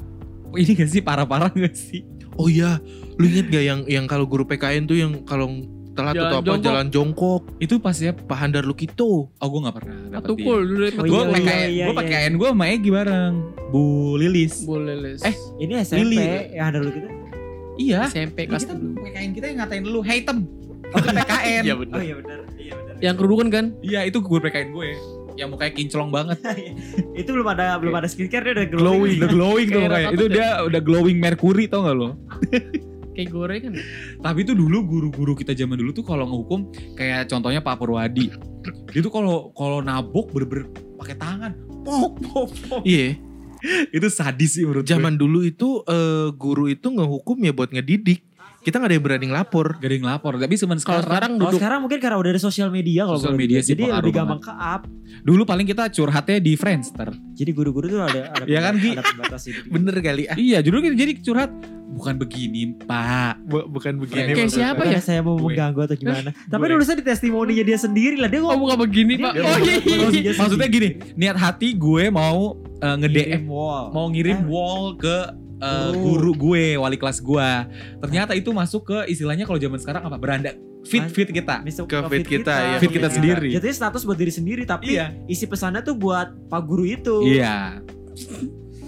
ini 0.51 0.71
gak 0.73 0.89
sih 0.89 1.01
parah-parah 1.01 1.51
gak 1.51 1.73
sih 1.73 2.01
Oh 2.33 2.47
iya, 2.47 2.79
lu 3.13 3.27
inget 3.27 3.47
gak 3.47 3.61
yang 3.61 3.79
yang 3.85 4.05
kalau 4.05 4.23
guru 4.23 4.43
PKN 4.43 4.83
tuh 4.85 4.95
yang 4.95 5.11
kalau 5.21 5.51
telat 5.99 6.13
Jalan 6.13 6.23
atau 6.25 6.37
apa 6.37 6.47
jongkok. 6.47 6.63
jalan 6.63 6.87
jongkok, 6.89 7.41
itu 7.57 7.75
pas 7.77 7.93
ya 7.93 8.11
Pak 8.13 8.37
Handar 8.37 8.63
Lukito. 8.63 9.27
oh 9.29 9.47
gue 9.47 9.59
gak 9.61 9.75
pernah 9.75 9.97
dapet 10.09 10.27
Tukul 10.29 10.59
dulu 10.63 10.85
Oh, 10.87 11.03
gue 11.03 11.23
iya, 11.37 11.57
iya, 11.67 11.85
gue 11.85 11.91
iya, 11.91 11.99
PKN 11.99 12.31
gue 12.33 12.47
sama 12.49 12.65
Egi 12.65 12.89
bareng 12.89 13.33
Bu 13.67 13.83
Lilis 14.15 14.55
Boleh 14.63 14.95
les. 14.95 15.19
Eh, 15.21 15.35
Ini 15.59 15.73
SMP 15.81 15.99
Lili. 16.01 16.23
yang 16.51 16.65
ada 16.65 16.77
dulu 16.77 16.91
kita. 16.93 17.09
iya 17.77 17.99
SMP 18.07 18.37
Ini 18.39 18.49
kelas 18.49 18.63
kita. 18.63 18.73
PKN 18.79 19.29
kita 19.33 19.45
yang 19.45 19.57
ngatain 19.59 19.83
dulu 19.83 19.99
hey 20.01 20.19
tem 20.21 20.39
itu 20.89 21.07
PKN 21.19 21.61
Iya 21.61 21.73
Oh 21.75 21.79
benar. 21.79 21.99
iya 21.99 22.15
benar. 22.15 22.39
Iya 22.55 22.73
benar. 22.73 22.93
Yang 22.99 23.15
kerudukan 23.15 23.47
kan? 23.49 23.65
iya 23.79 23.99
itu 24.01 24.17
guru 24.17 24.39
PKN 24.41 24.69
gue 24.71 24.87
yang 25.35 25.47
mukanya 25.47 25.71
kinclong 25.73 26.09
banget 26.09 26.35
itu 27.21 27.29
belum 27.29 27.47
ada 27.47 27.75
belum 27.75 27.93
ada 27.93 28.05
skincare 28.05 28.43
dia 28.43 28.53
udah 28.53 28.67
glowing 28.67 28.75
glowing. 28.75 29.17
udah 29.17 29.29
glowing 29.29 29.67
tuh 29.67 29.79
Kayak 29.79 29.87
mukanya 29.87 30.09
itu 30.09 30.17
tuh 30.17 30.29
dia 30.29 30.47
udah 30.61 30.81
glowing 30.81 31.17
mercury 31.17 31.65
tau 31.65 31.81
gak 31.81 31.95
lo 31.95 32.09
Kayak 33.19 33.35
goreng 33.35 33.61
kan? 33.61 33.73
Tapi 34.17 34.39
itu 34.41 34.55
dulu 34.55 34.77
guru-guru 34.81 35.35
kita 35.35 35.51
zaman 35.51 35.75
dulu 35.75 35.91
tuh 35.91 36.07
kalau 36.07 36.23
ngehukum 36.23 36.59
kayak 36.95 37.27
contohnya 37.27 37.59
Pak 37.59 37.75
Purwadi. 37.75 38.31
Dia 38.89 39.01
tuh 39.03 39.11
kalau 39.11 39.51
kalau 39.51 39.83
nabok 39.83 40.31
bener-bener 40.31 40.71
pakai 40.95 41.19
tangan. 41.19 41.51
Pok 41.83 42.13
pok 42.21 42.47
pok. 42.63 42.81
Iya, 42.83 43.19
Itu 43.91 44.07
sadis 44.07 44.55
sih 44.55 44.63
menurut 44.63 44.83
gue. 44.83 44.89
zaman 44.89 45.15
dulu 45.15 45.43
itu 45.43 45.83
eh, 45.83 46.31
guru 46.31 46.67
itu 46.67 46.87
ngehukum 46.87 47.35
ya 47.39 47.51
buat 47.51 47.75
ngedidik. 47.75 48.23
Kita 48.59 48.75
nggak 48.75 48.87
ada 48.87 48.95
yang 48.95 49.03
berani 49.03 49.25
ngelapor. 49.31 49.67
Gak 49.79 49.87
ada 49.87 49.95
yang 49.95 50.07
lapor. 50.07 50.33
Tapi 50.35 50.55
cuman 50.55 50.75
Kalau 50.75 50.83
sekarang, 50.83 51.03
sekarang 51.03 51.31
Kalau 51.31 51.43
duduk 51.43 51.59
sekarang 51.59 51.79
mungkin 51.79 51.99
karena 51.99 52.17
udah 52.19 52.31
ada 52.31 52.41
sosial 52.41 52.69
media 52.69 53.01
kalau 53.03 53.19
Sosial 53.19 53.35
media 53.35 53.59
gue. 53.59 53.67
sih 53.67 53.71
Jadi 53.71 53.83
lebih 53.87 54.11
gampang 54.11 54.39
ke 54.39 54.51
up. 54.51 54.81
dulu 55.19 55.43
paling 55.43 55.63
kita 55.63 55.83
curhatnya 55.87 56.39
di 56.39 56.53
Friendster. 56.55 57.07
Jadi 57.35 57.51
guru-guru 57.51 57.87
tuh 57.87 57.99
ada 57.99 58.31
ada 58.31 58.43
Iya 58.43 58.59
kan, 58.59 58.75
ada 58.75 59.03
pembatas 59.03 59.43
itu. 59.47 59.59
Bener 59.67 59.95
kali 59.99 60.23
ah. 60.27 60.35
Iya, 60.35 60.59
dulu 60.59 60.83
kita 60.83 60.95
jadi 60.95 61.11
curhat 61.19 61.51
bukan 61.89 62.15
begini, 62.15 62.77
Pak. 62.79 63.41
Bu- 63.43 63.67
bukan 63.67 63.97
begini. 63.97 64.31
Kayak 64.31 64.51
siapa 64.51 64.79
Bukan 64.79 64.93
ya? 64.93 65.01
saya 65.01 65.19
mau 65.19 65.35
mengganggu 65.35 65.79
atau 65.83 65.95
gimana. 65.95 66.29
Tapi 66.45 66.63
nulisnya 66.65 66.95
di 66.95 67.03
testimoninya 67.03 67.63
dia 67.63 67.75
sendiri 67.75 68.15
lah. 68.15 68.27
Dia 68.27 68.39
Oh 68.39 68.47
ngomong 68.47 68.61
bukan 68.67 68.77
begini 68.85 69.13
Dia- 69.15 69.25
pak. 69.25 69.33
dia 69.33 69.43
Oh 69.43 69.57
iya. 70.09 70.31
Maksudnya 70.33 70.67
gini, 70.67 70.89
niat 71.13 71.35
hati 71.35 71.73
gue 71.73 72.03
mau 72.07 72.55
uh, 72.55 72.95
nge-DM 72.95 73.41
Ngirim 73.41 73.43
wall. 73.45 73.85
mau 73.89 74.05
ngirim 74.07 74.37
Eh. 74.37 74.45
wall 74.45 74.83
ke 74.95 75.17
uh, 75.59 75.91
Guru. 75.91 76.31
guru 76.31 76.31
gue, 76.47 76.65
wali 76.75 76.95
kelas 76.95 77.19
gue. 77.19 77.49
Ternyata 77.99 78.31
itu 78.31 78.49
masuk 78.49 78.81
ke 78.85 78.97
istilahnya 79.07 79.43
kalau 79.43 79.57
zaman 79.57 79.77
sekarang 79.77 80.03
apa? 80.03 80.15
Beranda 80.15 80.53
fit 80.81 81.03
fit 81.05 81.27
kita. 81.27 81.59
Misal 81.59 81.83
Ke 81.83 81.99
feed 82.07 82.23
kita, 82.23 82.55
ya. 82.55 82.77
Feed 82.77 82.93
kita 82.93 83.09
sendiri. 83.09 83.51
Jatuhnya 83.51 83.75
status 83.75 84.01
buat 84.01 84.15
diri 84.15 84.31
sendiri 84.31 84.63
tapi 84.63 84.95
Iya. 84.95 85.11
isi 85.25 85.43
pesannya 85.43 85.81
tuh 85.81 85.93
buat 85.93 86.31
pak 86.47 86.61
guru 86.63 86.85
itu. 86.85 87.25
Iya. 87.25 87.83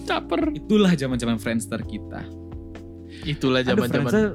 Caper. 0.01 0.55
Itulah 0.55 0.91
zaman-zaman 0.93 1.37
Friendster 1.37 1.81
kita. 1.81 2.23
Itulah 3.23 3.61
zaman-zaman. 3.61 4.09
Friendster 4.09 4.25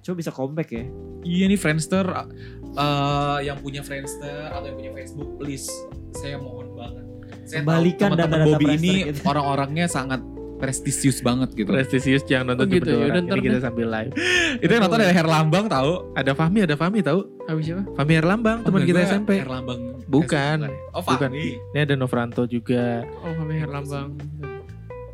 coba 0.00 0.14
bisa 0.16 0.30
comeback 0.30 0.68
ya. 0.70 0.84
Iya 1.20 1.44
nih 1.46 1.58
Friendster 1.58 2.06
uh, 2.08 3.38
yang 3.40 3.60
punya 3.60 3.84
Friendster 3.84 4.48
atau 4.48 4.64
yang 4.64 4.76
punya 4.76 4.92
Facebook 4.96 5.36
please 5.36 5.68
saya 6.12 6.40
mohon 6.40 6.72
banget. 6.72 7.04
Saya 7.44 7.60
Kembalikan 7.60 8.08
tahu 8.08 8.16
teman-teman 8.16 8.30
data-data 8.30 8.48
Bobby 8.48 8.64
Friendster 8.64 8.80
ini 8.80 8.94
gitu. 9.06 9.20
orang-orangnya 9.26 9.86
sangat 9.86 10.20
prestisius 10.56 11.18
banget 11.20 11.48
gitu. 11.52 11.68
Prestisius 11.68 12.22
jangan 12.24 12.52
nonton 12.52 12.68
Oh 12.68 12.72
gitu, 12.72 12.92
Ini 13.00 13.40
kita 13.40 13.58
sambil 13.60 13.86
live. 13.88 14.12
Itu 14.64 14.70
yang 14.70 14.82
nonton 14.84 15.00
ada 15.00 15.12
Herlambang 15.12 15.66
tahu. 15.68 15.92
Ada 16.12 16.32
Fahmi, 16.32 16.58
ada 16.64 16.76
Fahmi 16.76 17.00
tahu? 17.00 17.20
Habis 17.48 17.64
siapa? 17.64 17.82
Fahmi 17.96 18.12
Herlambang, 18.16 18.58
teman 18.60 18.80
Oh, 18.80 18.86
kita 18.86 19.00
gue 19.00 19.08
SMP. 19.08 19.30
Herlambang. 19.40 19.80
Bukan. 20.04 20.56
ya? 20.64 20.70
Oh, 20.92 21.00
Bukan. 21.00 21.28
Fahmi. 21.32 21.56
Ini 21.72 21.78
ada 21.80 21.94
Novranto 21.96 22.44
juga. 22.44 23.04
Oh 23.20 23.32
kami 23.32 23.56
Herlambang. 23.56 24.16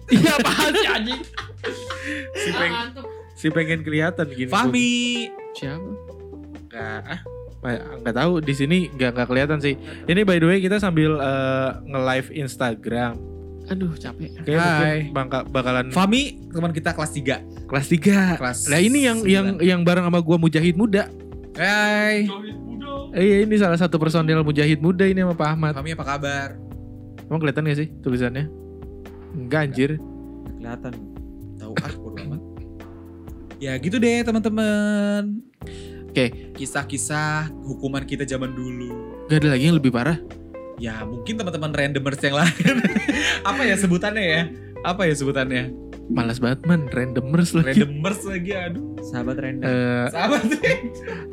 Iya 0.06 0.34
apaan 0.34 0.70
sih 0.82 0.88
anjing? 0.88 1.20
Si, 2.34 2.50
peng- 2.50 3.05
si 3.36 3.52
pengen 3.52 3.84
kelihatan 3.84 4.26
gini. 4.32 4.48
Fahmi. 4.48 5.28
Siapa? 5.52 5.90
Nggak, 6.66 7.00
ah, 7.04 7.20
ma- 7.60 7.84
nggak 8.02 8.16
tahu 8.16 8.32
di 8.40 8.54
sini 8.56 8.78
nggak 8.96 9.10
nggak 9.12 9.28
kelihatan 9.28 9.58
sih. 9.60 9.76
Ini 10.08 10.24
by 10.24 10.40
the 10.40 10.48
way 10.48 10.58
kita 10.58 10.80
sambil 10.80 11.20
eh, 11.20 11.70
nge-live 11.84 12.28
Instagram. 12.32 13.14
Aduh 13.66 13.92
capek. 13.98 14.30
Kayak 14.46 14.62
Hai. 14.62 14.98
bangka, 15.10 15.42
bakalan 15.50 15.90
Fahmi 15.90 16.38
teman 16.54 16.70
kita 16.70 16.94
kelas 16.94 17.12
3. 17.12 17.66
kelas 17.66 17.86
3. 17.90 18.38
Kelas 18.38 18.58
Nah 18.70 18.78
ini 18.78 19.04
yang 19.04 19.18
yang 19.26 19.46
yang 19.58 19.80
bareng 19.82 20.06
sama 20.06 20.22
gua 20.22 20.38
Mujahid 20.38 20.78
Muda. 20.78 21.10
Hai. 21.58 22.30
Eh, 23.16 23.22
iya 23.22 23.36
ini 23.42 23.54
salah 23.58 23.80
satu 23.80 23.98
personil 23.98 24.46
Mujahid 24.46 24.78
Muda 24.78 25.02
ini 25.08 25.18
sama 25.18 25.34
Pak 25.34 25.48
Ahmad. 25.50 25.72
Fahmi 25.74 25.98
apa 25.98 26.04
kabar? 26.06 26.48
Emang 27.26 27.42
kelihatan 27.42 27.66
gak 27.66 27.78
sih 27.82 27.88
tulisannya? 28.06 28.46
Enggak 29.34 29.60
anjir. 29.66 29.90
Kelihatan. 30.62 30.94
Tahu 31.58 31.72
ah. 31.82 32.05
Ya 33.66 33.74
gitu 33.82 33.98
deh 33.98 34.22
teman-teman. 34.22 35.42
Oke. 36.06 36.54
Kisah-kisah 36.54 37.50
hukuman 37.66 38.06
kita 38.06 38.22
zaman 38.22 38.54
dulu. 38.54 38.94
Gak 39.26 39.42
ada 39.42 39.58
lagi 39.58 39.66
yang 39.66 39.74
lebih 39.82 39.90
parah. 39.90 40.22
Ya 40.78 41.02
mungkin 41.02 41.34
teman-teman 41.34 41.74
randomers 41.74 42.22
yang 42.22 42.38
lain. 42.38 42.78
Apa 43.50 43.66
ya 43.66 43.74
sebutannya 43.74 44.22
ya? 44.22 44.42
Apa 44.86 45.10
ya 45.10 45.18
sebutannya? 45.18 45.74
Malas 46.06 46.38
banget 46.38 46.62
man, 46.62 46.86
randomers 46.94 47.50
lagi. 47.50 47.82
Randomers 47.82 48.22
lagi 48.22 48.54
aduh. 48.54 48.86
Sahabat 49.02 49.36
random. 49.42 49.66
Eh, 49.66 50.06
Sahabat 50.14 50.42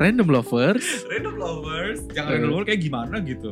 random 0.02 0.28
lovers. 0.34 1.06
random 1.06 1.36
lovers. 1.38 2.02
Jangan 2.17 2.26
Eh. 2.26 2.34
random 2.34 2.50
lovers 2.50 2.65
kayak 2.65 2.82
gimana 2.82 3.15
gitu. 3.22 3.52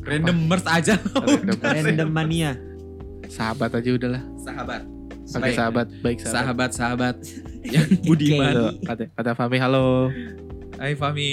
Randomers 0.00 0.64
aja. 0.64 0.96
Random. 1.12 1.60
random 1.84 2.08
mania. 2.08 2.56
Sahabat 3.28 3.76
aja 3.76 3.92
udahlah. 3.92 4.24
Sahabat. 4.40 4.88
Baik. 5.24 5.56
sahabat, 5.56 5.88
baik 6.04 6.18
sahabat. 6.20 6.36
Sahabat-sahabat 6.36 7.16
yang 7.74 7.88
budiman. 8.04 8.76
Kata, 8.84 9.08
kata 9.08 9.30
Fami 9.32 9.56
halo. 9.56 10.12
Hai 10.76 10.92
Fami. 10.92 11.32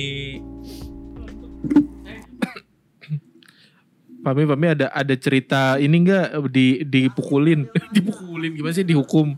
Fami, 4.22 4.42
Fami 4.48 4.66
ada 4.70 4.88
ada 4.96 5.16
cerita 5.18 5.76
ini 5.76 6.08
enggak 6.08 6.30
di 6.54 6.88
dipukulin, 6.88 7.68
dipukulin 7.96 8.52
gimana 8.56 8.74
sih 8.74 8.88
dihukum? 8.88 9.36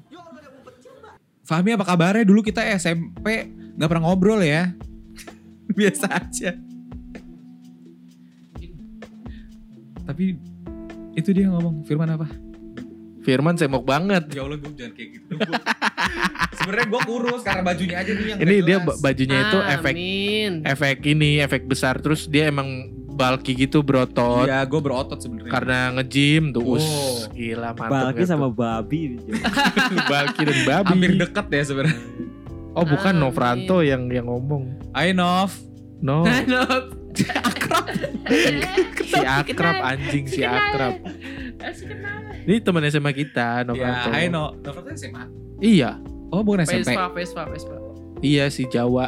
Fahmi 1.43 1.75
apa 1.75 1.83
kabarnya? 1.83 2.23
Dulu 2.23 2.39
kita 2.45 2.63
SMP 2.77 3.51
nggak 3.75 3.89
pernah 3.89 4.03
ngobrol 4.05 4.39
ya. 4.43 4.71
Biasa 5.77 6.07
aja. 6.07 6.51
Tapi 10.03 10.35
itu 11.15 11.29
dia 11.31 11.47
ngomong 11.47 11.87
Firman 11.87 12.11
apa? 12.11 12.42
Firman 13.23 13.55
semok 13.55 13.83
banget. 13.83 14.27
Ya 14.29 14.41
Allah 14.41 14.55
gue 14.55 14.71
jangan 14.71 14.93
kayak 14.93 15.09
gitu. 15.13 15.33
Sebenarnya 16.57 16.87
gue 16.87 17.01
kurus 17.03 17.41
karena 17.41 17.61
bajunya 17.61 17.95
aja 17.97 18.11
nih 18.11 18.25
yang 18.25 18.39
Ini 18.39 18.55
dia 18.57 18.67
jelas. 18.73 18.85
ba- 18.85 18.99
bajunya 19.01 19.37
itu 19.41 19.57
efek 19.65 19.93
Amin. 19.93 20.51
efek 20.63 20.97
ini, 21.03 21.31
efek 21.39 21.61
besar 21.65 21.97
terus 21.97 22.25
dia 22.25 22.47
emang 22.47 22.69
bulky 23.09 23.53
gitu 23.55 23.79
berotot. 23.79 24.43
Iya, 24.43 24.63
gue 24.63 24.79
berotot 24.79 25.17
sebenarnya. 25.17 25.51
Karena 25.51 25.79
nge-gym 25.93 26.49
tuh, 26.49 26.63
us 26.73 26.83
Oh. 26.83 27.29
gila 27.29 27.71
mantap. 27.71 27.91
Balki 28.09 28.17
nggak 28.17 28.27
sama 28.27 28.47
tuh? 28.47 28.53
babi. 28.53 29.01
Balki 30.11 30.41
dan 30.43 30.59
babi. 30.63 30.87
hampir 30.89 31.11
deket 31.17 31.45
ya 31.47 31.63
sebenarnya. 31.63 31.99
Oh 32.73 32.83
bukan 32.83 33.13
Amin. 33.13 33.21
Novranto 33.21 33.77
yang 33.79 34.09
yang 34.09 34.25
ngomong. 34.25 34.63
Ayo 34.91 35.13
Nov. 35.13 35.51
No, 36.01 36.25
Aduh. 36.27 36.99
si 39.05 39.19
akrab 39.21 39.77
anjing 39.85 40.25
si 40.25 40.41
akrab. 40.41 40.99
Ini 42.43 42.59
teman 42.59 42.83
SMA 42.83 43.11
kita, 43.11 43.61
Ya, 43.61 43.65
Novranto. 43.65 44.09
hai 44.09 44.25
No. 44.27 44.51
Nov 44.53 44.75
itu 44.79 44.89
SMA. 44.97 45.23
Iya, 45.59 45.91
Oh, 46.27 46.41
bukan 46.41 46.63
SMP. 46.63 46.91
Vespa, 46.91 47.05
Vespa, 47.09 47.43
Vespa. 47.45 47.75
iya 48.19 48.49
si 48.49 48.65
Jawa. 48.65 49.05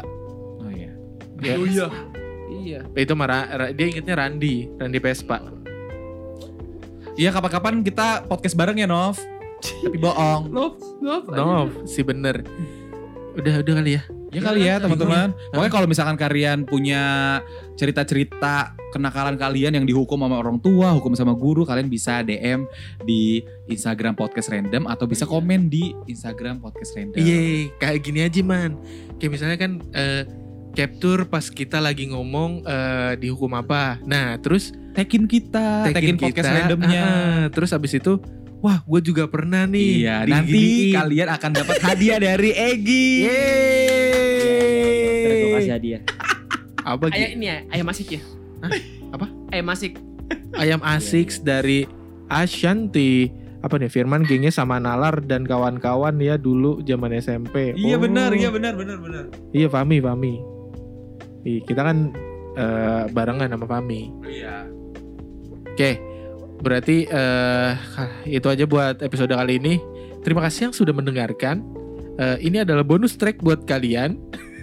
Oh 0.56 0.70
iya. 0.70 0.92
Ya, 1.38 1.54
Oh 1.54 1.66
iya. 1.66 1.86
Iya. 2.48 2.80
Itu 2.94 3.12
marah, 3.12 3.44
Ra- 3.48 3.70
dia 3.70 3.86
ingetnya 3.86 4.14
Randi, 4.16 4.70
Randi 4.72 4.98
Vespa. 4.98 5.42
Iya, 7.14 7.30
kapan-kapan 7.30 7.80
kita 7.80 8.24
podcast 8.24 8.54
bareng 8.54 8.76
ya, 8.76 8.86
Nov. 8.86 9.16
Tapi 9.56 9.96
bohong. 9.96 10.52
Love, 10.52 10.76
love. 11.00 11.26
Nov, 11.28 11.68
si 11.84 12.04
bener. 12.04 12.44
Udah, 13.34 13.60
udah 13.60 13.74
kali 13.74 13.96
ya. 13.96 14.02
Ya 14.28 14.40
kali 14.42 14.60
ya, 14.62 14.76
teman-teman. 14.76 15.32
Pokoknya 15.50 15.72
kalau 15.72 15.86
misalkan 15.86 16.14
kalian 16.14 16.62
punya 16.62 17.02
cerita-cerita 17.74 18.76
kenakalan 18.96 19.36
kalian 19.36 19.76
yang 19.76 19.84
dihukum 19.84 20.16
sama 20.16 20.40
orang 20.40 20.56
tua, 20.56 20.96
hukum 20.96 21.12
sama 21.12 21.36
guru, 21.36 21.62
kalian 21.62 21.86
bisa 21.86 22.24
DM 22.24 22.64
di 23.04 23.44
Instagram 23.68 24.16
Podcast 24.16 24.48
Random 24.48 24.88
atau 24.88 25.04
bisa 25.04 25.28
komen 25.28 25.68
di 25.68 25.92
Instagram 26.08 26.58
Podcast 26.58 26.96
Random. 26.96 27.20
Iya, 27.20 27.68
kayak 27.76 28.00
gini 28.00 28.24
aja 28.24 28.40
man. 28.40 28.80
Kayak 29.20 29.30
misalnya 29.36 29.58
kan 29.60 29.72
eh, 29.92 30.22
capture 30.72 31.28
pas 31.28 31.44
kita 31.46 31.76
lagi 31.78 32.08
ngomong 32.08 32.64
eh, 32.64 33.12
dihukum 33.20 33.52
apa. 33.52 34.00
Nah, 34.02 34.40
terus 34.40 34.72
Tagin 34.96 35.28
kita, 35.28 35.92
tagin, 35.92 36.16
podcast 36.16 36.48
randomnya. 36.48 37.02
ah, 37.04 37.44
terus 37.52 37.68
abis 37.68 38.00
itu, 38.00 38.16
wah 38.64 38.80
gue 38.80 39.00
juga 39.04 39.28
pernah 39.28 39.68
nih. 39.68 40.08
Iya, 40.08 40.24
nanti 40.24 40.56
diginiin. 40.56 40.96
kalian 40.96 41.28
akan 41.36 41.50
dapat 41.52 41.76
hadiah 41.84 42.16
dari 42.16 42.50
Egi. 42.56 43.08
Ntar 45.20 45.32
gue 45.36 45.48
kasih 45.52 45.68
Yeay. 45.68 45.76
hadiah. 45.76 46.00
Apa 46.80 47.12
Ayam 47.12 47.28
Gi? 47.28 47.34
ini 47.36 47.44
ya, 47.44 47.58
ayam 47.68 47.84
masik 47.84 48.08
ya? 48.08 48.20
Hah? 48.68 48.82
Apa? 49.12 49.26
Ayam 49.50 49.66
masik. 49.66 49.98
Ayam 50.52 50.80
Asics 50.82 51.38
dari 51.38 51.86
Ashanti. 52.26 53.30
Apa 53.60 53.78
nih 53.78 53.90
Firman 53.90 54.22
gengnya 54.22 54.50
sama 54.50 54.78
Nalar 54.78 55.22
dan 55.22 55.42
kawan-kawan 55.42 56.14
ya 56.18 56.34
dulu 56.36 56.82
zaman 56.82 57.10
SMP. 57.12 57.74
Iya 57.74 57.98
Oh. 57.98 58.00
benar, 58.00 58.30
iya 58.30 58.50
benar, 58.50 58.74
benar, 58.74 58.98
benar. 58.98 59.24
Iya 59.50 59.66
Fami, 59.66 59.98
Fami. 59.98 60.34
Ih, 61.42 61.62
kita 61.62 61.82
kan 61.82 62.10
eh, 62.54 63.02
barengan 63.10 63.50
sama 63.50 63.66
Fami. 63.66 64.10
Iya. 64.22 64.66
Oke, 65.66 65.98
berarti 66.58 67.04
eh 67.04 67.72
itu 68.24 68.46
aja 68.46 68.64
buat 68.64 68.98
episode 68.98 69.30
kali 69.30 69.58
ini. 69.58 69.74
Terima 70.22 70.42
kasih 70.42 70.70
yang 70.70 70.74
sudah 70.74 70.94
mendengarkan. 70.94 71.62
Eh, 72.16 72.48
ini 72.48 72.62
adalah 72.62 72.82
bonus 72.82 73.14
track 73.14 73.38
buat 73.38 73.62
kalian. 73.64 74.16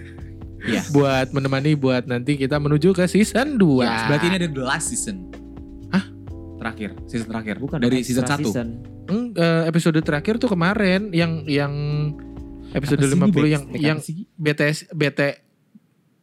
Iya. 0.64 0.82
buat 0.90 1.28
menemani 1.30 1.74
buat 1.74 2.04
nanti 2.04 2.34
kita 2.34 2.56
menuju 2.56 2.90
ke 2.90 3.04
season 3.04 3.56
2. 3.56 3.84
Ya, 3.84 4.08
berarti 4.08 4.26
ini 4.26 4.36
ada 4.38 4.48
the 4.48 4.64
last 4.64 4.88
season. 4.88 5.28
Hah? 5.88 6.04
Terakhir, 6.56 6.90
season 7.04 7.28
terakhir. 7.28 7.56
Bukan 7.58 7.78
dari 7.78 8.00
season 8.00 8.24
1. 8.24 8.40
season. 8.40 8.68
Hmm, 9.04 9.36
eh, 9.36 9.68
episode 9.68 10.00
terakhir 10.00 10.36
tuh 10.36 10.48
kemarin 10.48 11.12
yang 11.12 11.44
yang 11.44 11.72
episode 12.72 13.04
50 13.04 13.44
yang 13.44 13.62
yang 13.70 13.98
BTS 14.34 14.88
BT 14.90 15.20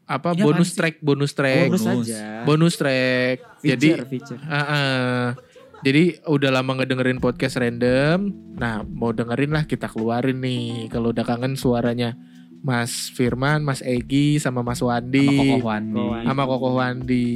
apa 0.03 0.33
Iya, 0.33 0.43
bonus 0.43 0.43
apaan 0.43 0.65
sih? 0.65 0.75
track 0.75 0.95
bonus 0.99 1.31
track 1.31 1.69
Bonus 1.69 1.83
bonus. 1.85 2.07
aja. 2.09 2.23
bonus 2.43 2.73
track. 2.75 3.35
Jadi 3.61 3.87
Feature, 3.93 4.07
feature. 4.09 4.39
Ah, 4.43 4.57
ah. 4.57 5.25
Jadi 5.81 6.21
udah 6.23 6.49
lama 6.51 6.71
ngedengerin 6.75 7.17
podcast 7.17 7.57
random. 7.57 8.29
Nah, 8.53 8.81
mau 8.83 9.09
dengerin 9.09 9.49
lah 9.49 9.63
kita 9.63 9.85
keluarin 9.85 10.37
nih. 10.37 10.89
Kalau 10.89 11.09
udah 11.09 11.23
kangen 11.23 11.53
suaranya 11.53 12.13
Mas 12.61 13.09
Firman, 13.17 13.65
Mas 13.65 13.81
Egi, 13.81 14.37
sama 14.37 14.61
Mas 14.61 14.77
Sama 14.77 15.01
Wandi, 15.01 15.25
Kokoh 15.25 15.65
Wandi. 15.65 15.97
Kokoh 15.97 16.21
sama 16.21 16.43
Kokoh 16.45 16.73
Wandi. 16.77 17.29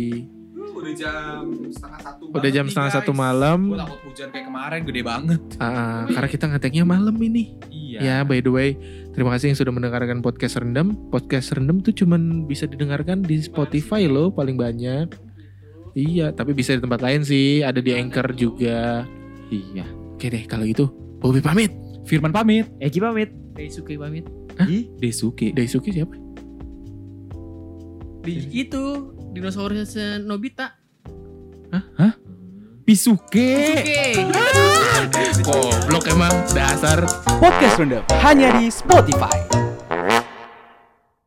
Udah 0.76 0.93
jam 0.93 1.41
setengah 1.73 1.99
satu 2.05 2.23
Udah 2.30 2.49
jam 2.53 2.65
setengah 2.69 2.91
satu 2.93 3.11
malam. 3.17 3.73
Gue 3.73 3.82
takut 3.82 3.99
hujan 4.05 4.30
kayak 4.30 4.45
kemarin 4.45 4.82
gede 4.86 5.01
banget. 5.01 5.41
Ah, 5.57 5.65
ah, 5.65 5.99
karena 6.13 6.30
kita 6.30 6.45
ngeteknya 6.45 6.84
malam 6.86 7.15
ini. 7.17 7.57
Iya. 7.73 7.99
Ya, 8.05 8.17
by 8.21 8.38
the 8.45 8.53
way, 8.53 8.69
terima 9.17 9.34
kasih 9.34 9.49
yang 9.49 9.57
sudah 9.57 9.73
mendengarkan 9.73 10.21
podcast 10.21 10.61
rendam. 10.61 10.93
Podcast 11.09 11.57
rendam 11.57 11.82
tuh 11.82 11.89
cuman 11.89 12.45
bisa 12.45 12.69
didengarkan 12.69 13.26
di 13.26 13.41
Spotify 13.41 14.05
loh 14.05 14.30
paling 14.30 14.61
banyak. 14.61 15.09
Iya, 15.97 16.36
tapi 16.38 16.53
bisa 16.53 16.78
di 16.78 16.86
tempat 16.86 17.01
lain 17.01 17.26
sih. 17.26 17.65
Ada 17.65 17.82
di 17.82 17.89
Anchor 17.89 18.38
juga. 18.38 19.09
Iya. 19.49 19.89
Oke 20.13 20.30
deh, 20.30 20.45
kalau 20.45 20.69
gitu, 20.69 20.91
Bobby 21.17 21.41
pamit. 21.41 21.73
Firman 22.05 22.30
pamit. 22.30 22.69
Eki 22.78 23.01
pamit. 23.01 23.34
Daisuke 23.57 23.97
pamit. 23.97 24.45
Ih, 24.64 24.88
Desuke. 24.95 25.51
Daisuke 25.51 25.91
siapa? 25.91 26.16
Di 28.24 28.47
itu 28.56 29.12
dinosaurus 29.36 29.99
Nobita. 30.24 30.80
Pisuke. 32.86 33.82
Oke. 33.82 34.03
Goblok 35.41 36.06
emang 36.14 36.34
dasar. 36.53 37.01
Podcast 37.41 37.82
Random 37.82 38.06
hanya 38.22 38.53
di 38.62 38.70
Spotify. 38.70 39.64